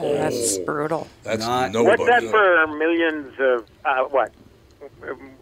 That's 0.00 0.58
brutal. 0.58 1.08
That's 1.24 1.44
Not- 1.44 1.74
What's 1.74 2.06
that 2.06 2.22
for 2.22 2.66
millions 2.78 3.34
of 3.40 3.66
uh, 3.84 4.04
what? 4.04 4.32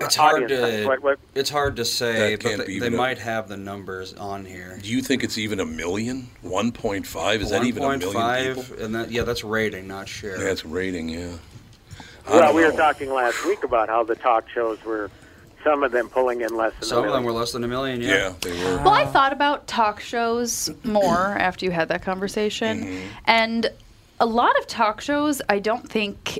It's 0.00 0.16
hard 0.16 0.48
to 0.48 0.86
What, 0.86 1.02
what? 1.02 1.18
it's 1.34 1.50
hard 1.50 1.76
to 1.76 1.84
say, 1.84 2.36
but 2.36 2.66
they, 2.66 2.78
they 2.78 2.88
might 2.88 3.18
have 3.18 3.48
the 3.48 3.56
numbers 3.56 4.12
on 4.14 4.44
here. 4.44 4.78
Do 4.82 4.88
you 4.88 5.02
think 5.02 5.22
it's 5.24 5.38
even 5.38 5.60
a 5.60 5.66
million? 5.66 6.28
One 6.42 6.72
point 6.72 7.06
five? 7.06 7.40
Is 7.42 7.50
that 7.50 7.64
even 7.64 7.82
a 7.82 7.96
million 7.98 8.54
people? 8.54 8.84
and 8.84 8.94
that 8.94 9.10
yeah, 9.10 9.22
that's 9.22 9.44
rating, 9.44 9.86
not 9.86 10.08
share. 10.08 10.42
Yeah, 10.42 10.50
it's 10.50 10.64
rating. 10.64 11.08
Yeah. 11.08 11.36
I 12.26 12.30
Well, 12.30 12.42
don't 12.42 12.56
we 12.56 12.64
were 12.64 12.72
talking 12.72 13.12
last 13.12 13.44
week 13.46 13.62
about 13.64 13.88
how 13.88 14.02
the 14.04 14.16
talk 14.16 14.48
shows 14.48 14.82
were 14.84 15.10
some 15.64 15.82
of 15.82 15.92
them 15.92 16.08
pulling 16.08 16.40
in 16.42 16.56
less 16.56 16.72
than 16.74 16.82
Some 16.88 17.04
a 17.04 17.08
of 17.08 17.12
them 17.12 17.24
were 17.24 17.32
less 17.32 17.52
than 17.52 17.64
a 17.64 17.68
million. 17.68 18.00
Yeah, 18.00 18.08
Yeah, 18.08 18.32
they 18.40 18.52
were. 18.52 18.76
Well, 18.78 18.90
I 18.90 19.04
thought 19.06 19.32
about 19.32 19.66
talk 19.66 20.00
shows 20.00 20.70
more 20.84 21.08
after 21.38 21.64
you 21.64 21.70
had 21.72 21.88
that 21.88 22.02
conversation. 22.02 22.84
Mm-hmm. 22.84 23.06
And 23.26 23.70
a 24.20 24.26
lot 24.26 24.56
of 24.58 24.66
talk 24.66 25.00
shows, 25.00 25.42
I 25.48 25.58
don't 25.58 25.88
think 25.90 26.38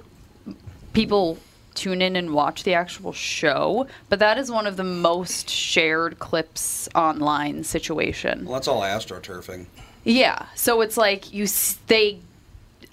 people 0.93 1.39
tune 1.75 2.01
in 2.01 2.17
and 2.17 2.33
watch 2.33 2.63
the 2.63 2.73
actual 2.75 3.13
show, 3.13 3.87
but 4.09 4.19
that 4.19 4.39
is 4.39 4.51
one 4.51 4.67
of 4.67 4.77
the 4.77 4.85
most 4.85 5.51
shared 5.51 6.19
clips 6.19 6.89
online 6.95 7.65
situation. 7.65 8.45
Well, 8.45 8.55
that's 8.55 8.69
all 8.69 8.81
astroturfing. 8.81 9.67
Yeah. 10.05 10.47
So 10.55 10.81
it's 10.81 10.97
like 10.97 11.33
you 11.35 11.45
s- 11.45 11.79
they 11.89 12.21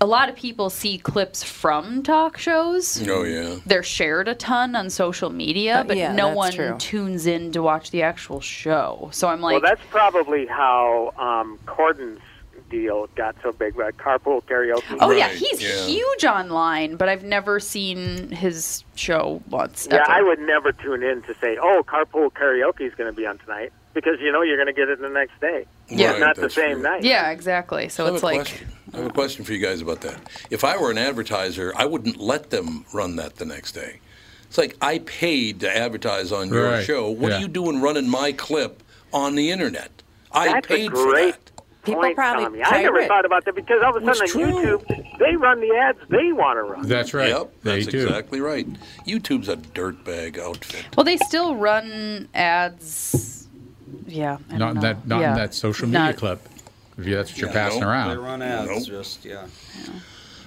a 0.03 0.05
lot 0.05 0.27
of 0.27 0.35
people 0.35 0.69
see 0.69 0.97
clips 0.97 1.43
from 1.43 2.03
talk 2.03 2.37
shows. 2.37 3.01
Oh 3.07 3.23
yeah. 3.23 3.55
They're 3.65 3.83
shared 3.83 4.27
a 4.27 4.35
ton 4.35 4.75
on 4.75 4.89
social 4.89 5.29
media, 5.29 5.85
but 5.87 5.95
yeah, 5.95 6.13
no 6.13 6.27
one 6.33 6.51
true. 6.51 6.75
tunes 6.77 7.25
in 7.25 7.53
to 7.53 7.63
watch 7.63 7.89
the 7.91 8.03
actual 8.03 8.41
show. 8.41 9.09
So 9.13 9.29
I'm 9.29 9.39
like 9.39 9.53
well, 9.53 9.71
that's 9.71 9.87
probably 9.89 10.45
how 10.45 11.13
um, 11.17 11.57
Corden's 11.65 12.19
deal 12.69 13.07
got 13.15 13.37
so 13.41 13.53
big. 13.53 13.77
But 13.77 13.95
carpool 13.95 14.43
karaoke. 14.43 14.97
Oh 14.99 15.11
yeah, 15.11 15.29
he's 15.29 15.63
yeah. 15.63 15.85
huge 15.85 16.25
online, 16.25 16.97
but 16.97 17.07
I've 17.07 17.23
never 17.23 17.61
seen 17.61 18.29
his 18.29 18.83
show 18.95 19.41
once. 19.49 19.87
Yeah, 19.89 20.01
ever. 20.01 20.11
I 20.11 20.21
would 20.21 20.39
never 20.39 20.73
tune 20.73 21.01
in 21.01 21.21
to 21.21 21.35
say, 21.35 21.57
"Oh, 21.61 21.81
carpool 21.87 22.29
karaoke 22.29 22.81
is 22.81 22.93
going 22.95 23.09
to 23.09 23.15
be 23.15 23.25
on 23.25 23.37
tonight," 23.37 23.71
because 23.93 24.19
you 24.19 24.33
know 24.33 24.41
you're 24.41 24.57
going 24.57 24.67
to 24.67 24.73
get 24.73 24.89
it 24.89 24.99
the 24.99 25.07
next 25.07 25.39
day. 25.39 25.65
Yeah. 25.87 26.11
It's 26.11 26.19
not 26.19 26.35
the 26.35 26.49
same 26.49 26.73
true. 26.73 26.83
night. 26.83 27.03
Yeah, 27.03 27.31
exactly. 27.31 27.87
So 27.87 28.07
I 28.07 28.13
it's 28.13 28.23
like 28.23 28.35
question. 28.41 28.67
I 28.93 28.97
have 28.97 29.05
a 29.07 29.09
question 29.09 29.43
for 29.43 29.53
you 29.53 29.59
guys 29.59 29.81
about 29.81 30.01
that. 30.01 30.19
If 30.51 30.63
I 30.63 30.77
were 30.77 30.91
an 30.91 30.97
advertiser, 30.97 31.73
I 31.75 31.85
wouldn't 31.85 32.17
let 32.19 32.49
them 32.51 32.85
run 32.93 33.15
that 33.15 33.37
the 33.37 33.45
next 33.45 33.71
day. 33.71 33.99
It's 34.47 34.57
like 34.57 34.77
I 34.81 34.99
paid 34.99 35.61
to 35.61 35.75
advertise 35.77 36.31
on 36.31 36.49
your 36.49 36.69
Right, 36.69 36.85
show. 36.85 37.09
What 37.09 37.31
yeah. 37.31 37.37
are 37.37 37.41
you 37.41 37.47
doing 37.47 37.81
running 37.81 38.07
my 38.07 38.31
clip 38.33 38.83
on 39.11 39.33
the 39.35 39.49
internet? 39.49 39.89
I 40.31 40.47
That's 40.53 40.65
a 40.65 40.69
paid 40.69 40.91
for 40.91 41.05
great 41.11 41.31
that. 41.33 41.39
People 41.83 42.01
point, 42.01 42.15
probably 42.15 42.45
Tommy. 42.45 42.63
I 42.63 42.81
never 42.83 42.93
pirate. 42.97 43.07
thought 43.09 43.25
about 43.25 43.43
that 43.45 43.55
because 43.55 43.81
all 43.83 43.97
of 43.97 44.03
a 44.03 44.09
It's 44.09 44.19
sudden 44.19 44.43
on 44.45 44.51
true. 44.63 44.77
YouTube 44.79 45.17
they 45.19 45.35
run 45.35 45.59
the 45.59 45.75
ads 45.75 45.99
they 46.09 46.31
want 46.31 46.57
to 46.57 46.63
run. 46.63 46.87
That's 46.87 47.13
right. 47.13 47.27
Yep, 47.29 47.51
they 47.63 47.75
that's 47.81 47.87
do. 47.91 48.03
exactly 48.05 48.39
right. 48.39 48.65
YouTube's 49.05 49.49
a 49.49 49.57
dirtbag 49.57 50.39
outfit. 50.39 50.85
well, 50.95 51.03
they 51.03 51.17
still 51.17 51.55
run 51.55 52.29
ads. 52.33 53.47
Yeah, 54.07 54.37
I 54.49 54.57
Not 54.57 54.59
don't 54.59 54.69
in 54.69 54.75
know. 54.75 54.81
that 54.81 55.07
not 55.07 55.19
yeah. 55.21 55.31
in 55.31 55.37
that 55.37 55.53
social 55.53 55.87
media 55.87 55.99
Not- 55.99 56.17
clip. 56.17 56.47
If 56.97 57.05
that's 57.05 57.31
what 57.31 57.37
you're 57.39 57.47
Yeah, 57.49 57.53
passing 57.53 57.79
no, 57.81 57.87
They 57.87 57.91
around. 57.91 58.17
run 58.19 58.41
ads, 58.41 58.69
Nope. 58.69 58.83
just 58.85 59.25
yeah. 59.25 59.45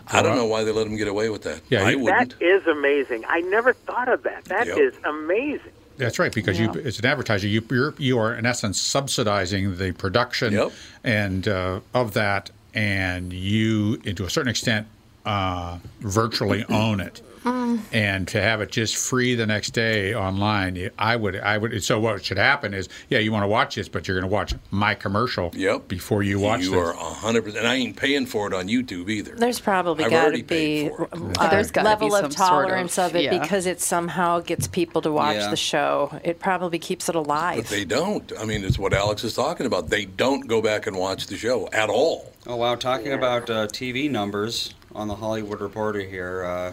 I 0.09 0.22
don't 0.22 0.36
know 0.36 0.47
why 0.47 0.62
they 0.62 0.70
let 0.72 0.84
them 0.84 0.97
get 0.97 1.09
away 1.09 1.30
with 1.30 1.42
that. 1.42 1.61
Yeah, 1.68 1.82
I 1.82 1.97
wouldn't. 1.97 2.38
That 2.38 2.44
is 2.44 2.64
amazing. 2.66 3.24
I 3.28 3.40
never 3.40 3.72
thought 3.72 4.09
of 4.09 4.22
that. 4.22 4.44
That 4.44 4.68
is 4.68 4.94
Yep. 4.94 5.05
amazing. 5.05 5.72
That's 5.97 6.18
right, 6.18 6.32
because 6.32 6.61
you, 6.61 6.70
as 6.84 6.99
an 6.99 7.07
advertiser, 7.07 7.49
you, 7.49 7.64
you're, 7.70 7.94
you 7.99 8.18
are 8.18 8.34
in 8.34 8.44
essence 8.47 8.78
subsidizing 8.80 9.78
the 9.78 9.92
production 9.92 10.53
Yep. 10.53 10.72
and 11.03 11.49
uh, 11.49 11.80
of 11.94 12.12
that, 12.14 12.51
and 12.74 13.32
you, 13.32 13.97
to 13.99 14.24
a 14.24 14.30
certain 14.30 14.51
extent, 14.51 14.86
uh, 15.24 15.78
virtually 16.01 16.64
own 16.68 17.01
it. 17.01 17.20
And 17.47 18.26
to 18.28 18.40
have 18.40 18.61
it 18.61 18.70
just 18.72 18.97
free 18.97 19.34
the 19.34 19.47
next 19.47 19.70
day 19.70 20.14
online, 20.14 20.90
I 20.99 21.14
would, 21.16 21.36
I 21.36 21.59
would. 21.59 21.82
So 21.84 22.01
what 22.01 22.24
should 22.24 22.38
happen 22.38 22.74
is, 22.74 22.88
yeah, 23.09 23.18
you 23.20 23.30
want 23.30 23.44
to 23.44 23.49
watch 23.49 23.76
this, 23.76 23.88
but 23.88 24.09
you're 24.09 24.18
going 24.18 24.28
to 24.28 24.34
watch 24.34 24.53
my 24.70 24.94
commercial 24.94 25.51
Yep. 25.55 25.86
before 25.88 26.22
you 26.22 26.40
watch 26.40 26.62
you 26.62 26.70
this. 26.72 26.78
are 26.80 26.92
hundred 26.94 27.42
percent. 27.44 27.61
And 27.61 27.68
I 27.68 27.74
ain't 27.76 27.97
paying 27.97 28.26
for 28.26 28.47
it 28.49 28.53
on 28.55 28.66
YouTube 28.68 29.09
either. 29.09 29.34
There's 29.36 29.61
probably 29.61 30.09
got 30.11 30.26
to 30.26 30.30
be 30.32 30.42
paid 30.42 30.92
for 30.97 31.05
it. 31.05 31.11
a 31.40 31.49
There's 31.51 31.70
gotta 31.70 31.88
level 31.88 32.09
be 32.09 32.14
of 32.14 32.20
some 32.20 32.30
sort 32.32 32.64
of- 32.64 32.68
tolerance 32.68 32.99
of, 32.99 33.14
it 33.14 33.24
yeah. 33.24 33.38
because 33.38 33.66
it 33.66 33.80
somehow 33.80 34.40
gets 34.40 34.66
people 34.66 35.01
to 35.03 35.12
watch 35.12 35.36
Yeah. 35.36 35.51
the 35.51 35.57
show. 35.57 36.18
It 36.24 36.40
probably 36.40 36.78
keeps 36.78 37.09
it 37.09 37.14
alive. 37.14 37.57
But 37.59 37.66
they 37.66 37.84
don't. 37.84 38.32
I 38.38 38.44
mean, 38.44 38.64
it's 38.64 38.78
what 38.78 38.92
Alex 38.92 39.22
is 39.24 39.34
talking 39.34 39.66
about. 39.66 39.88
They 39.88 40.05
don't 40.07 40.47
go 40.49 40.61
back 40.61 40.86
and 40.86 40.97
watch 40.97 41.26
the 41.28 41.36
show 41.36 41.68
at 41.72 41.88
all. 41.90 42.32
Oh 42.49 42.57
wow! 42.57 42.74
Talking 42.76 43.12
about 43.12 43.49
uh, 43.51 43.66
TV 43.68 44.11
numbers 44.11 44.74
on 44.94 45.09
the 45.09 45.14
Hollywood 45.16 45.61
Reporter 45.61 46.01
here. 46.01 46.44
Uh, 46.44 46.72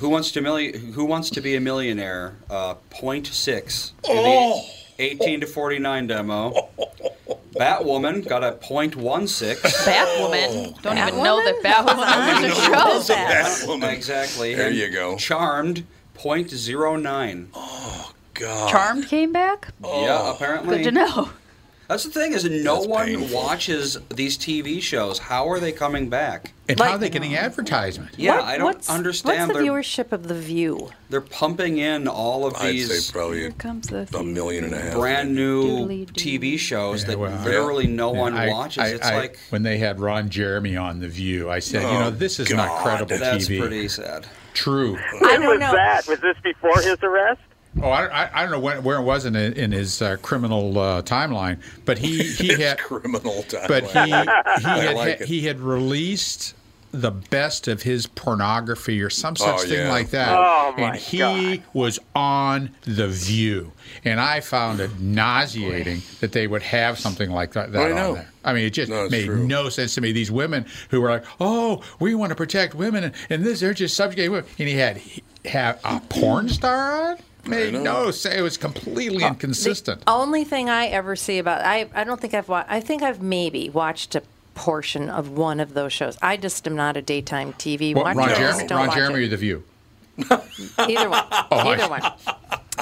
who 0.00 0.08
wants 0.08 0.32
to 0.32 0.40
milli- 0.40 0.92
Who 0.94 1.04
wants 1.04 1.30
to 1.30 1.40
be 1.40 1.54
a 1.54 1.60
millionaire? 1.60 2.34
Uh, 2.50 2.74
0.6 2.90 3.92
in 4.08 4.16
Oh. 4.18 4.64
the 4.96 5.04
18 5.04 5.40
to 5.40 5.46
49 5.46 6.06
demo. 6.08 6.68
Batwoman 7.54 8.26
got 8.26 8.42
a 8.44 8.52
0.16. 8.52 9.56
Batwoman. 9.84 10.80
Don't 10.82 10.98
even 10.98 11.22
know 11.22 11.42
that 11.44 11.62
Batwoman 11.62 12.42
was 12.42 12.52
a 12.52 12.62
show. 12.62 12.70
That's 12.72 13.10
a 13.10 13.14
bad 13.14 13.68
woman. 13.68 13.90
Exactly. 13.90 14.54
There 14.54 14.68
And 14.68 14.76
you 14.76 14.88
go. 14.90 15.16
Charmed 15.16 15.86
0.09. 16.18 17.46
God. 18.34 18.70
Charmed 18.70 19.06
came 19.08 19.32
back. 19.32 19.68
Yeah, 19.84 20.30
apparently. 20.32 20.78
Good 20.78 20.84
to 20.84 20.90
know. 20.92 21.30
That's 21.90 22.04
the 22.04 22.10
thing 22.10 22.34
is 22.34 22.44
no 22.48 22.82
one 22.82 23.32
watches 23.32 23.98
these 24.14 24.38
TV 24.38 24.80
shows. 24.80 25.18
How 25.18 25.50
are 25.50 25.58
they 25.58 25.72
coming 25.72 26.08
back? 26.08 26.52
And 26.68 26.78
how 26.78 26.92
are 26.92 26.98
they 26.98 27.10
getting 27.10 27.34
advertisement? 27.34 28.12
Yeah, 28.16 28.36
What- 28.36 28.44
I 28.44 28.56
don't 28.58 28.64
what's, 28.66 28.88
understand. 28.88 29.48
What's 29.48 29.58
the 29.58 29.64
they're, 29.64 29.72
viewership 29.72 30.12
of 30.12 30.28
The 30.28 30.36
View? 30.36 30.90
they're 31.08 31.20
pumping 31.20 31.78
in 31.78 32.06
all 32.06 32.46
of 32.46 32.54
I'd 32.54 32.68
these 32.74 33.06
say 33.08 33.12
probably 33.12 33.44
a, 33.46 33.50
comes 33.50 33.88
the 33.88 34.06
a 34.16 34.22
million 34.22 34.62
and 34.66 34.72
a 34.72 34.80
half. 34.80 34.94
brand 34.94 35.34
new 35.34 35.88
TV 36.06 36.56
shows 36.60 37.06
that 37.06 37.18
literally 37.18 37.88
no 37.88 38.14
Yeah, 38.14 38.20
one 38.20 38.34
I- 38.34 38.50
watches. 38.50 38.84
I- 38.84 38.86
it's 38.90 39.06
I- 39.08 39.16
like 39.18 39.40
when 39.48 39.64
they 39.64 39.78
had 39.78 39.98
Ron 39.98 40.28
Jeremy 40.30 40.76
on 40.76 41.00
The 41.00 41.08
View, 41.08 41.50
I 41.50 41.58
said, 41.58 41.82
you 41.82 41.88
Oh, 41.88 42.00
know, 42.02 42.10
this 42.10 42.38
is 42.38 42.50
not 42.50 42.68
God, 42.68 42.82
credible 42.84 43.18
that's 43.18 43.48
TV. 43.48 43.58
pretty 43.58 43.88
sad. 43.88 44.28
True. 44.54 44.96
When 45.18 45.44
was 45.44 45.58
that? 45.58 46.06
Was 46.06 46.20
this 46.20 46.36
before 46.44 46.76
his 46.82 46.98
arrest? 47.02 47.40
Oh, 47.82 47.88
I, 47.88 48.24
I, 48.24 48.30
I 48.34 48.42
don't 48.42 48.50
know 48.50 48.58
when, 48.60 48.82
where 48.82 48.96
it 48.98 49.02
was 49.02 49.24
in, 49.26 49.36
in 49.36 49.70
his 49.72 50.02
uh, 50.02 50.16
criminal 50.22 50.76
uh, 50.78 51.02
timeline, 51.02 51.58
but 51.84 51.98
he 51.98 52.22
he 52.24 52.48
His 52.48 52.58
had 52.58 52.78
criminal 52.78 53.44
timeline. 53.44 53.68
but 53.68 53.84
he 53.84 54.00
he 54.62 54.86
had, 54.86 54.96
like 54.96 55.20
he 55.22 55.46
had 55.46 55.60
released 55.60 56.54
the 56.92 57.12
best 57.12 57.68
of 57.68 57.82
his 57.82 58.08
pornography 58.08 59.00
or 59.00 59.08
some 59.08 59.36
such 59.36 59.48
Oh, 59.48 59.58
thing 59.58 59.78
yeah. 59.86 59.88
like 59.92 60.10
that, 60.10 60.36
Oh, 60.36 60.74
my 60.76 60.88
and 60.88 60.96
he 60.96 61.62
was 61.72 62.00
on 62.16 62.70
the 62.82 63.06
View, 63.06 63.70
and 64.04 64.18
I 64.20 64.40
found 64.40 64.80
it 64.80 64.98
nauseating 64.98 66.02
that 66.18 66.32
they 66.32 66.48
would 66.48 66.62
have 66.62 66.98
something 66.98 67.30
like 67.30 67.52
that, 67.52 67.70
that 67.70 67.80
I 67.86 67.90
on 67.90 67.96
know. 67.96 68.14
there. 68.14 68.28
I 68.44 68.52
mean, 68.54 68.64
it 68.64 68.70
just 68.70 68.90
No, 68.90 69.08
made 69.08 69.26
true. 69.26 69.46
no 69.46 69.68
sense 69.68 69.94
to 69.94 70.00
me. 70.00 70.10
These 70.10 70.32
women 70.32 70.66
who 70.88 71.00
were 71.00 71.10
like, 71.10 71.24
"Oh, 71.38 71.82
we 72.00 72.16
want 72.16 72.30
to 72.30 72.36
protect 72.36 72.74
women," 72.74 73.04
and, 73.04 73.14
and 73.30 73.44
this 73.44 73.60
they're 73.60 73.72
just 73.74 73.94
subjugating 73.96 74.32
women, 74.32 74.50
and 74.58 74.68
he 74.68 74.74
had 74.74 74.96
he 74.96 75.22
had 75.44 75.78
a 75.84 76.00
porn 76.08 76.48
star 76.48 77.10
on. 77.12 77.18
Made 77.46 77.74
no 77.74 78.10
say. 78.10 78.38
It 78.38 78.42
was 78.42 78.56
completely 78.56 79.24
uh, 79.24 79.28
inconsistent. 79.28 80.04
The 80.04 80.10
Only 80.12 80.44
thing 80.44 80.68
I 80.68 80.86
ever 80.86 81.16
see 81.16 81.38
about 81.38 81.62
I 81.64 81.88
I 81.94 82.04
don't 82.04 82.20
think 82.20 82.34
I've 82.34 82.48
watched. 82.48 82.70
I 82.70 82.80
think 82.80 83.02
I've 83.02 83.22
maybe 83.22 83.68
watched 83.70 84.14
a 84.14 84.22
portion 84.54 85.08
of 85.08 85.30
one 85.30 85.60
of 85.60 85.74
those 85.74 85.92
shows. 85.92 86.18
I 86.20 86.36
just 86.36 86.66
am 86.66 86.76
not 86.76 86.96
a 86.96 87.02
daytime 87.02 87.52
TV 87.54 87.94
What, 87.94 88.04
watcher. 88.04 88.18
Ron 88.18 88.28
I 88.30 88.34
Jeremy, 88.34 88.66
Ron 88.74 88.90
Jeremy 88.94 89.24
or 89.24 89.28
The 89.28 89.36
View? 89.36 89.64
Either 90.78 91.08
one. 91.08 91.24
Oh, 91.30 91.46
I- 91.50 91.72
Either 91.74 91.88
one. 91.88 92.02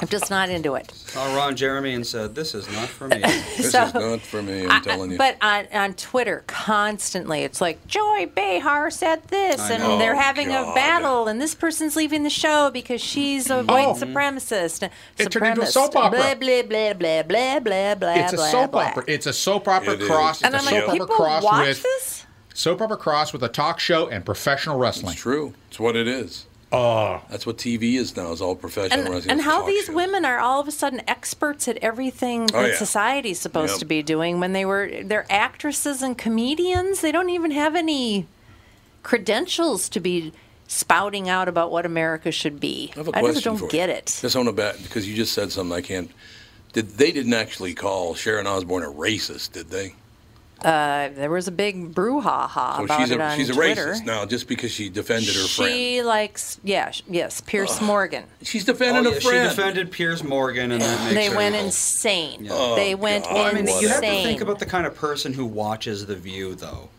I'm 0.01 0.07
just 0.07 0.29
not 0.29 0.49
into 0.49 0.75
it. 0.75 0.91
i 0.91 1.09
saw 1.09 1.35
Ron 1.35 1.55
Jeremy 1.55 1.93
and 1.93 2.07
said, 2.07 2.35
"This 2.35 2.55
is 2.55 2.69
not 2.71 2.87
for 2.87 3.07
me." 3.07 3.21
This 3.57 3.71
So- 3.71 3.83
is 3.83 3.93
not 3.93 4.21
for 4.21 4.41
me. 4.41 4.63
I'm 4.65 4.71
I- 4.71 4.79
telling 4.79 5.11
you. 5.11 5.17
But 5.17 5.37
on, 5.41 5.67
on 5.73 5.93
Twitter, 5.93 6.43
constantly, 6.47 7.41
it's 7.43 7.59
like 7.59 7.85
Joy 7.87 8.31
Behar 8.33 8.89
said 8.89 9.27
this, 9.27 9.59
I 9.59 9.73
and 9.73 9.83
know. 9.83 9.97
they're 9.97 10.15
having 10.15 10.49
God. 10.49 10.71
a 10.71 10.73
battle, 10.73 11.27
and 11.27 11.41
this 11.41 11.55
person's 11.55 11.95
leaving 11.95 12.23
the 12.23 12.29
show 12.29 12.71
because 12.71 13.01
she's 13.01 13.49
a 13.49 13.63
white 13.63 13.87
oh. 13.87 13.93
supremacist. 13.95 14.87
Oh. 14.87 14.93
It 15.17 15.31
turned 15.31 15.47
into 15.47 15.61
a 15.61 15.67
soap 15.67 15.95
opera. 15.95 16.19
Blah 16.19 16.35
blah 16.35 16.61
blah 16.63 16.93
blah 16.93 17.23
blah 17.23 17.59
blah 17.59 17.95
blah. 17.95 18.13
It's 18.13 18.33
a 18.33 18.35
blah, 18.37 18.51
soap 18.51 18.71
blah. 18.71 18.81
opera. 18.81 19.03
It's 19.07 19.25
a 19.25 19.33
soap 19.33 19.67
opera 19.67 19.93
It 19.93 20.01
is. 20.01 20.07
cross. 20.07 20.41
And 20.41 20.55
it's 20.55 20.67
I'm 20.67 20.73
a 20.73 20.75
like, 20.75 20.83
soap 20.83 20.89
opera 20.89 21.05
people 21.05 21.15
cross 21.15 21.43
watch 21.43 21.67
with 21.67 21.83
this? 21.83 22.25
soap 22.53 22.81
opera 22.81 22.97
cross 22.97 23.33
with 23.33 23.43
a 23.43 23.49
talk 23.49 23.79
show 23.79 24.07
and 24.07 24.25
professional 24.25 24.77
wrestling. 24.77 25.13
It's 25.13 25.21
true. 25.21 25.53
It's 25.69 25.79
what 25.79 25.95
it 25.95 26.07
is. 26.07 26.45
Oh, 26.71 27.21
That's 27.31 27.45
what 27.47 27.57
TV 27.57 27.95
is 27.95 28.15
now. 28.15 28.31
Is 28.31 28.41
all 28.41 28.55
professional 28.55 28.99
And, 29.05 29.09
wrestling. 29.09 29.31
and 29.31 29.41
how 29.41 29.65
these 29.65 29.85
show. 29.85 29.93
women 29.93 30.23
are 30.23 30.37
all 30.39 30.59
of 30.61 30.67
a 30.67 30.71
sudden 30.71 31.01
experts 31.07 31.67
at 31.67 31.77
everything 31.77 32.43
Oh, 32.53 32.61
that 32.61 32.69
yeah. 32.71 32.77
society's 32.77 33.39
supposed 33.39 33.71
Yep. 33.73 33.79
to 33.79 33.85
be 33.85 34.03
doing 34.03 34.39
when 34.39 34.53
they 34.53 34.65
were 34.65 34.89
they're 35.03 35.25
actresses 35.31 36.03
and 36.03 36.15
comedians. 36.17 37.01
They 37.01 37.11
don't 37.11 37.29
even 37.31 37.51
have 37.51 37.75
any 37.75 38.27
credentials 39.03 39.89
to 39.89 39.99
be 39.99 40.31
spouting 40.67 41.27
out 41.27 41.47
about 41.47 41.71
what 41.71 41.85
America 41.85 42.31
should 42.31 42.59
be. 42.59 42.91
I 42.95 42.99
have 42.99 43.07
a 43.07 43.17
I 43.17 43.21
just 43.23 43.43
don't 43.43 43.57
for 43.57 43.65
you. 43.65 43.71
get 43.71 43.89
it. 43.89 44.17
Just 44.21 44.35
on 44.35 44.45
the 44.45 44.53
bat 44.53 44.77
because 44.83 45.07
you 45.09 45.15
just 45.15 45.33
said 45.33 45.51
something 45.51 45.75
I 45.75 45.81
can't. 45.81 46.11
Did 46.73 46.89
they 46.99 47.11
didn't 47.11 47.33
actually 47.33 47.73
call 47.73 48.13
Sharon 48.13 48.45
Osbourne 48.45 48.83
a 48.83 48.91
racist? 48.91 49.53
Did 49.53 49.69
they? 49.71 49.95
Uh, 50.65 51.09
there 51.15 51.29
was 51.29 51.47
a 51.47 51.51
big 51.51 51.93
brouhaha 51.93 52.77
So 52.77 52.83
about 52.85 52.99
she's 52.99 53.11
it 53.11 53.19
a 53.19 53.23
on 53.23 53.37
she's 53.37 53.49
a 53.49 53.53
Twitter. 53.53 53.87
racist 53.93 54.05
now 54.05 54.25
just 54.25 54.47
because 54.47 54.71
she 54.71 54.89
defended 54.89 55.35
her 55.35 55.47
friend. 55.47 55.71
She 55.73 56.01
likes, 56.01 56.59
yeah, 56.63 56.91
sh- 56.91 57.03
yes, 57.09 57.41
Piers 57.41 57.79
Morgan. 57.81 58.25
She's 58.41 58.65
defending 58.65 59.05
oh, 59.07 59.15
a 59.15 59.21
friend. 59.21 59.49
She 59.51 59.55
defended 59.55 59.91
Piers 59.91 60.23
Morgan, 60.23 60.71
and 60.73 60.81
that 60.81 61.01
makes 61.03 61.13
They 61.15 61.27
her 61.27 61.35
went 61.37 61.55
evil. 61.55 61.65
insane. 61.67 62.45
Yeah. 62.45 62.73
they 62.75 62.93
Oh, 62.93 62.97
went 62.97 63.25
Well, 63.31 63.45
I 63.45 63.53
mean, 63.53 63.67
insane. 63.67 63.81
you 63.81 63.87
have 63.89 64.01
to 64.01 64.07
think 64.07 64.41
about 64.41 64.59
the 64.59 64.65
kind 64.65 64.85
of 64.85 64.95
person 64.95 65.33
who 65.33 65.45
watches 65.45 66.05
The 66.05 66.15
View, 66.15 66.55
though. 66.55 66.89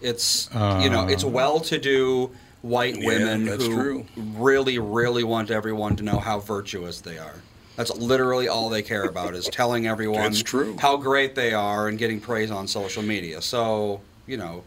It's 0.00 0.48
you 0.54 0.88
know, 0.90 1.06
it's 1.08 1.24
well-to-do 1.24 2.30
white 2.62 2.96
Yeah, 2.96 3.06
women 3.06 3.44
that's 3.46 3.66
who 3.66 3.74
true. 3.74 4.06
really, 4.16 4.78
really 4.78 5.24
want 5.24 5.50
everyone 5.50 5.96
to 5.96 6.02
know 6.02 6.18
how 6.18 6.40
virtuous 6.40 7.00
they 7.00 7.18
are. 7.18 7.34
That's 7.80 7.96
literally 7.96 8.46
all 8.46 8.68
they 8.68 8.82
care 8.82 9.04
about 9.04 9.34
is 9.34 9.46
telling 9.46 9.86
everyone 9.86 10.20
It's 10.32 10.42
true. 10.42 10.76
how 10.78 10.98
great 10.98 11.34
they 11.34 11.54
are 11.54 11.88
and 11.88 11.96
getting 11.98 12.20
praise 12.20 12.50
on 12.50 12.68
social 12.68 13.02
media. 13.02 13.40
So 13.40 14.02
you 14.26 14.36
know, 14.36 14.64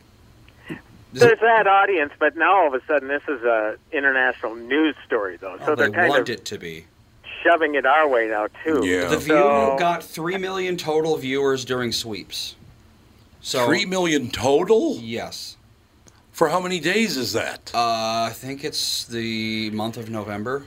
There's 1.11 1.39
that 1.39 1.67
audience, 1.67 2.11
but 2.17 2.35
now 2.35 2.61
all 2.63 2.67
of 2.69 2.73
a 2.73 2.83
sudden 2.87 3.09
this 3.09 3.21
is 3.27 3.43
a 3.43 3.77
international 3.91 4.55
news 4.55 4.95
story, 5.05 5.37
though. 5.37 5.57
So 5.59 5.63
oh, 5.73 5.75
they 5.75 5.83
they're 5.83 5.91
kind 5.91 6.09
want 6.09 6.21
of 6.23 6.29
it 6.31 6.43
to 6.45 6.57
be. 6.57 6.85
shoving 7.43 7.75
it 7.75 7.85
our 7.85 8.07
way 8.07 8.29
now 8.29 8.47
too. 8.63 8.81
Yeah. 8.83 9.09
The 9.09 9.17
View 9.19 9.35
So- 9.35 9.75
got 9.77 10.03
three 10.03 10.39
million 10.39 10.75
total 10.75 11.15
viewers 11.15 11.63
during 11.65 11.91
sweeps. 11.91 12.55
So 13.41 13.67
Three 13.67 13.85
million 13.85 14.31
total? 14.31 14.97
Yes. 14.97 15.55
For 16.31 16.49
how 16.49 16.59
many 16.59 16.79
days 16.79 17.15
is 17.15 17.33
that? 17.33 17.69
Uh, 17.75 18.25
I 18.27 18.31
think 18.33 18.63
it's 18.63 19.05
the 19.05 19.69
month 19.69 19.97
of 19.97 20.09
November. 20.09 20.65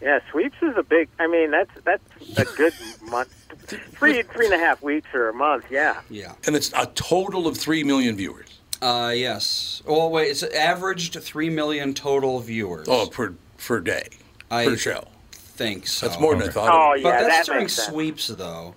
Yeah, 0.00 0.20
sweeps 0.30 0.56
is 0.62 0.76
a 0.76 0.82
big. 0.82 1.08
I 1.18 1.26
mean, 1.26 1.50
that's 1.50 1.70
that's 1.84 2.38
a 2.38 2.44
good 2.56 2.72
month. 3.10 3.34
Three 3.66 4.22
three 4.22 4.46
and 4.46 4.54
a 4.54 4.58
half 4.58 4.82
weeks 4.82 5.08
or 5.12 5.28
a 5.28 5.34
month. 5.34 5.66
Yeah. 5.70 6.00
Yeah. 6.08 6.34
And 6.46 6.54
it's 6.54 6.72
a 6.76 6.86
total 6.94 7.46
of 7.46 7.56
three 7.56 7.82
million 7.84 8.16
viewers. 8.16 8.60
Uh, 8.80 9.12
yes. 9.14 9.82
Oh 9.86 10.08
wait, 10.08 10.28
it's 10.28 10.42
averaged 10.44 11.20
three 11.22 11.50
million 11.50 11.94
total 11.94 12.38
viewers. 12.40 12.86
Oh, 12.88 13.08
per 13.08 13.34
per 13.58 13.80
day, 13.80 14.08
I 14.50 14.66
per 14.66 14.76
show. 14.76 15.04
think 15.32 15.88
so. 15.88 16.06
That's 16.06 16.20
more 16.20 16.36
than 16.36 16.48
I 16.48 16.52
thought. 16.52 16.70
Oh, 16.72 16.92
it 16.92 16.98
would 16.98 16.98
be. 16.98 17.02
but 17.02 17.10
that's 17.26 17.26
that 17.28 17.46
during 17.46 17.60
makes 17.62 17.72
sense. 17.74 17.88
sweeps 17.88 18.26
though, 18.28 18.74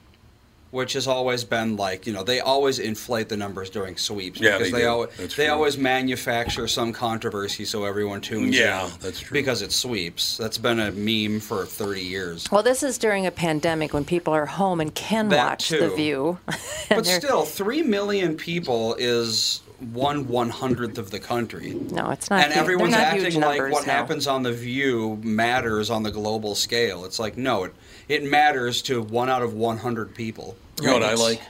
which 0.72 0.93
has 0.93 1.05
always 1.07 1.43
been 1.43 1.76
like 1.78 2.07
you 2.07 2.13
know 2.13 2.24
they 2.24 2.39
always 2.39 2.80
inflate 2.80 3.30
the 3.30 3.38
numbers 3.38 3.69
during 3.69 3.95
sweeps 3.97 4.39
Yeah, 4.39 4.57
because 4.57 4.72
they 4.72 4.80
they 4.80 4.86
always 4.86 5.09
That's 5.17 5.36
they 5.36 5.45
true. 5.45 5.53
always 5.53 5.78
manufacture 5.78 6.67
some 6.67 6.93
controversy 6.93 7.65
so 7.65 7.84
everyone 7.86 8.22
tunes 8.22 8.55
in. 8.55 8.61
Yeah, 8.63 8.86
in. 8.88 8.91
that's 8.99 9.19
true. 9.19 9.34
Because 9.38 9.61
it 9.61 9.72
sweeps. 9.72 10.38
That's 10.38 10.57
been 10.57 10.80
a 10.80 10.91
meme 10.91 11.39
for 11.41 11.65
thirty 11.65 12.01
years. 12.01 12.49
Well, 12.51 12.63
this 12.63 12.84
is 12.84 12.97
during 12.97 13.26
a 13.28 13.32
pandemic 13.32 13.93
when 13.93 14.05
people 14.05 14.34
are 14.34 14.45
home 14.45 14.80
and 14.82 14.93
can 14.95 15.30
That 15.30 15.45
watch 15.45 15.67
too. 15.69 15.80
The 15.80 15.89
View. 15.95 16.39
But 16.89 17.05
still, 17.05 17.43
three 17.45 17.84
million 17.84 18.36
people 18.36 18.95
is 18.99 19.61
one 19.93 20.28
one 20.28 20.49
hundredth 20.49 20.97
of 20.97 21.09
the 21.11 21.19
country. 21.19 21.74
no, 21.74 22.09
it's 22.11 22.30
not. 22.30 22.43
and 22.43 22.53
hu- 22.53 22.59
everyone's 22.59 22.91
not 22.91 22.99
acting 23.01 23.41
like 23.41 23.59
what 23.72 23.88
no. 23.88 23.91
happens 23.93 24.28
on 24.28 24.43
the 24.43 24.51
View 24.53 25.19
matters 25.24 25.89
on 25.89 26.03
the 26.03 26.11
global 26.11 26.53
scale. 26.55 27.03
It's 27.05 27.17
like 27.19 27.36
no, 27.38 27.63
it 27.65 27.74
it 28.07 28.24
matters 28.24 28.82
to 28.84 29.01
one 29.01 29.30
out 29.30 29.41
of 29.41 29.53
one 29.53 29.78
hundred 29.80 30.13
people. 30.15 30.55
You 30.80 30.88
know 30.88 30.93
what 30.93 31.03
I 31.03 31.13
like? 31.15 31.41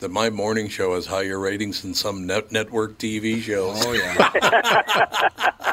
That 0.00 0.10
my 0.10 0.30
morning 0.30 0.68
show 0.68 0.94
has 0.94 1.04
higher 1.06 1.38
ratings 1.38 1.82
than 1.82 1.92
some 1.94 2.26
net 2.26 2.50
network 2.50 2.96
TV 2.98 3.40
shows. 3.42 3.84
Oh 3.84 3.92
yeah, 3.92 5.72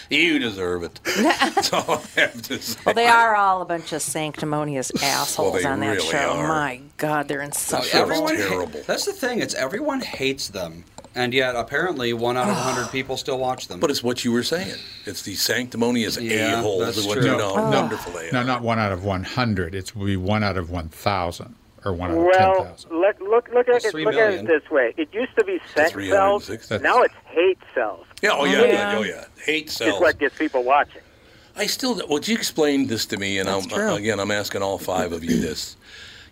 you 0.10 0.38
deserve 0.40 0.82
it. 0.82 0.98
That's 1.16 1.72
all 1.72 2.02
I 2.16 2.20
have 2.20 2.42
to 2.42 2.60
say. 2.60 2.80
Well, 2.84 2.94
they 2.96 3.06
are 3.06 3.36
all 3.36 3.62
a 3.62 3.64
bunch 3.64 3.92
of 3.92 4.02
sanctimonious 4.02 4.90
assholes 5.02 5.62
they 5.62 5.68
on 5.68 5.78
that 5.80 5.96
really 5.96 6.08
show. 6.08 6.32
are. 6.32 6.48
My 6.48 6.80
God, 6.96 7.28
they're 7.28 7.38
So 7.52 7.78
insufferable. 7.78 8.00
everyone 8.12 8.36
ha- 8.36 8.48
terrible. 8.48 8.80
that's 8.84 9.04
the 9.06 9.12
thing. 9.12 9.38
It's 9.40 9.54
everyone 9.54 10.00
hates 10.00 10.48
them, 10.48 10.82
and 11.14 11.32
yet 11.32 11.54
apparently 11.54 12.12
one 12.12 12.36
out 12.36 12.48
of 12.48 12.56
a 12.56 12.60
hundred 12.60 12.88
people 12.92 13.16
still 13.16 13.38
watch 13.38 13.68
them. 13.68 13.78
But 13.78 13.92
it's 13.92 14.02
what 14.02 14.24
you 14.24 14.32
were 14.32 14.42
saying. 14.42 14.74
It's 15.06 15.22
the 15.22 15.36
sanctimonious 15.36 16.18
Yeah, 16.20 16.58
a-holes 16.58 16.96
that's 16.96 17.06
what 17.06 17.18
true. 17.18 17.30
you 17.30 17.36
know, 17.38 17.52
Oh. 17.56 17.70
wonderful 17.70 18.12
they 18.12 18.30
No, 18.32 18.42
not 18.42 18.62
one 18.62 18.80
out 18.80 18.90
of 18.90 19.04
100. 19.04 19.76
It's 19.76 19.92
be 19.92 20.16
one 20.16 20.42
out 20.42 20.56
of 20.56 20.68
1,000 20.68 21.54
or 21.88 21.92
one 21.94 22.10
out 22.10 22.16
of 22.18 22.24
Well, 22.24 22.54
10,000. 22.64 22.90
look 22.90 23.20
look 23.20 23.48
look 23.52 23.68
at 23.68 23.84
it. 23.84 23.90
three 23.90 24.04
Look 24.04 24.14
at 24.14 24.34
it 24.34 24.46
this 24.46 24.68
way. 24.70 24.94
It 24.96 25.12
used 25.12 25.34
to 25.38 25.44
be 25.44 25.58
sex 25.74 25.92
cells. 25.92 26.70
Now 26.82 27.02
it's 27.02 27.14
hate 27.26 27.58
cells. 27.74 28.06
Yeah, 28.22 28.30
oh 28.32 28.44
yeah, 28.44 28.64
Yeah. 28.64 28.96
oh 28.98 29.02
yeah. 29.02 29.24
Hate 29.44 29.68
Is 29.68 29.74
sells. 29.74 30.00
what 30.00 30.18
gets 30.18 30.36
people 30.36 30.62
watching. 30.64 31.02
I 31.56 31.66
still. 31.66 32.00
Would 32.08 32.28
you 32.28 32.36
explain 32.36 32.86
this 32.86 33.06
to 33.06 33.16
me? 33.16 33.38
And 33.38 33.48
That's 33.48 33.66
I'm, 33.66 33.72
uh, 33.72 33.76
true. 33.76 33.94
again, 33.94 34.20
I'm 34.20 34.30
asking 34.30 34.62
all 34.62 34.78
five 34.78 35.12
of 35.12 35.24
you 35.24 35.40
this. 35.40 35.76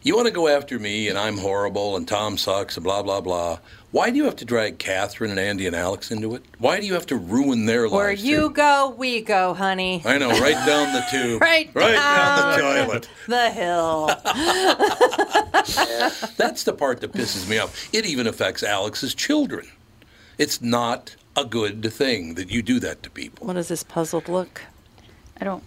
You 0.02 0.14
want 0.14 0.26
to 0.28 0.32
go 0.32 0.46
after 0.46 0.78
me, 0.78 1.08
and 1.08 1.18
I'm 1.18 1.36
horrible, 1.38 1.96
and 1.96 2.06
Tom 2.06 2.38
sucks, 2.38 2.76
and 2.76 2.84
blah 2.84 3.02
blah 3.02 3.20
blah. 3.20 3.58
Why 3.92 4.10
do 4.10 4.16
you 4.16 4.24
have 4.24 4.36
to 4.36 4.44
drag 4.44 4.78
Catherine 4.78 5.30
and 5.30 5.40
Andy 5.40 5.66
and 5.66 5.74
Alex 5.74 6.10
into 6.10 6.34
it? 6.34 6.44
Why 6.58 6.80
do 6.80 6.86
you 6.86 6.94
have 6.94 7.06
to 7.06 7.16
ruin 7.16 7.66
their 7.66 7.88
Where 7.88 8.08
lives? 8.10 8.22
Where 8.22 8.30
you 8.32 8.48
too? 8.48 8.54
go, 8.54 8.94
we 8.96 9.22
go, 9.22 9.54
honey. 9.54 10.02
I 10.04 10.18
know, 10.18 10.30
right 10.30 10.66
down 10.66 10.92
the 10.92 11.04
tube, 11.10 11.40
Right 11.72 11.72
down 11.72 11.84
down. 11.84 12.50
the 12.50 12.84
toilet. 12.84 13.08
The 13.26 13.50
hill. 13.50 14.06
That's 16.36 16.64
the 16.64 16.72
part 16.72 17.00
that 17.00 17.12
pisses 17.12 17.48
me 17.48 17.58
off. 17.58 17.88
It 17.94 18.04
even 18.04 18.26
affects 18.26 18.62
Alex's 18.62 19.14
children. 19.14 19.66
It's 20.36 20.60
not 20.60 21.16
a 21.36 21.44
good 21.44 21.90
thing 21.92 22.34
that 22.34 22.50
you 22.50 22.62
do 22.62 22.78
that 22.80 23.02
to 23.04 23.10
people. 23.10 23.46
What 23.46 23.56
is 23.56 23.68
this 23.68 23.82
puzzled 23.82 24.28
look? 24.28 24.62
I 25.40 25.44
don't. 25.44 25.62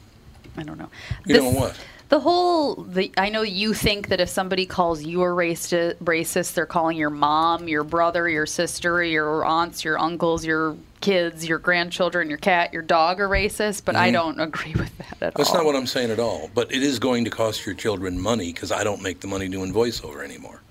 I 0.58 0.64
don't 0.64 0.78
know. 0.78 0.90
You 1.26 1.36
This- 1.36 1.44
know 1.44 1.52
what? 1.60 1.76
The 2.10 2.20
whole, 2.20 2.74
the, 2.76 3.12
I 3.18 3.30
know 3.30 3.44
you 3.44 3.76
think 3.76 4.08
that 4.08 4.20
if 4.20 4.30
somebody 4.30 4.66
calls 4.66 5.04
you 5.04 5.22
a 5.22 5.28
racist, 5.28 5.96
racist, 5.98 6.56
they're 6.56 6.66
calling 6.66 6.98
your 6.98 7.12
mom, 7.12 7.68
your 7.68 7.84
brother, 7.84 8.28
your 8.28 8.48
sister, 8.48 9.04
your 9.04 9.46
aunts, 9.46 9.84
your 9.86 10.00
uncles, 10.00 10.44
your 10.44 10.76
kids, 11.02 11.48
your 11.48 11.60
grandchildren, 11.60 12.28
your 12.28 12.40
cat, 12.40 12.74
your 12.74 12.82
dog 12.82 13.20
a 13.20 13.24
racist, 13.24 13.86
but 13.86 13.96
I 13.96 14.10
Mhm. 14.10 14.14
don't 14.14 14.40
agree 14.50 14.74
with 14.74 14.98
that 14.98 15.18
at 15.22 15.36
all. 15.36 15.44
That's 15.44 15.54
not 15.54 15.66
what 15.66 15.76
I'm 15.76 15.86
saying 15.86 16.10
at 16.10 16.20
all. 16.20 16.50
But 16.56 16.74
it 16.74 16.82
is 16.82 16.98
going 16.98 17.26
to 17.26 17.30
cost 17.30 17.64
your 17.68 17.76
children 17.76 18.20
money 18.20 18.52
because 18.52 18.72
I 18.72 18.84
don't 18.84 19.04
make 19.04 19.20
the 19.20 19.28
money 19.28 19.48
doing 19.48 19.72
voiceover 19.72 20.24
anymore. 20.24 20.62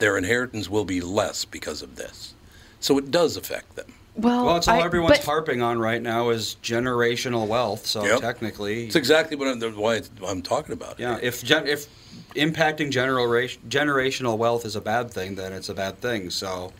Their 0.00 0.18
inheritance 0.18 0.68
will 0.68 0.84
be 0.84 1.00
less 1.00 1.44
because 1.44 1.82
of 1.82 1.94
this. 1.94 2.34
So 2.80 2.98
it 2.98 3.12
does 3.12 3.36
affect 3.36 3.76
them. 3.76 3.94
Well, 4.20 4.44
Well, 4.46 4.56
it's 4.56 4.68
all 4.68 4.80
I- 4.80 4.84
everyone's 4.84 5.18
but- 5.18 5.24
harping 5.24 5.62
on 5.62 5.78
right 5.78 6.02
now 6.02 6.28
is 6.30 6.56
generational 6.62 7.46
wealth. 7.46 7.86
So 7.86 8.04
Yep. 8.04 8.20
technically, 8.20 8.86
It's 8.86 8.96
exactly 8.96 9.36
what 9.36 9.48
I'm, 9.48 9.60
why 9.76 10.02
I'm 10.28 10.42
talking 10.42 10.72
about. 10.72 10.92
it. 10.92 11.00
yeah. 11.00 11.18
If 11.22 11.42
gen- 11.42 11.66
if 11.66 11.86
impacting 12.34 12.90
general 12.90 13.26
generational 13.26 14.36
wealth 14.36 14.64
is 14.66 14.76
a 14.76 14.80
bad 14.80 15.10
thing, 15.10 15.36
then 15.36 15.52
it's 15.52 15.68
a 15.68 15.74
bad 15.74 16.00
thing. 16.00 16.30
So 16.30 16.72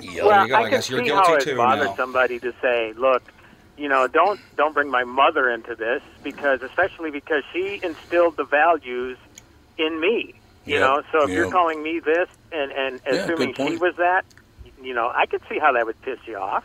yeah, 0.00 0.22
well, 0.24 0.30
there 0.36 0.42
you 0.42 0.48
go. 0.48 0.54
I, 0.54 0.58
I, 0.58 0.62
can 0.64 0.70
guess 0.70 0.90
you're 0.90 1.00
see 1.00 1.06
guilty 1.06 1.30
how 1.32 1.34
it 1.36 1.40
too 1.42 1.56
bothers 1.56 1.86
now. 1.88 1.96
somebody 1.96 2.38
to 2.40 2.52
say, 2.62 2.92
"Look, 2.96 3.22
you 3.76 3.88
know, 3.88 4.06
don't 4.06 4.38
don't 4.56 4.74
bring 4.74 4.90
my 4.90 5.04
mother 5.04 5.50
into 5.50 5.74
this 5.74 6.02
because, 6.22 6.60
especially 6.62 7.10
because 7.10 7.42
she 7.52 7.80
instilled 7.82 8.36
the 8.36 8.44
values 8.44 9.18
in 9.78 10.00
me. 10.00 10.34
You 10.66 10.74
Yep, 10.74 10.80
know, 10.80 11.02
so 11.12 11.22
if 11.24 11.30
you're 11.30 11.50
calling 11.50 11.82
me 11.82 12.00
this 12.00 12.28
and 12.52 12.70
and 12.72 13.00
Yeah, 13.06 13.12
assuming 13.24 13.52
good 13.52 13.70
she 13.70 13.76
was 13.76 13.94
that, 13.96 14.24
you 14.86 14.94
know, 14.94 15.10
I 15.14 15.26
could 15.26 15.42
see 15.48 15.58
how 15.58 15.72
that 15.72 15.84
would 15.84 16.00
piss 16.02 16.18
you 16.26 16.36
off. 16.36 16.64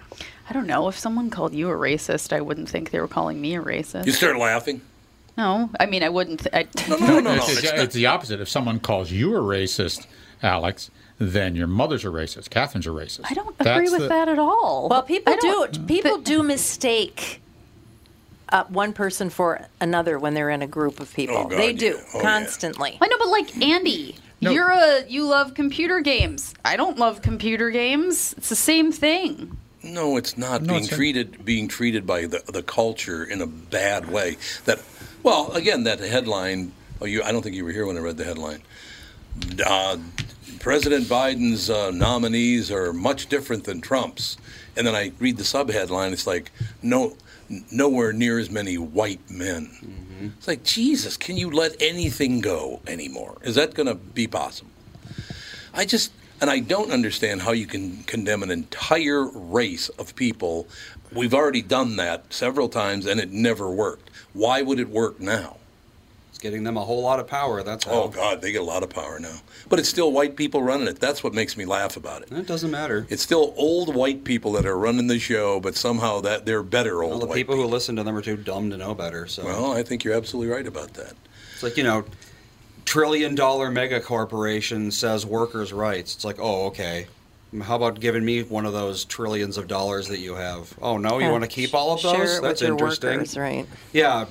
I 0.49 0.53
don't 0.53 0.67
know. 0.67 0.87
If 0.87 0.97
someone 0.97 1.29
called 1.29 1.53
you 1.53 1.69
a 1.69 1.73
racist, 1.75 2.31
I 2.33 2.41
wouldn't 2.41 2.69
think 2.69 2.91
they 2.91 2.99
were 2.99 3.07
calling 3.07 3.41
me 3.41 3.55
a 3.55 3.61
racist. 3.61 4.05
You 4.05 4.11
start 4.11 4.37
laughing. 4.37 4.81
No, 5.37 5.69
I 5.79 5.85
mean, 5.85 6.03
I 6.03 6.09
wouldn't. 6.09 6.41
Th- 6.41 6.53
I, 6.53 6.59
It's, 6.75 7.57
it's- 7.63 7.79
it's 7.83 7.95
the 7.95 8.05
opposite. 8.07 8.39
If 8.41 8.49
someone 8.49 8.79
calls 8.79 9.11
you 9.11 9.35
a 9.35 9.39
racist, 9.39 10.05
Alex, 10.43 10.91
then 11.17 11.55
your 11.55 11.67
mother's 11.67 12.03
a 12.03 12.09
racist. 12.09 12.49
Catherine's 12.49 12.85
a 12.87 12.89
racist. 12.89 13.25
I 13.29 13.33
don't 13.33 13.49
agree 13.59 13.63
That's 13.65 13.91
with 13.91 14.01
the- 14.01 14.07
that 14.09 14.27
at 14.27 14.39
all. 14.39 14.89
Well, 14.89 15.03
people 15.03 15.35
don't- 15.41 15.71
do 15.71 15.79
people 15.85 16.17
do 16.19 16.43
mistake 16.43 17.41
uh, 18.49 18.65
one 18.65 18.91
person 18.93 19.29
for 19.29 19.65
another 19.79 20.19
when 20.19 20.33
they're 20.33 20.49
in 20.49 20.61
a 20.61 20.67
group 20.67 20.99
of 20.99 21.13
people. 21.13 21.37
Oh, 21.37 21.43
God, 21.47 21.57
they 21.57 21.71
do 21.73 21.85
yeah. 21.87 21.93
Oh, 22.13 22.17
yeah. 22.17 22.21
constantly. 22.21 22.97
I 22.99 23.07
know, 23.07 23.17
but 23.17 23.29
like 23.29 23.57
Andy, 23.63 24.15
No. 24.41 24.51
you're 24.51 24.69
a 24.71 25.05
you 25.07 25.25
love 25.27 25.53
computer 25.53 25.99
games. 26.01 26.53
I 26.65 26.75
don't 26.75 26.97
love 26.97 27.21
computer 27.21 27.69
games. 27.69 28.33
It's 28.37 28.49
the 28.49 28.55
same 28.55 28.91
thing. 28.91 29.57
No, 29.83 30.17
it's 30.17 30.37
not 30.37 30.61
No, 30.63 30.73
being 30.73 30.83
it's 30.83 30.91
a- 30.91 30.95
treated 30.95 31.45
being 31.45 31.67
treated 31.67 32.05
by 32.07 32.25
the 32.25 32.41
the 32.51 32.63
culture 32.63 33.23
in 33.23 33.41
a 33.41 33.47
bad 33.47 34.09
way. 34.11 34.37
That 34.65 34.79
well, 35.23 35.51
again, 35.53 35.83
that 35.83 35.99
headline. 35.99 36.71
Oh, 36.99 37.05
you. 37.05 37.21
I 37.23 37.31
don't 37.31 37.41
think 37.43 37.55
you 37.55 37.63
were 37.65 37.71
here 37.71 37.85
when 37.85 37.97
I 37.97 37.99
read 38.01 38.17
the 38.17 38.23
headline. 38.25 38.61
Uh, 39.65 39.97
President 40.59 41.05
Biden's 41.05 41.69
uh, 41.69 41.91
nominees 41.91 42.69
are 42.71 42.93
much 42.93 43.27
different 43.27 43.63
than 43.63 43.81
Trump's, 43.81 44.37
and 44.75 44.87
then 44.87 44.95
I 44.95 45.11
read 45.19 45.37
the 45.37 45.43
subheadline. 45.43 46.11
It's 46.11 46.27
like 46.27 46.51
no, 46.81 47.15
nowhere 47.71 48.13
near 48.13 48.39
as 48.39 48.49
many 48.49 48.77
white 48.77 49.29
men. 49.29 49.67
Mm-hmm. 49.83 50.27
It's 50.37 50.47
like 50.47 50.63
Jesus. 50.63 51.17
Can 51.17 51.37
you 51.37 51.49
let 51.49 51.81
anything 51.81 52.41
go 52.41 52.81
anymore? 52.87 53.37
Is 53.43 53.55
that 53.55 53.73
going 53.73 53.87
to 53.87 53.95
be 53.95 54.27
possible? 54.27 54.71
I 55.73 55.85
just, 55.85 56.11
and 56.39 56.49
I 56.49 56.59
don't 56.59 56.91
understand 56.91 57.41
how 57.41 57.51
you 57.51 57.65
can 57.65 58.03
condemn 58.03 58.43
an 58.43 58.51
entire 58.51 59.25
race 59.25 59.89
of 59.89 60.15
people. 60.15 60.67
We've 61.13 61.33
already 61.33 61.61
done 61.61 61.95
that 61.97 62.33
several 62.33 62.69
times 62.69 63.05
and 63.05 63.19
it 63.19 63.31
never 63.31 63.69
worked. 63.69 64.09
Why 64.33 64.61
would 64.61 64.79
it 64.79 64.89
work 64.89 65.19
now? 65.19 65.57
It's 66.41 66.49
getting 66.49 66.63
them 66.63 66.75
a 66.75 66.81
whole 66.83 67.03
lot 67.03 67.19
of 67.19 67.27
power. 67.27 67.61
That's 67.61 67.85
Oh. 67.87 68.07
God, 68.07 68.41
they 68.41 68.51
get 68.51 68.61
a 68.61 68.65
lot 68.65 68.81
of 68.81 68.89
power 68.89 69.19
now. 69.19 69.41
But 69.69 69.77
it's 69.77 69.87
still 69.87 70.11
white 70.11 70.35
people 70.35 70.63
running 70.63 70.87
it. 70.87 70.99
That's 70.99 71.23
what 71.23 71.35
makes 71.35 71.55
me 71.55 71.65
laugh 71.65 71.95
about 71.97 72.23
it. 72.23 72.31
It 72.31 72.47
doesn't 72.47 72.71
matter. 72.71 73.05
It's 73.11 73.21
still 73.21 73.53
old 73.57 73.93
white 73.93 74.23
people 74.23 74.51
that 74.53 74.65
are 74.65 74.75
running 74.75 75.05
the 75.05 75.19
show, 75.19 75.59
but 75.59 75.75
somehow 75.75 76.19
that 76.21 76.47
they're 76.47 76.63
better 76.63 77.03
old 77.03 77.11
Well, 77.11 77.19
the 77.19 77.25
white 77.27 77.35
people 77.35 77.55
who 77.57 77.65
listen 77.65 77.95
to 77.97 78.03
them 78.03 78.17
are 78.17 78.23
too 78.23 78.37
dumb 78.37 78.71
to 78.71 78.77
know 78.77 78.95
better. 78.95 79.27
So 79.27 79.45
Well, 79.45 79.71
I 79.73 79.83
think 79.83 80.03
you're 80.03 80.15
absolutely 80.15 80.51
right 80.51 80.65
about 80.65 80.95
that. 80.95 81.13
it's 81.53 81.61
like 81.61 81.77
you 81.77 81.83
know, 81.83 82.05
trillion 82.85 83.35
dollar 83.35 83.69
mega 83.69 84.01
corporation 84.01 84.89
says 84.89 85.27
workers' 85.27 85.71
rights. 85.71 86.15
It's 86.15 86.25
like, 86.25 86.37
oh, 86.39 86.65
okay. 86.69 87.05
How 87.61 87.75
about 87.75 87.99
giving 87.99 88.25
me 88.25 88.41
one 88.41 88.65
of 88.65 88.73
those 88.73 89.05
trillions 89.05 89.57
of 89.57 89.67
dollars 89.67 90.07
that 90.07 90.17
you 90.19 90.33
have? 90.33 90.73
Oh 90.81 90.97
no, 90.97 91.19
you 91.19 91.25
Yeah, 91.25 91.31
want 91.33 91.43
to 91.43 91.49
keep 91.49 91.75
all 91.75 91.93
of 91.93 92.01
those? 92.01 92.11
share 92.13 92.23
it 92.23 92.41
with 92.41 92.41
That's 92.41 92.61
interesting. 92.63 93.09
workers, 93.11 93.37
right. 93.37 93.67
Yeah. 93.93 94.25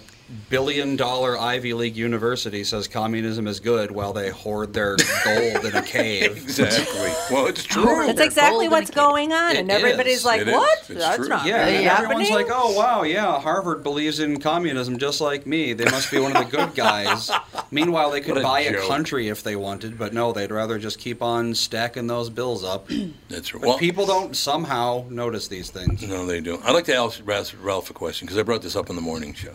Billion 0.48 0.96
dollar 0.96 1.38
Ivy 1.38 1.74
League 1.74 1.96
university 1.96 2.64
says 2.64 2.88
communism 2.88 3.46
is 3.46 3.60
good 3.60 3.90
while 3.90 4.12
they 4.12 4.30
hoard 4.30 4.72
their 4.72 4.96
gold 5.24 5.64
in 5.64 5.76
a 5.76 5.82
cave. 5.82 6.36
Exactly. 6.60 7.12
Well, 7.30 7.46
it's 7.46 7.62
true. 7.62 8.06
That's 8.06 8.20
exactly 8.20 8.68
what's 8.68 8.90
going 8.90 9.32
on, 9.32 9.56
and 9.56 9.70
everybody's 9.70 10.18
is. 10.18 10.24
like, 10.24 10.40
It 10.42 10.48
is. 10.48 10.54
"What? 10.54 10.88
That's 10.88 11.16
true. 11.16 11.28
not 11.28 11.46
yeah, 11.46 11.64
really 11.64 11.76
and 11.78 11.86
everyone's 11.86 12.30
like, 12.30 12.48
oh 12.50 12.76
wow, 12.76 13.02
yeah, 13.02 13.40
Harvard 13.40 13.82
believes 13.82 14.18
in 14.20 14.40
communism 14.40 14.98
just 14.98 15.20
like 15.20 15.46
me. 15.46 15.72
They 15.72 15.84
must 15.84 16.10
be 16.10 16.18
one 16.18 16.36
of 16.36 16.44
the 16.44 16.56
good 16.56 16.74
guys. 16.74 17.30
Meanwhile, 17.70 18.10
they 18.10 18.20
could 18.20 18.36
a 18.36 18.42
buy 18.42 18.60
a 18.60 18.86
country 18.88 19.28
if 19.28 19.42
they 19.42 19.54
wanted, 19.56 19.96
but 19.98 20.12
no, 20.12 20.32
they'd 20.32 20.50
rather 20.50 20.78
just 20.78 20.98
keep 20.98 21.22
on 21.22 21.54
stacking 21.54 22.08
those 22.08 22.28
bills 22.30 22.64
up. 22.64 22.88
That's 23.28 23.54
right. 23.54 23.64
Well- 23.64 23.78
people 23.78 24.06
don't 24.06 24.34
somehow 24.36 25.06
notice 25.08 25.48
these 25.48 25.70
things. 25.70 26.02
No, 26.02 26.26
they 26.26 26.40
don't. 26.40 26.64
I'd 26.64 26.72
like 26.74 26.86
to 26.86 26.96
ask 26.96 27.20
ask 27.28 27.54
Ralph 27.62 27.90
a 27.90 27.94
question 27.94 28.26
because 28.26 28.38
I 28.38 28.42
brought 28.42 28.62
this 28.62 28.76
up 28.76 28.90
in 28.90 28.96
the 28.96 29.02
morning 29.02 29.34
show. 29.34 29.52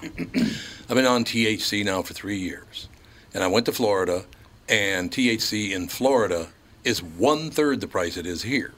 I've 0.89 0.95
been 0.95 1.05
on 1.05 1.23
THC 1.25 1.83
now 1.83 2.01
for 2.01 2.13
three 2.13 2.37
years, 2.37 2.87
and 3.33 3.43
I 3.43 3.47
went 3.47 3.65
to 3.67 3.71
Florida, 3.71 4.25
and 4.69 5.11
THC 5.11 5.71
in 5.71 5.87
Florida 5.87 6.47
is 6.83 7.01
one 7.01 7.49
third 7.51 7.81
the 7.81 7.87
price 7.87 8.17
it 8.17 8.25
is 8.25 8.43
here. 8.43 8.73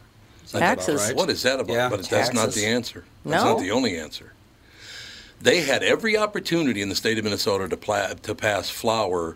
Sounds 0.45 0.55
about 0.55 0.77
Taxes. 0.77 1.01
right. 1.07 1.15
What 1.15 1.29
is 1.29 1.43
that 1.43 1.59
about? 1.59 1.73
Yeah, 1.73 1.89
but 1.89 2.03
that's 2.07 2.33
not 2.33 2.51
the 2.51 2.65
answer. 2.65 3.03
That's 3.25 3.43
No. 3.43 3.53
not 3.55 3.59
the 3.59 3.71
only 3.71 3.97
answer. 3.97 4.31
They 5.41 5.61
had 5.61 5.83
every 5.83 6.17
opportunity 6.17 6.81
in 6.81 6.89
the 6.89 6.95
state 6.95 7.17
of 7.17 7.23
Minnesota 7.25 7.67
to, 7.67 7.77
pla- 7.77 8.13
to 8.23 8.33
pass 8.33 8.69
flower 8.69 9.35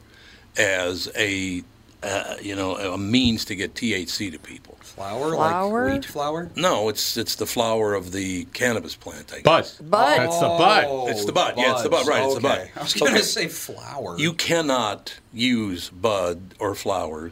as 0.58 1.10
a 1.16 1.64
uh, 2.02 2.36
you 2.42 2.56
know 2.56 2.76
a 2.78 2.98
means 2.98 3.46
to 3.46 3.56
get 3.56 3.74
THC 3.76 4.32
to 4.32 4.40
people. 4.40 4.71
Flour, 5.02 5.34
Flour? 5.36 5.86
like 5.88 5.94
wheat 5.96 6.06
flour. 6.06 6.52
No, 6.56 6.88
it's 6.90 7.18
it's 7.18 7.34
the 7.36 7.48
flower 7.48 7.96
of 7.96 8.12
the 8.12 8.46
cannabis 8.54 8.96
plant. 8.96 9.34
I 9.34 9.42
Bud. 9.42 9.62
guess. 9.62 9.78
Bud. 9.78 10.18
That's 10.20 10.40
the 10.40 10.48
bud. 10.48 10.86
Oh, 10.88 11.08
it's 11.08 11.26
the 11.26 11.32
bud. 11.32 11.54
Yeah, 11.58 11.74
it's 11.74 11.82
the 11.84 11.90
bud. 11.90 11.98
buds. 12.06 12.10
Right, 12.10 12.24
it's 12.26 12.36
the 12.36 12.42
bud. 12.42 12.60
Okay. 12.60 12.72
I 12.76 12.84
was 12.84 12.94
gonna 12.94 13.12
Okay. 13.14 13.22
say 13.24 13.48
flower. 13.48 14.18
You 14.20 14.34
cannot 14.34 15.16
use 15.34 15.90
bud 15.90 16.40
or 16.60 16.76
flower 16.76 17.32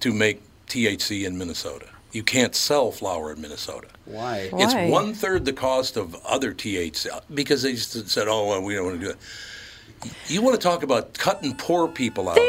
to 0.00 0.12
make 0.12 0.42
THC 0.68 1.24
in 1.24 1.38
Minnesota. 1.38 1.86
You 2.12 2.22
can't 2.22 2.54
sell 2.54 2.90
flower 2.92 3.32
in 3.32 3.40
Minnesota. 3.40 3.88
Why? 4.04 4.50
It's 4.52 4.74
Why? 4.74 4.88
one 4.90 5.14
third 5.14 5.46
the 5.46 5.52
cost 5.54 5.96
of 5.96 6.14
other 6.26 6.52
THC 6.52 7.08
because 7.34 7.62
they 7.62 7.72
just 7.72 8.08
said, 8.10 8.28
"Oh, 8.28 8.46
well, 8.48 8.60
we 8.62 8.74
don't 8.74 8.84
want 8.84 9.00
to 9.00 9.04
do 9.06 9.10
it." 9.12 9.16
You 10.28 10.42
want 10.42 10.54
to 10.60 10.62
talk 10.62 10.82
about 10.82 11.14
cutting 11.14 11.54
poor 11.56 11.88
people 11.88 12.28
out? 12.28 12.36
There 12.36 12.44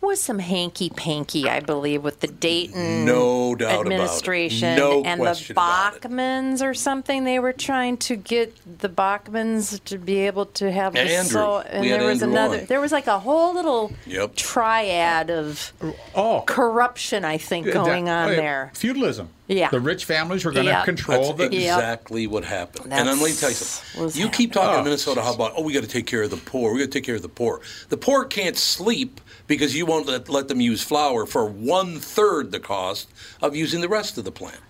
was 0.00 0.20
some 0.20 0.38
hanky 0.38 0.88
panky, 0.90 1.48
I 1.48 1.60
believe, 1.60 2.02
with 2.02 2.20
the 2.20 2.26
Dayton 2.26 3.04
No 3.04 3.54
doubt 3.54 3.68
about 3.72 3.86
it. 3.86 3.92
administration 3.92 4.76
No 4.76 5.02
and 5.04 5.20
the 5.20 5.24
question 5.24 5.52
about 5.52 5.96
it. 5.96 6.00
Bachmans 6.02 6.62
or 6.62 6.72
something. 6.74 7.24
They 7.24 7.38
were 7.38 7.52
trying 7.52 7.96
to 7.98 8.16
get 8.16 8.54
the 8.80 8.88
Bachmans 8.88 9.82
to 9.84 9.98
be 9.98 10.20
able 10.20 10.46
to 10.46 10.70
have 10.72 10.94
the 10.94 11.00
Andrew. 11.00 11.30
so, 11.30 11.58
and 11.58 11.82
We 11.82 11.88
had 11.90 12.00
there 12.00 12.08
was 12.08 12.22
Andrew 12.22 12.38
another. 12.38 12.58
on. 12.60 12.66
There 12.66 12.80
was 12.80 12.92
like 12.92 13.06
a 13.06 13.18
whole 13.18 13.54
little 13.54 13.92
Yep. 14.06 14.36
triad 14.36 15.30
of 15.30 15.72
Oh, 16.14 16.42
corruption, 16.46 17.24
I 17.24 17.36
think, 17.38 17.66
that- 17.66 17.74
going 17.74 18.08
on 18.08 18.28
oh, 18.28 18.30
yeah, 18.32 18.36
there. 18.36 18.72
Feudalism. 18.74 19.28
Yeah. 19.48 19.68
The 19.68 19.80
rich 19.80 20.04
families 20.04 20.44
were 20.44 20.52
going 20.52 20.66
to 20.66 20.70
Yeah. 20.72 20.84
control 20.84 21.32
That's 21.34 21.50
the. 21.50 21.56
Yeah. 21.56 21.74
exactly 21.76 22.26
what 22.28 22.44
happened. 22.44 22.92
and 22.92 23.08
I'm 23.08 23.18
going 23.18 23.34
to 23.34 23.40
tell 23.40 23.48
you 23.50 23.54
something. 23.56 24.02
what's 24.04 24.16
You 24.16 24.28
keep 24.28 24.52
talking 24.52 24.74
Oh. 24.74 24.78
to 24.78 24.84
Minnesota 24.84 25.22
how 25.22 25.34
about, 25.34 25.52
oh, 25.56 25.62
we 25.62 25.72
got 25.72 25.82
to 25.82 25.88
take 25.88 26.06
care 26.06 26.22
of 26.22 26.30
the 26.30 26.36
poor. 26.36 26.72
We 26.72 26.78
got 26.78 26.84
to 26.86 26.90
take 26.90 27.04
care 27.04 27.16
of 27.16 27.22
the 27.22 27.28
poor. 27.28 27.60
The 27.88 27.96
poor 27.96 28.24
can't 28.24 28.56
sleep 28.56 29.20
because 29.50 29.74
you 29.74 29.84
won't 29.84 30.06
let, 30.06 30.28
let 30.28 30.46
them 30.46 30.60
use 30.60 30.80
flour 30.80 31.26
for 31.26 31.44
one 31.44 31.98
third 31.98 32.52
the 32.52 32.60
cost 32.60 33.10
of 33.42 33.56
using 33.56 33.80
the 33.80 33.88
rest 33.88 34.16
of 34.16 34.22
the 34.22 34.30
plant. 34.30 34.60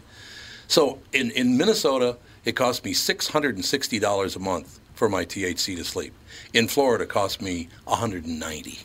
So 0.68 1.00
in, 1.12 1.30
in 1.32 1.58
Minnesota, 1.58 2.16
it 2.46 2.52
cost 2.52 2.82
me 2.82 2.94
$660 2.94 4.36
a 4.36 4.38
month 4.38 4.80
for 4.94 5.10
my 5.10 5.26
THC 5.26 5.76
to 5.76 5.84
sleep. 5.84 6.14
In 6.54 6.66
Florida, 6.66 7.04
it 7.04 7.10
cost 7.10 7.42
me 7.42 7.68
190 7.84 8.78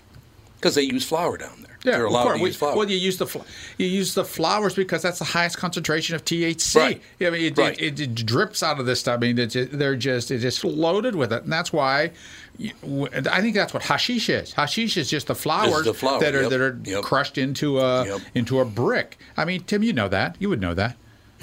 because 0.57 0.75
they 0.75 0.81
use 0.81 1.07
flour 1.07 1.37
down 1.37 1.61
there. 1.61 1.64
Yeah, 1.85 1.91
They're 1.97 2.07
of 2.07 2.11
course. 2.13 2.37
to 2.37 2.41
We- 2.43 2.49
use 2.49 2.55
flour. 2.57 2.75
Well, 2.75 2.89
you 2.89 2.97
use 2.97 3.17
the 3.17 3.27
fl- 3.27 3.39
you 3.77 3.87
use 3.87 4.13
the 4.15 4.25
flowers 4.25 4.73
because 4.73 5.01
that's 5.01 5.19
the 5.19 5.25
highest 5.25 5.57
concentration 5.57 6.15
of 6.15 6.25
THC. 6.25 6.75
Right. 6.79 7.01
I 7.21 7.29
mean, 7.29 7.41
it, 7.43 7.57
Right. 7.57 7.79
it, 7.79 7.99
it, 7.99 8.15
drips 8.25 8.63
out 8.63 8.79
of 8.79 8.85
this 8.85 8.99
stuff. 8.99 9.15
I 9.15 9.19
mean, 9.19 9.37
it's, 9.39 9.55
they're 9.55 9.95
just 9.95 10.31
it's 10.31 10.41
just 10.41 10.63
loaded 10.63 11.15
with 11.15 11.31
it, 11.31 11.43
and 11.43 11.53
that's 11.53 11.71
why. 11.71 12.11
I 12.59 13.41
think 13.41 13.53
that's 13.53 13.73
what 13.73 13.83
hashish 13.83 14.29
is. 14.29 14.53
Hashish 14.53 14.95
is 14.95 15.09
just 15.09 15.27
the 15.27 15.35
flowers 15.35 15.83
the 15.85 15.93
flower, 15.93 16.21
that 16.21 16.33
are 16.33 16.43
yep, 16.43 16.49
that 16.51 16.61
are 16.61 16.79
yep. 16.85 17.03
crushed 17.03 17.37
into 17.37 17.79
a 17.79 18.05
Yep. 18.05 18.21
into 18.33 18.59
a 18.61 18.65
brick. 18.65 19.17
I 19.35 19.43
mean, 19.45 19.63
Tim, 19.63 19.83
you 19.83 19.91
know 19.93 20.07
that. 20.07 20.37
You 20.39 20.49
would 20.49 20.61
know 20.61 20.73
that. 20.73 20.95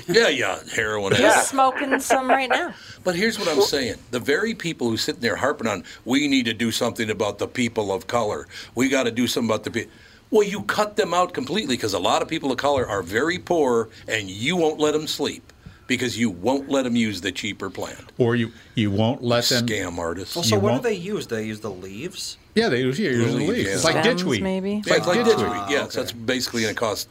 Yeah, 0.09 0.29
yeah, 0.29 0.59
heroin. 0.75 1.15
He's 1.15 1.35
smoking 1.43 2.01
some 2.01 2.29
right 2.29 2.49
now. 2.49 2.75
But 3.05 3.15
here's 3.17 3.39
what 3.39 3.49
I'm 3.49 3.61
saying: 3.61 3.97
the 4.13 4.21
very 4.21 4.55
people 4.55 4.89
who 4.89 4.97
sitting 4.97 5.21
there 5.21 5.37
harping 5.37 5.67
on, 5.67 5.85
we 6.05 6.29
need 6.29 6.45
to 6.47 6.55
do 6.55 6.71
something 6.71 7.11
about 7.11 7.39
the 7.39 7.47
people 7.49 7.93
of 7.93 8.07
color. 8.07 8.47
We 8.75 8.89
got 8.89 9.03
to 9.03 9.11
do 9.11 9.27
something 9.27 9.51
about 9.51 9.65
the 9.65 9.71
people. 9.73 9.91
Well, 10.33 10.43
you 10.43 10.63
cut 10.63 10.97
them 10.97 11.13
out 11.13 11.35
completely 11.35 11.77
because 11.77 11.93
a 11.93 11.99
lot 11.99 12.23
of 12.23 12.27
people 12.29 12.51
of 12.51 12.57
color 12.57 12.89
are 12.89 13.03
very 13.03 13.39
poor, 13.39 13.91
and 14.09 14.29
you 14.31 14.57
won't 14.57 14.81
let 14.81 14.93
them 14.93 15.07
sleep 15.07 15.53
because 15.87 16.19
you 16.19 16.31
won't 16.31 16.71
let 16.71 16.85
them 16.85 16.97
use 16.97 17.21
the 17.21 17.31
cheaper 17.31 17.69
plan. 17.69 17.99
Or 18.17 18.35
you 18.35 18.51
you 18.75 18.91
won't 18.91 19.23
let 19.23 19.45
them 19.45 19.67
scam 19.67 19.99
artists. 19.99 20.35
Well, 20.35 20.43
so 20.43 20.59
what 20.59 20.75
do 20.77 20.81
they 20.81 20.95
use? 20.95 21.27
They 21.27 21.45
use 21.45 21.61
the 21.61 21.71
leaves. 21.71 22.39
Yeah, 22.55 22.71
they 22.71 22.81
use, 22.81 22.99
yeah, 22.99 23.11
use 23.11 23.33
the 23.35 23.41
leaves. 23.47 23.69
It's 23.71 23.85
like 23.85 24.03
Stems, 24.03 24.23
ditchweed. 24.23 24.41
maybe? 24.43 24.79
It's 24.79 24.87
Yeah, 24.89 24.95
like 24.95 25.01
it's 25.01 25.07
like 25.09 25.19
ditchweed. 25.27 25.37
ditchweed. 25.67 25.71
Yes, 25.71 25.97
oh, 25.97 26.01
that's 26.01 26.13
basically 26.13 26.63
going 26.63 26.75
to 26.75 26.81
cost 26.81 27.09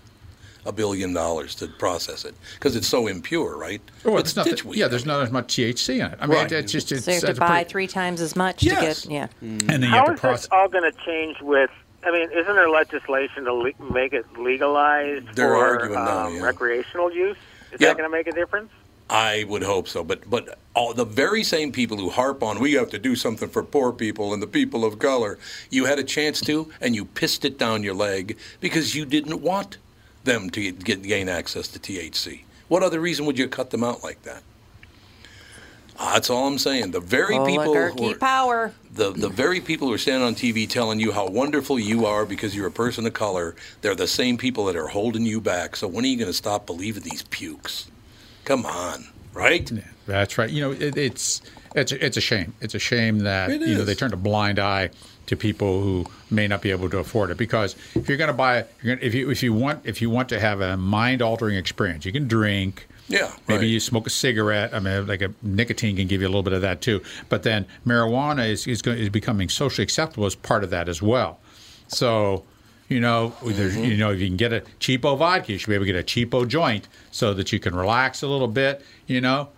a 0.66 0.72
billion 0.72 1.14
dollars 1.14 1.54
to 1.56 1.68
process 1.68 2.26
it 2.26 2.34
because 2.56 2.76
it's 2.76 2.88
so 2.88 3.06
impure, 3.08 3.56
right? 3.58 3.82
Well, 4.04 4.18
it's 4.18 4.30
it's 4.32 4.36
not. 4.36 4.48
ditchweed. 4.48 4.76
Yeah, 4.78 4.88
there's 4.88 5.06
not 5.06 5.22
as 5.22 5.32
much 5.32 5.48
THC 5.56 5.96
in 6.00 6.12
it. 6.12 6.18
I 6.20 6.26
mean, 6.28 6.38
Right. 6.38 6.52
it's 6.52 6.72
just 6.72 6.92
it's, 6.92 7.06
So 7.06 7.12
you 7.12 7.20
have 7.22 7.36
to 7.36 7.40
buy 7.40 7.48
pretty- 7.64 7.70
three 7.70 7.88
times 7.88 8.20
as 8.22 8.36
much 8.36 8.64
Yes. 8.64 9.04
to 9.04 9.08
get, 9.10 9.14
yeah. 9.14 9.28
and 9.42 9.62
then 9.62 9.82
you 9.84 9.88
How 9.90 9.98
have 9.98 10.06
to 10.08 10.14
is 10.14 10.20
process. 10.20 10.42
this 10.42 10.50
all 10.52 10.68
going 10.70 10.92
to 10.92 10.98
change 11.06 11.38
with? 11.42 11.70
I 12.04 12.12
mean, 12.12 12.30
isn't 12.32 12.56
there 12.56 12.70
legislation 12.70 13.46
to 13.46 13.54
le- 13.54 13.92
make 13.94 14.14
it 14.14 14.26
legalized 14.38 15.36
They're 15.36 15.50
for 15.50 15.56
arguing 15.56 15.94
now, 15.94 16.28
um, 16.28 16.36
yeah. 16.36 16.42
recreational 16.42 17.12
use? 17.12 17.38
Is 17.72 17.80
Yep. 17.80 17.90
that 17.92 17.98
going 17.98 18.10
to 18.10 18.16
make 18.18 18.28
a 18.28 18.32
difference? 18.32 18.72
I 19.10 19.46
would 19.50 19.62
hope 19.64 19.88
so, 19.90 20.04
but 20.06 20.30
but 20.30 20.58
all 20.74 20.94
the 20.94 21.04
very 21.06 21.44
same 21.44 21.72
people 21.74 21.98
who 21.98 22.10
harp 22.10 22.42
on 22.42 22.60
we 22.62 22.74
have 22.74 22.90
to 22.92 22.98
do 23.00 23.14
something 23.16 23.50
for 23.50 23.62
poor 23.62 23.92
people 23.92 24.34
and 24.34 24.42
the 24.42 24.48
people 24.48 24.86
of 24.86 25.00
color, 25.00 25.38
you 25.70 25.84
had 25.86 26.00
a 26.00 26.04
chance 26.04 26.40
to, 26.42 26.72
and 26.80 26.96
you 26.96 27.04
pissed 27.04 27.44
it 27.44 27.58
down 27.60 27.84
your 27.84 27.94
leg 27.94 28.38
because 28.62 28.96
you 28.96 29.06
didn't 29.06 29.42
want 29.42 29.78
them 30.24 30.50
to 30.52 30.72
get 30.72 31.02
gain 31.04 31.28
access 31.28 31.68
to 31.70 31.80
THC. 31.80 32.44
What 32.70 32.84
other 32.84 33.02
reason 33.02 33.26
would 33.26 33.38
you 33.38 33.50
cut 33.50 33.70
them 33.72 33.84
out 33.84 34.02
like 34.02 34.22
that? 34.24 34.44
That's 36.02 36.30
all 36.30 36.48
I'm 36.48 36.58
saying. 36.58 36.92
The 36.92 37.00
very 37.00 37.38
people 37.46 37.74
who 37.74 38.12
are, 38.12 38.16
power. 38.16 38.74
the 38.94 39.12
the 39.12 39.30
very 39.30 39.62
people 39.62 39.88
who 39.88 39.94
are 39.94 40.00
standing 40.00 40.28
on 40.28 40.36
TV 40.36 40.68
telling 40.68 41.00
you 41.00 41.12
how 41.12 41.28
wonderful 41.28 41.80
you 41.80 42.06
are 42.06 42.26
because 42.26 42.56
you're 42.56 42.68
a 42.68 42.72
person 42.72 43.06
of 43.06 43.14
color, 43.14 43.56
they're 43.82 43.96
the 43.96 44.08
same 44.08 44.38
people 44.38 44.66
that 44.66 44.76
are 44.76 44.88
holding 44.88 45.26
you 45.26 45.40
back. 45.40 45.76
So 45.76 45.88
when 45.88 46.04
are 46.04 46.08
you 46.08 46.18
going 46.18 46.28
to 46.30 46.34
stop 46.34 46.66
believing 46.66 47.04
these 47.04 47.24
pukes? 47.24 47.90
Come 48.46 48.66
on, 48.66 49.06
right? 49.34 49.72
That's 50.08 50.38
right. 50.38 50.50
You 50.50 50.62
know, 50.62 50.72
it, 50.72 50.98
it's 50.98 51.42
it's 51.76 51.92
a, 51.92 52.06
it's 52.06 52.18
a 52.18 52.22
shame. 52.22 52.54
It's 52.60 52.76
a 52.76 52.80
shame 52.80 53.20
that 53.20 53.50
you 53.52 53.76
know 53.76 53.86
they 53.86 53.96
turned 53.96 54.14
a 54.14 54.18
blind 54.18 54.60
eye 54.60 54.90
to 55.28 55.38
people 55.38 55.82
who 55.82 56.06
may 56.30 56.48
not 56.48 56.62
be 56.62 56.72
able 56.72 56.90
to 56.90 56.98
afford 56.98 57.30
it. 57.30 57.38
Because 57.38 57.76
if 57.96 58.10
you're 58.10 58.18
going 58.18 58.28
to 58.28 58.34
buy, 58.34 58.66
you're 58.82 58.98
if 58.98 59.14
you 59.14 59.30
if 59.30 59.42
you 59.44 59.54
want 59.54 59.86
if 59.86 60.02
you 60.02 60.10
want 60.10 60.30
to 60.30 60.40
have 60.40 60.60
a 60.62 60.76
mind 60.76 61.22
altering 61.22 61.56
experience, 61.56 62.06
you 62.06 62.12
can 62.12 62.28
drink. 62.28 62.88
Yeah, 63.08 63.32
Maybe 63.48 63.60
right. 63.62 63.68
you 63.68 63.80
smoke 63.82 64.08
a 64.08 64.10
cigarette. 64.10 64.74
I 64.74 64.80
mean, 64.80 65.06
like 65.06 65.22
a 65.22 65.34
nicotine 65.42 65.98
can 65.98 66.08
give 66.08 66.22
you 66.22 66.28
a 66.28 66.30
little 66.30 66.44
bit 66.44 66.54
of 66.54 66.62
that 66.62 66.82
too. 66.82 67.02
But 67.28 67.44
then 67.44 67.66
marijuana 67.86 68.48
is 68.50 68.68
is, 68.68 68.82
going, 68.82 68.98
is 69.00 69.10
becoming 69.10 69.50
socially 69.50 69.84
acceptable 69.84 70.26
as 70.26 70.36
part 70.36 70.64
of 70.64 70.70
that 70.70 70.88
as 70.88 71.02
well. 71.02 71.40
So, 71.88 72.46
you 72.88 73.00
know, 73.00 73.34
Mm-hmm. 73.42 73.84
you 73.84 73.98
know, 73.98 74.12
if 74.12 74.20
you 74.20 74.28
can 74.28 74.38
get 74.38 74.54
a 74.54 74.62
cheapo 74.80 75.18
vodka, 75.18 75.52
you 75.52 75.58
should 75.58 75.68
be 75.70 75.76
able 75.76 75.86
to 75.86 75.92
get 75.92 76.00
a 76.00 76.04
cheapo 76.04 76.48
joint 76.48 76.88
so 77.12 77.34
that 77.34 77.52
you 77.52 77.60
can 77.60 77.76
relax 77.76 78.22
a 78.24 78.28
little 78.28 78.48
bit. 78.48 78.82
You 79.08 79.20
know, 79.22 79.50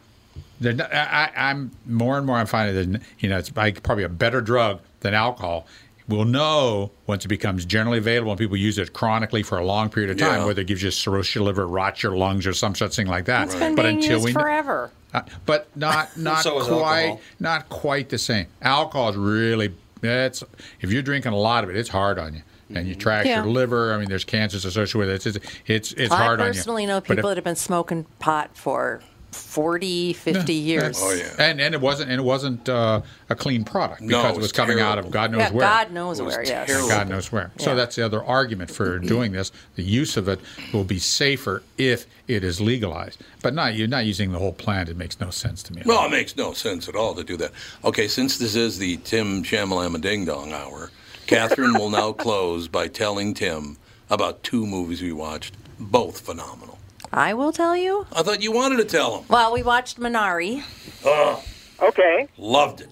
not- 0.59 0.93
I, 0.93 1.29
I'm 1.35 1.71
more 1.85 2.17
and 2.17 2.25
more 2.25 2.37
I'm 2.37 2.47
finding 2.47 2.91
that 2.93 3.01
you 3.19 3.29
know 3.29 3.37
it's 3.37 3.55
like 3.55 3.83
probably 3.83 4.03
a 4.03 4.09
better 4.09 4.41
drug 4.41 4.79
than 5.01 5.13
alcohol. 5.13 5.67
We'll 6.07 6.25
know 6.25 6.91
once 7.07 7.23
it 7.25 7.29
becomes 7.29 7.63
generally 7.65 7.97
available 7.97 8.31
and 8.31 8.39
people 8.39 8.57
use 8.57 8.77
it 8.77 8.91
chronically 8.93 9.41
for 9.43 9.57
a 9.57 9.65
long 9.65 9.89
period 9.89 10.11
of 10.11 10.17
time, 10.17 10.39
Yeah. 10.41 10.45
whether 10.45 10.61
it 10.61 10.67
gives 10.67 10.83
you 10.83 10.91
cirrhosis 10.91 11.35
your 11.35 11.43
liver, 11.45 11.65
rots 11.67 12.03
your 12.03 12.15
lungs, 12.15 12.45
or 12.45 12.53
some 12.53 12.75
such 12.75 12.95
thing 12.95 13.07
like 13.07 13.25
that. 13.25 13.45
It's 13.45 13.55
been 13.55 13.75
but 13.75 13.83
being 13.83 13.95
until 13.97 14.11
used 14.13 14.25
we 14.25 14.33
kn- 14.33 14.43
forever. 14.43 14.91
uh, 15.13 15.21
but 15.45 15.67
not 15.77 16.15
not 16.17 16.43
So 16.43 16.59
quite 16.63 17.03
alcohol. 17.05 17.21
not 17.39 17.69
quite 17.69 18.09
the 18.09 18.17
same. 18.17 18.47
Alcohol 18.61 19.09
is 19.09 19.15
really 19.15 19.73
it's 20.01 20.43
if 20.81 20.91
you're 20.91 21.01
drinking 21.01 21.31
a 21.31 21.37
lot 21.37 21.63
of 21.63 21.69
it, 21.69 21.77
it's 21.77 21.89
hard 21.89 22.19
on 22.19 22.33
you. 22.35 22.41
And 22.75 22.87
you 22.87 22.95
trash 22.95 23.25
Yeah. 23.27 23.43
your 23.43 23.51
liver. 23.53 23.93
I 23.93 23.99
mean, 23.99 24.09
there's 24.09 24.23
cancers 24.25 24.65
associated 24.65 24.97
with 24.97 25.09
it. 25.09 25.13
It's 25.27 25.37
it's 25.37 25.45
it's, 25.67 25.91
it's 25.93 26.11
I 26.11 26.17
hard 26.17 26.41
on 26.41 26.47
you. 26.47 26.51
I 26.51 26.55
personally 26.55 26.85
know 26.85 26.99
But 26.99 27.11
if- 27.11 27.15
people 27.17 27.29
that 27.29 27.37
have 27.37 27.43
been 27.43 27.55
smoking 27.55 28.05
pot 28.19 28.49
for 28.57 29.01
40, 29.35 30.13
50 30.13 30.53
years. 30.53 30.99
Oh 31.01 31.13
yeah. 31.13 31.33
and 31.39 31.59
and 31.59 31.73
it 31.75 31.81
wasn't 31.81 32.09
and 32.11 32.19
it 32.19 32.23
wasn't 32.23 32.67
uh, 32.69 33.01
a 33.29 33.35
clean 33.35 33.63
product 33.65 34.01
because 34.05 34.25
it 34.25 34.29
it 34.29 34.35
was 34.35 34.43
was 34.43 34.51
coming 34.51 34.79
out 34.79 34.97
of 34.97 35.11
God 35.11 35.31
knows 35.31 35.39
Yeah, 35.41 35.51
where. 35.51 35.67
God 35.67 35.91
knows 35.91 36.19
It 36.19 36.23
was 36.23 36.35
where, 36.35 36.45
yes. 36.45 36.67
terrible. 36.67 36.87
God 36.89 37.09
knows 37.09 37.31
where. 37.31 37.51
So 37.57 37.71
Yeah. 37.71 37.75
that's 37.75 37.95
the 37.95 38.05
other 38.05 38.23
argument 38.23 38.71
for 38.71 38.99
doing 39.13 39.31
this. 39.31 39.51
The 39.75 39.83
use 39.83 40.17
of 40.17 40.27
it 40.27 40.39
will 40.73 40.83
be 40.83 40.99
safer 40.99 41.63
if 41.77 42.05
it 42.27 42.43
is 42.43 42.61
legalized. 42.61 43.21
But 43.41 43.53
not 43.53 43.75
you're 43.75 43.87
not 43.87 44.05
using 44.05 44.31
the 44.31 44.39
whole 44.39 44.53
plant. 44.53 44.89
It 44.89 44.97
makes 44.97 45.19
no 45.19 45.29
sense 45.29 45.61
to 45.63 45.73
me. 45.73 45.81
Well, 45.85 46.05
it 46.05 46.11
makes 46.11 46.35
no 46.37 46.53
sense 46.53 46.87
at 46.87 46.95
all 46.95 47.13
to 47.15 47.23
do 47.23 47.37
that. 47.37 47.51
Okay, 47.83 48.07
since 48.07 48.37
this 48.37 48.55
is 48.55 48.77
the 48.77 48.97
Tim 48.97 49.43
Shamalama 49.43 49.99
Ding 49.99 50.25
Dong 50.25 50.53
hour, 50.53 50.91
Catherine 51.27 51.73
will 51.73 51.89
now 51.89 52.11
close 52.25 52.67
by 52.67 52.87
telling 52.87 53.33
Tim 53.33 53.77
about 54.09 54.43
two 54.43 54.65
movies 54.67 55.01
we 55.01 55.11
watched, 55.13 55.55
both 55.79 56.19
phenomenal. 56.19 56.77
I 57.15 57.33
will 57.35 57.51
tell 57.51 57.77
you. 57.77 58.07
I 58.11 58.23
thought 58.23 58.41
you 58.41 58.51
wanted 58.51 58.77
to 58.77 58.85
tell 58.85 59.19
him. 59.19 59.25
Well, 59.29 59.53
we 59.53 59.61
watched 59.63 59.99
Minari. 59.99 60.63
Oh, 61.05 61.43
Okay. 61.81 62.27
Loved 62.37 62.81
it. 62.81 62.89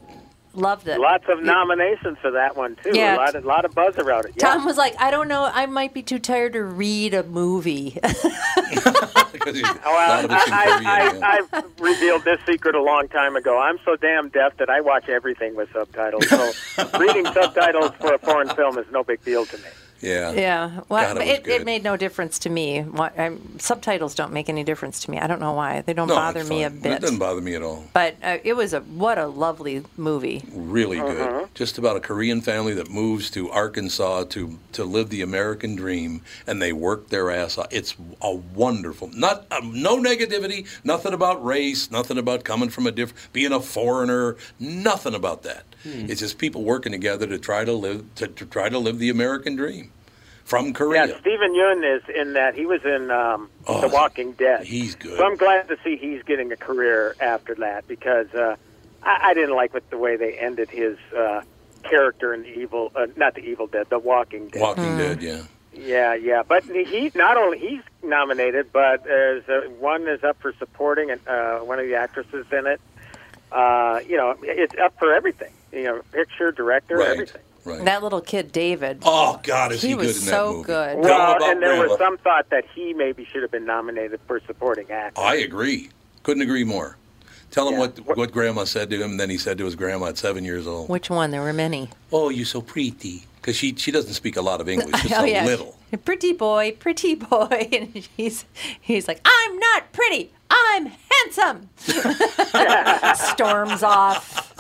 Loved 0.54 0.88
it. 0.90 1.00
Lots 1.00 1.24
of 1.30 1.42
nominations 1.44 2.18
for 2.22 2.30
that 2.32 2.58
one 2.58 2.76
too. 2.84 2.92
Yeah. 2.94 3.16
A 3.16 3.18
lot 3.18 3.36
of 3.36 3.46
lot 3.46 3.64
of 3.66 3.74
buzz 3.74 3.96
around 3.98 4.26
it. 4.26 4.34
Yeah. 4.36 4.48
Tom 4.54 4.66
was 4.66 4.76
like, 4.78 4.94
I 5.00 5.10
don't 5.10 5.30
know, 5.30 5.50
I 5.52 5.66
might 5.66 5.94
be 5.94 6.02
too 6.04 6.20
tired 6.20 6.54
to 6.54 6.64
read 6.64 7.14
a 7.14 7.24
movie. 7.24 7.98
Because 9.32 9.56
he's- 9.56 9.70
a 9.70 9.80
Well, 9.86 10.26
of 10.26 10.32
it's 10.32 10.48
in 10.48 10.54
I, 10.54 10.66
I. 10.86 11.20
I, 11.24 11.38
I've 11.58 11.64
revealed 11.80 12.24
this 12.26 12.40
secret 12.46 12.76
a 12.76 12.82
long 12.82 13.08
time 13.08 13.36
ago. 13.36 13.58
I'm 13.60 13.80
so 13.86 13.96
damn 13.96 14.28
deaf 14.30 14.56
that 14.58 14.70
I 14.70 14.82
watch 14.82 15.08
everything 15.10 15.56
with 15.56 15.72
subtitles. 15.72 16.28
So 16.28 16.52
reading 17.00 17.26
subtitles 17.26 17.92
for 18.00 18.14
a 18.14 18.18
foreign 18.20 18.50
film 18.50 18.78
is 18.78 18.86
no 18.92 19.04
big 19.04 19.24
deal 19.24 19.46
to 19.46 19.58
me. 19.58 19.64
Yeah. 20.02 20.32
yeah. 20.32 20.82
Well, 20.90 21.14
God, 21.14 21.22
it 21.24 21.48
it, 21.48 21.48
it 21.48 21.66
made 21.66 21.84
no 21.84 21.98
difference 21.98 22.40
to 22.40 22.50
me. 22.50 22.82
What, 22.82 23.18
i 23.20 23.38
subtitles 23.58 24.16
don't 24.16 24.34
make 24.34 24.50
any 24.50 24.64
difference 24.64 25.00
to 25.02 25.12
me. 25.12 25.20
I 25.20 25.28
don't 25.28 25.40
know 25.40 25.54
why. 25.54 25.82
They 25.82 25.94
don't 25.94 26.08
No, 26.08 26.16
bother 26.16 26.44
me 26.44 26.64
a 26.64 26.70
bit. 26.70 26.94
It 26.94 27.02
doesn't 27.02 27.20
bother 27.20 27.42
me 27.42 27.56
at 27.56 27.62
all. 27.62 27.86
But 27.94 28.16
uh, 28.24 28.38
it 28.44 28.54
was 28.54 28.74
a 28.74 28.82
what 28.82 29.18
a 29.18 29.28
lovely 29.28 29.84
movie. 29.98 30.44
Really 30.54 30.98
good. 30.98 31.22
Uh-huh. 31.22 31.48
Just 31.54 31.78
about 31.78 31.98
a 31.98 32.00
Korean 32.00 32.42
family 32.42 32.74
that 32.74 32.90
moves 32.90 33.30
to 33.32 33.50
Arkansas 33.50 34.26
to 34.26 34.58
to 34.74 34.84
live 34.84 35.10
the 35.10 35.22
American 35.22 35.76
dream, 35.76 36.22
and 36.48 36.62
they 36.62 36.74
work 36.74 37.10
their 37.10 37.32
ass 37.32 37.58
off. 37.58 37.68
It's 37.72 37.96
a 38.22 38.34
wonderful. 38.34 39.10
Not 39.14 39.46
um, 39.52 39.82
no 39.82 39.98
negativity. 39.98 40.68
Nothing 40.84 41.14
about 41.14 41.44
race. 41.44 41.92
Nothing 41.92 42.18
about 42.18 42.44
coming 42.44 42.70
from 42.70 42.88
a 42.88 42.92
different, 42.92 43.34
being 43.34 43.52
a 43.52 43.60
foreigner. 43.60 44.36
Nothing 44.60 45.14
about 45.14 45.44
that. 45.44 45.66
Hmm. 45.84 46.06
It's 46.10 46.20
just 46.20 46.38
people 46.38 46.64
working 46.64 46.92
together 46.92 47.26
to 47.28 47.38
try 47.40 47.66
to 47.66 47.74
live 47.74 48.14
to, 48.16 48.28
to 48.28 48.46
try 48.46 48.70
to 48.70 48.78
live 48.80 49.00
the 49.00 49.10
American 49.10 49.56
dream 49.56 49.92
from 50.46 50.74
Korea. 50.74 51.08
Yeah, 51.08 51.20
Steven 51.20 51.54
Yeun 51.54 51.96
is 51.98 52.04
in 52.16 52.34
that. 52.34 52.56
He 52.56 52.66
was 52.66 52.84
in 52.86 53.10
um, 53.12 53.50
Oh, 53.68 53.82
The 53.82 53.88
Walking 53.90 54.34
Dead. 54.34 54.64
he's 54.66 54.96
good. 54.96 55.18
So 55.18 55.26
I'm 55.26 55.38
glad 55.38 55.68
to 55.70 55.78
see 55.84 55.96
he's 55.98 56.24
getting 56.24 56.52
a 56.52 56.58
career 56.58 57.16
after 57.20 57.56
that 57.56 57.88
because 57.88 58.28
uh, 58.34 58.56
I, 59.04 59.20
I 59.30 59.34
didn't 59.34 59.56
like 59.56 59.74
what 59.74 59.90
the 59.90 59.98
way 59.98 60.18
they 60.18 60.34
ended 60.34 60.70
his 60.70 60.98
uh, 61.18 61.42
character 61.84 62.34
in 62.34 62.44
the 62.44 62.60
Evil, 62.60 62.92
uh, 62.96 63.08
not 63.16 63.34
the 63.36 63.42
Evil 63.42 63.68
Dead, 63.68 63.88
The 63.90 63.98
Walking 64.00 64.50
Dead. 64.50 64.62
Walking 64.62 64.98
Dead. 64.98 65.22
Yeah. 65.22 65.42
Yeah, 65.74 66.14
yeah, 66.16 66.44
but 66.46 66.66
he 66.66 67.12
not 67.16 67.38
only 67.38 67.58
he's 67.58 67.82
nominated, 68.04 68.74
but 68.74 69.06
there's 69.06 69.48
uh, 69.48 69.70
one 69.80 70.06
is 70.06 70.22
up 70.22 70.38
for 70.42 70.54
supporting, 70.60 71.10
and 71.12 71.26
uh, 71.26 71.60
one 71.60 71.80
of 71.80 71.86
the 71.86 71.96
actresses 71.96 72.46
in 72.52 72.68
it. 72.68 72.82
Uh, 73.54 74.02
you 74.06 74.18
know, 74.18 74.36
it's 74.42 74.76
up 74.78 75.00
for 75.00 75.14
everything. 75.14 75.52
You 75.72 75.84
know, 75.84 76.02
picture, 76.12 76.52
director, 76.52 76.98
Right. 76.98 77.10
everything. 77.10 77.42
Right. 77.64 77.86
That 77.86 78.02
little 78.02 78.22
kid, 78.22 78.52
David. 78.52 79.04
Oh 79.06 79.40
God, 79.44 79.72
is 79.72 79.82
he, 79.84 79.90
he 79.90 79.94
good 79.94 80.08
was 80.08 80.20
in 80.22 80.26
that 80.26 80.32
so 80.32 80.52
movie? 80.54 80.64
good. 80.66 81.04
Tell 81.04 81.34
him 81.34 81.38
Well, 81.40 81.52
and 81.52 81.62
there 81.62 81.88
was 81.88 81.98
some 82.00 82.18
thought 82.18 82.50
that 82.50 82.66
he 82.74 82.94
maybe 82.94 83.24
should 83.26 83.44
have 83.44 83.52
been 83.52 83.66
nominated 83.66 84.20
for 84.28 84.40
supporting 84.48 84.90
actor. 84.90 85.22
I 85.22 85.36
agree. 85.36 85.90
Couldn't 86.24 86.42
agree 86.42 86.64
more. 86.64 86.98
Tell 87.52 87.68
him 87.68 87.74
Yeah. 87.76 87.80
what 87.80 88.18
what 88.18 88.32
Grandma 88.32 88.64
said 88.64 88.90
to 88.90 88.96
him, 88.98 89.12
and 89.12 89.20
then 89.20 89.30
he 89.30 89.38
said 89.38 89.58
to 89.60 89.66
his 89.66 89.76
grandma 89.76 90.08
at 90.08 90.18
seven 90.18 90.44
years 90.44 90.66
old. 90.66 90.90
Which 90.90 91.10
one? 91.12 91.30
There 91.32 91.42
were 91.42 91.54
many. 91.54 91.90
Oh, 92.12 92.30
you're 92.30 92.46
so 92.46 92.62
pretty. 92.62 93.26
Because 93.36 93.56
she, 93.56 93.74
she 93.76 93.90
doesn't 93.92 94.14
speak 94.14 94.38
a 94.38 94.42
lot 94.42 94.62
of 94.62 94.70
English, 94.70 95.02
just 95.02 95.14
oh 95.20 95.24
a 95.24 95.28
yeah, 95.28 95.46
little. 95.46 95.76
pretty 96.06 96.32
boy, 96.32 96.76
pretty 96.80 97.16
boy, 97.16 97.70
and 97.74 97.88
he's 98.18 98.46
he's 98.80 99.08
like, 99.08 99.20
I'm 99.26 99.58
not 99.60 99.92
pretty, 99.94 100.32
I'm 100.50 100.86
handsome. 101.12 101.70
Storms 103.16 103.84
off. 103.84 104.51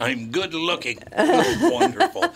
I'm 0.00 0.30
good 0.30 0.54
looking. 0.54 0.98
Wonderful. 1.16 2.24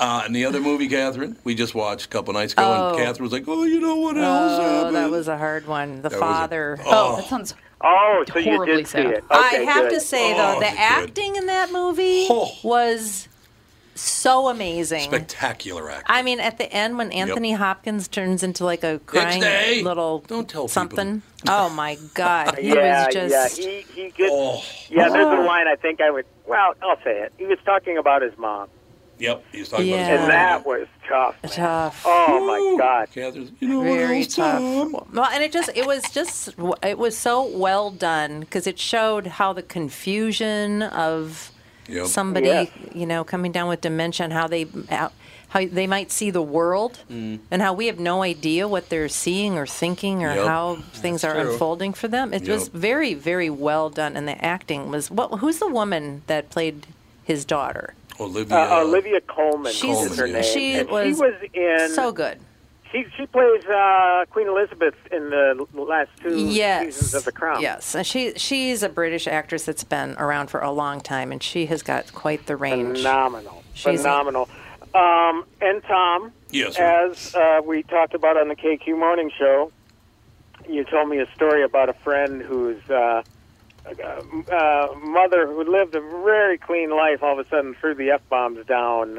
Uh, 0.00 0.22
and 0.24 0.32
the 0.36 0.44
other 0.44 0.60
movie, 0.60 0.86
Catherine, 0.86 1.36
we 1.42 1.56
just 1.56 1.74
watched 1.74 2.04
a 2.04 2.08
couple 2.08 2.32
nights 2.32 2.52
ago, 2.52 2.62
Oh. 2.62 2.88
and 2.90 2.98
Catherine 2.98 3.24
was 3.24 3.32
like, 3.32 3.48
"Oh, 3.48 3.64
you 3.64 3.80
know 3.80 3.96
what 3.96 4.16
else 4.16 4.60
Oh, 4.60 4.62
happened?" 4.62 4.94
that 4.94 5.10
was 5.10 5.26
a 5.26 5.36
hard 5.36 5.66
one. 5.66 6.02
The 6.02 6.02
That 6.02 6.12
was 6.12 6.14
a- 6.14 6.18
father. 6.20 6.78
Oh. 6.86 7.16
That 7.16 7.24
sounds 7.28 7.54
Oh, 7.82 8.24
so 8.32 8.38
you 8.38 8.52
Horribly 8.52 8.76
did 8.76 8.86
see 8.86 8.92
sad. 8.92 9.06
it. 9.06 9.24
I 9.28 9.54
have 9.68 9.88
good. 9.88 9.94
to 9.94 10.00
say 10.00 10.34
Oh, 10.34 10.36
though, 10.36 10.52
is 10.52 10.58
the 10.60 10.66
it 10.66 10.70
good? 10.70 10.78
acting 10.78 11.34
in 11.34 11.46
that 11.46 11.72
movie 11.72 12.28
Oh. 12.30 12.48
was 12.62 13.26
so 14.00 14.48
amazing. 14.48 15.02
Spectacular 15.02 15.90
acting. 15.90 16.04
I 16.08 16.22
mean, 16.22 16.40
at 16.40 16.58
the 16.58 16.72
end 16.72 16.98
when 16.98 17.10
Anthony 17.12 17.52
Hopkins 17.52 18.08
turns 18.08 18.42
into 18.42 18.64
like 18.64 18.84
a 18.84 19.00
crying 19.06 19.40
day. 19.40 19.82
little 19.82 20.20
Don't 20.26 20.48
tell 20.48 20.62
people. 20.62 20.68
something. 20.68 21.22
Oh 21.46 21.70
my 21.70 21.96
God, 22.14 22.58
he 22.58 22.74
yeah, 22.74 23.06
was 23.06 23.14
just. 23.14 23.60
yeah, 23.60 23.64
he 23.64 23.80
he 23.94 24.10
gets. 24.10 24.32
Oh. 24.32 24.60
Yeah, 24.90 25.08
there's 25.08 25.24
a 25.24 25.40
oh. 25.40 25.44
line 25.44 25.68
I 25.68 25.76
think 25.76 26.00
I 26.00 26.10
would. 26.10 26.26
Well, 26.48 26.74
I'll 26.82 27.00
say 27.04 27.20
it. 27.20 27.32
He 27.38 27.46
was 27.46 27.58
talking 27.64 27.96
about 27.96 28.22
his 28.22 28.36
mom, 28.36 28.68
Yep, 29.18 29.44
he 29.52 29.60
was 29.60 29.68
talking 29.68 29.86
Yeah. 29.86 30.08
about 30.08 30.20
and 30.20 30.30
that 30.32 30.66
was 30.66 30.88
tough. 31.08 31.36
man. 31.42 31.52
Tough. 31.52 32.02
Oh 32.04 32.46
my 32.46 32.76
God. 32.78 33.08
Catherine's, 33.12 33.52
you 33.60 33.68
know 33.68 33.82
very 33.82 34.02
what 34.02 34.14
else, 34.16 34.34
tough. 34.34 34.60
Tom? 34.60 35.08
Well, 35.12 35.30
and 35.32 35.42
it 35.42 35.52
just 35.52 35.70
it 35.74 35.86
was 35.86 36.02
just 36.10 36.54
it 36.82 36.98
was 36.98 37.16
so 37.16 37.44
well 37.46 37.90
done 37.90 38.40
because 38.40 38.66
it 38.66 38.78
showed 38.78 39.26
how 39.26 39.52
the 39.52 39.62
confusion 39.62 40.82
of 40.82 41.50
Yep. 41.88 42.06
somebody 42.06 42.46
Yes. 42.46 42.68
you 42.94 43.06
know 43.06 43.24
coming 43.24 43.50
down 43.52 43.68
with 43.68 43.80
dementia 43.80 44.24
and 44.24 44.32
how 44.32 44.46
they 44.46 44.66
how, 44.90 45.10
how 45.48 45.64
they 45.66 45.86
might 45.86 46.10
see 46.12 46.30
the 46.30 46.42
world 46.42 46.98
Mm. 47.10 47.38
and 47.50 47.62
how 47.62 47.72
we 47.72 47.86
have 47.86 47.98
no 47.98 48.22
idea 48.22 48.68
what 48.68 48.88
they're 48.90 49.08
seeing 49.08 49.56
or 49.56 49.66
thinking 49.66 50.22
or 50.22 50.34
Yep. 50.34 50.46
how 50.46 50.76
things 50.92 51.24
are 51.24 51.34
true. 51.34 51.52
unfolding 51.52 51.94
for 51.94 52.06
them. 52.08 52.32
It 52.34 52.46
was 52.48 52.68
very 52.68 53.14
very 53.14 53.50
well 53.50 53.88
done 53.90 54.16
and 54.16 54.28
the 54.28 54.42
acting 54.44 54.90
was 54.90 55.10
what 55.10 55.38
who's 55.40 55.58
the 55.58 55.68
woman 55.68 56.22
that 56.26 56.50
played 56.50 56.86
his 57.24 57.44
daughter? 57.44 57.94
Olivia. 58.20 58.56
Uh, 58.58 58.80
Olivia 58.82 59.20
Colman 59.20 59.72
She's- 59.72 60.10
is 60.10 60.18
her 60.18 60.26
name. 60.26 60.42
she 60.42 60.74
and 60.74 60.88
was 60.90 61.06
she 61.06 61.22
was 61.22 61.34
in. 61.54 61.90
So 61.94 62.10
good. 62.12 62.38
She 62.92 63.04
she 63.16 63.26
plays 63.26 63.64
uh, 63.66 64.24
Queen 64.30 64.48
Elizabeth 64.48 64.94
in 65.12 65.30
the 65.30 65.66
last 65.74 66.10
two 66.22 66.36
yes. 66.38 66.96
seasons 66.96 67.14
of 67.14 67.24
The 67.24 67.32
Crown. 67.32 67.60
Yes, 67.60 67.94
and 67.94 68.06
she 68.06 68.32
she's 68.36 68.82
a 68.82 68.88
British 68.88 69.26
actress 69.26 69.64
that's 69.64 69.84
been 69.84 70.16
around 70.18 70.48
for 70.48 70.60
a 70.60 70.70
long 70.70 71.00
time, 71.00 71.30
and 71.32 71.42
she 71.42 71.66
has 71.66 71.82
got 71.82 72.12
quite 72.14 72.46
the 72.46 72.56
range. 72.56 72.98
Phenomenal. 72.98 73.62
She's- 73.74 73.98
Phenomenal. 74.00 74.48
Um, 74.94 75.44
and 75.60 75.82
Tom, 75.84 76.32
Yes, 76.50 76.76
sir. 76.76 76.82
as 76.82 77.34
uh, 77.34 77.60
we 77.62 77.82
talked 77.82 78.14
about 78.14 78.38
on 78.38 78.48
the 78.48 78.56
KQ 78.56 78.98
Morning 78.98 79.30
Show, 79.38 79.70
you 80.66 80.82
told 80.84 81.10
me 81.10 81.18
a 81.18 81.30
story 81.34 81.62
about 81.62 81.90
a 81.90 81.92
friend 81.92 82.40
whose 82.40 82.80
uh, 82.88 83.22
uh, 83.86 84.22
uh, 84.50 84.94
mother 85.02 85.46
who 85.46 85.62
lived 85.70 85.94
a 85.94 86.00
very 86.00 86.56
clean 86.56 86.90
life 86.90 87.22
all 87.22 87.38
of 87.38 87.46
a 87.46 87.48
sudden 87.50 87.74
threw 87.74 87.94
the 87.94 88.10
F 88.10 88.22
bombs 88.30 88.64
down. 88.66 89.18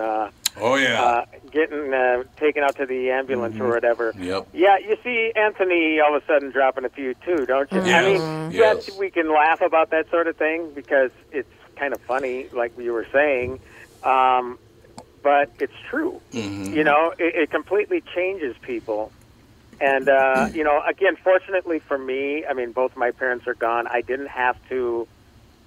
Oh 0.62 0.76
yeah. 0.76 1.02
uh, 1.02 1.26
getting 1.52 1.94
uh, 1.94 2.24
taken 2.38 2.64
out 2.64 2.76
to 2.78 2.86
the 2.86 3.12
ambulance 3.12 3.60
or 3.60 3.70
whatever. 3.70 4.14
Yep. 4.18 4.50
Yeah, 4.54 4.78
you 4.78 4.98
see 5.04 5.32
Anthony 5.36 6.00
all 6.00 6.16
of 6.16 6.24
a 6.24 6.26
sudden 6.26 6.52
dropping 6.52 6.86
a 6.86 6.90
few 6.90 7.14
too, 7.26 7.46
don't 7.46 7.72
you? 7.72 7.82
I 7.82 8.02
mean, 8.02 8.52
yes. 8.52 8.88
yes, 8.88 8.98
we 8.98 9.10
can 9.10 9.32
laugh 9.32 9.62
about 9.62 9.90
that 9.92 10.10
sort 10.10 10.28
of 10.28 10.36
thing 10.38 10.72
because 10.74 11.12
it's 11.32 11.50
kind 11.76 11.94
of 11.94 12.02
funny, 12.02 12.48
like 12.52 12.78
you 12.78 12.94
were 12.94 13.08
saying, 13.12 13.60
um, 14.04 14.60
but 15.24 15.52
it's 15.60 15.74
true. 15.90 16.22
Mm-hmm. 16.32 16.74
You 16.74 16.84
know, 16.84 17.14
it, 17.18 17.36
it 17.36 17.52
completely 17.52 18.02
changes 18.14 18.56
people. 18.62 19.12
And 19.82 20.10
uh, 20.10 20.50
you 20.54 20.64
know, 20.64 20.82
again, 20.86 21.16
fortunately 21.24 21.80
for 21.80 21.98
me, 21.98 22.46
I 22.46 22.54
mean, 22.54 22.74
both 22.74 22.98
my 22.98 23.12
parents 23.12 23.48
are 23.48 23.54
gone. 23.54 23.88
I 23.88 24.02
didn't 24.02 24.28
have 24.28 24.58
to. 24.70 25.08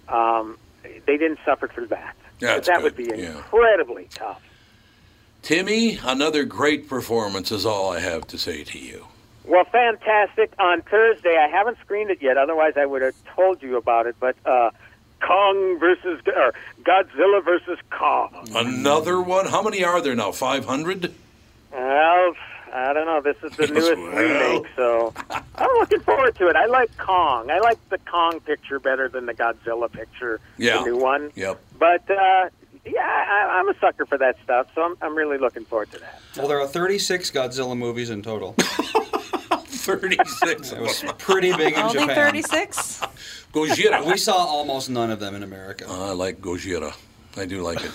Um, 0.08 0.58
they 0.82 1.16
didn't 1.16 1.38
suffer 1.44 1.68
through 1.68 1.86
that. 1.88 2.16
That's 2.40 2.66
that 2.66 2.82
would 2.82 2.96
good, 2.96 3.14
be 3.14 3.22
yeah. 3.22 3.36
incredibly 3.36 4.08
tough. 4.10 4.42
Timmy, 5.42 5.98
another 6.04 6.44
great 6.44 6.88
performance 6.88 7.50
is 7.50 7.66
all 7.66 7.90
I 7.90 7.98
have 8.00 8.26
to 8.28 8.38
say 8.38 8.62
to 8.64 8.78
you. 8.78 9.06
Well, 9.44 9.64
fantastic. 9.64 10.52
On 10.60 10.82
Thursday, 10.82 11.36
I 11.36 11.48
haven't 11.48 11.78
screened 11.80 12.10
it 12.10 12.22
yet. 12.22 12.36
Otherwise, 12.38 12.74
I 12.76 12.86
would 12.86 13.02
have 13.02 13.14
told 13.34 13.60
you 13.60 13.76
about 13.76 14.06
it. 14.06 14.14
But 14.20 14.36
uh, 14.46 14.70
Kong 15.20 15.78
versus 15.80 16.20
or 16.26 16.54
Godzilla 16.84 17.44
versus 17.44 17.78
Kong. 17.90 18.48
Another 18.54 19.20
one? 19.20 19.46
How 19.46 19.62
many 19.62 19.82
are 19.82 20.00
there 20.00 20.14
now? 20.14 20.30
500? 20.30 21.12
Well, 21.72 22.34
I 22.72 22.92
don't 22.92 23.06
know. 23.06 23.20
This 23.20 23.36
is 23.42 23.56
the 23.56 23.66
newest 23.74 23.96
well. 24.00 24.12
remake, 24.16 24.66
so 24.76 25.12
I'm 25.56 25.70
looking 25.80 26.00
forward 26.00 26.36
to 26.36 26.46
it. 26.46 26.54
I 26.54 26.66
like 26.66 26.96
Kong. 26.98 27.50
I 27.50 27.58
like 27.58 27.78
the 27.88 27.98
Kong 27.98 28.38
picture 28.40 28.78
better 28.78 29.08
than 29.08 29.26
the 29.26 29.34
Godzilla 29.34 29.90
picture, 29.90 30.38
Yeah. 30.56 30.78
the 30.78 30.84
new 30.84 30.96
one. 30.98 31.32
Yep. 31.34 31.60
But 31.80 32.08
uh, 32.08 32.48
yeah, 32.84 33.00
I, 33.00 33.58
I'm 33.58 33.68
a 33.68 33.78
sucker 33.78 34.06
for 34.06 34.18
that 34.18 34.36
stuff, 34.44 34.66
so 34.74 34.82
I'm, 34.82 34.96
I'm 35.02 35.14
really 35.14 35.38
looking 35.38 35.64
forward 35.64 35.90
to 35.92 35.98
that. 36.00 36.20
Well, 36.36 36.48
there 36.48 36.60
are 36.60 36.66
36 36.66 37.30
Godzilla 37.30 37.76
movies 37.76 38.10
in 38.10 38.22
total. 38.22 38.54
36 39.82 40.72
It 40.72 40.80
was 40.80 41.04
pretty 41.18 41.52
big 41.54 41.74
in 41.74 41.80
Only 41.80 42.00
Japan. 42.00 42.14
36? 42.14 43.00
Gojira. 43.52 44.06
We 44.06 44.16
saw 44.16 44.34
almost 44.36 44.88
none 44.88 45.10
of 45.10 45.18
them 45.20 45.34
in 45.34 45.42
America. 45.42 45.86
I 45.88 46.12
like 46.12 46.40
Gojira. 46.40 46.94
I 47.36 47.46
do 47.46 47.62
like 47.62 47.82
it. 47.82 47.90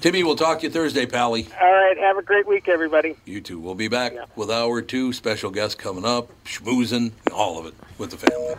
Timmy, 0.00 0.22
we'll 0.24 0.36
talk 0.36 0.58
to 0.60 0.66
you 0.66 0.70
Thursday, 0.70 1.06
Pally. 1.06 1.46
All 1.60 1.72
right, 1.72 1.96
have 1.98 2.18
a 2.18 2.22
great 2.22 2.46
week, 2.46 2.68
everybody. 2.68 3.16
You 3.24 3.40
too. 3.40 3.58
We'll 3.60 3.74
be 3.76 3.88
back 3.88 4.14
with 4.36 4.50
hour 4.50 4.82
two, 4.82 5.12
special 5.12 5.50
guests 5.50 5.76
coming 5.76 6.04
up, 6.04 6.30
schmoozing, 6.44 7.12
all 7.32 7.58
of 7.58 7.66
it 7.66 7.74
with 7.98 8.10
the 8.10 8.16
family. 8.16 8.56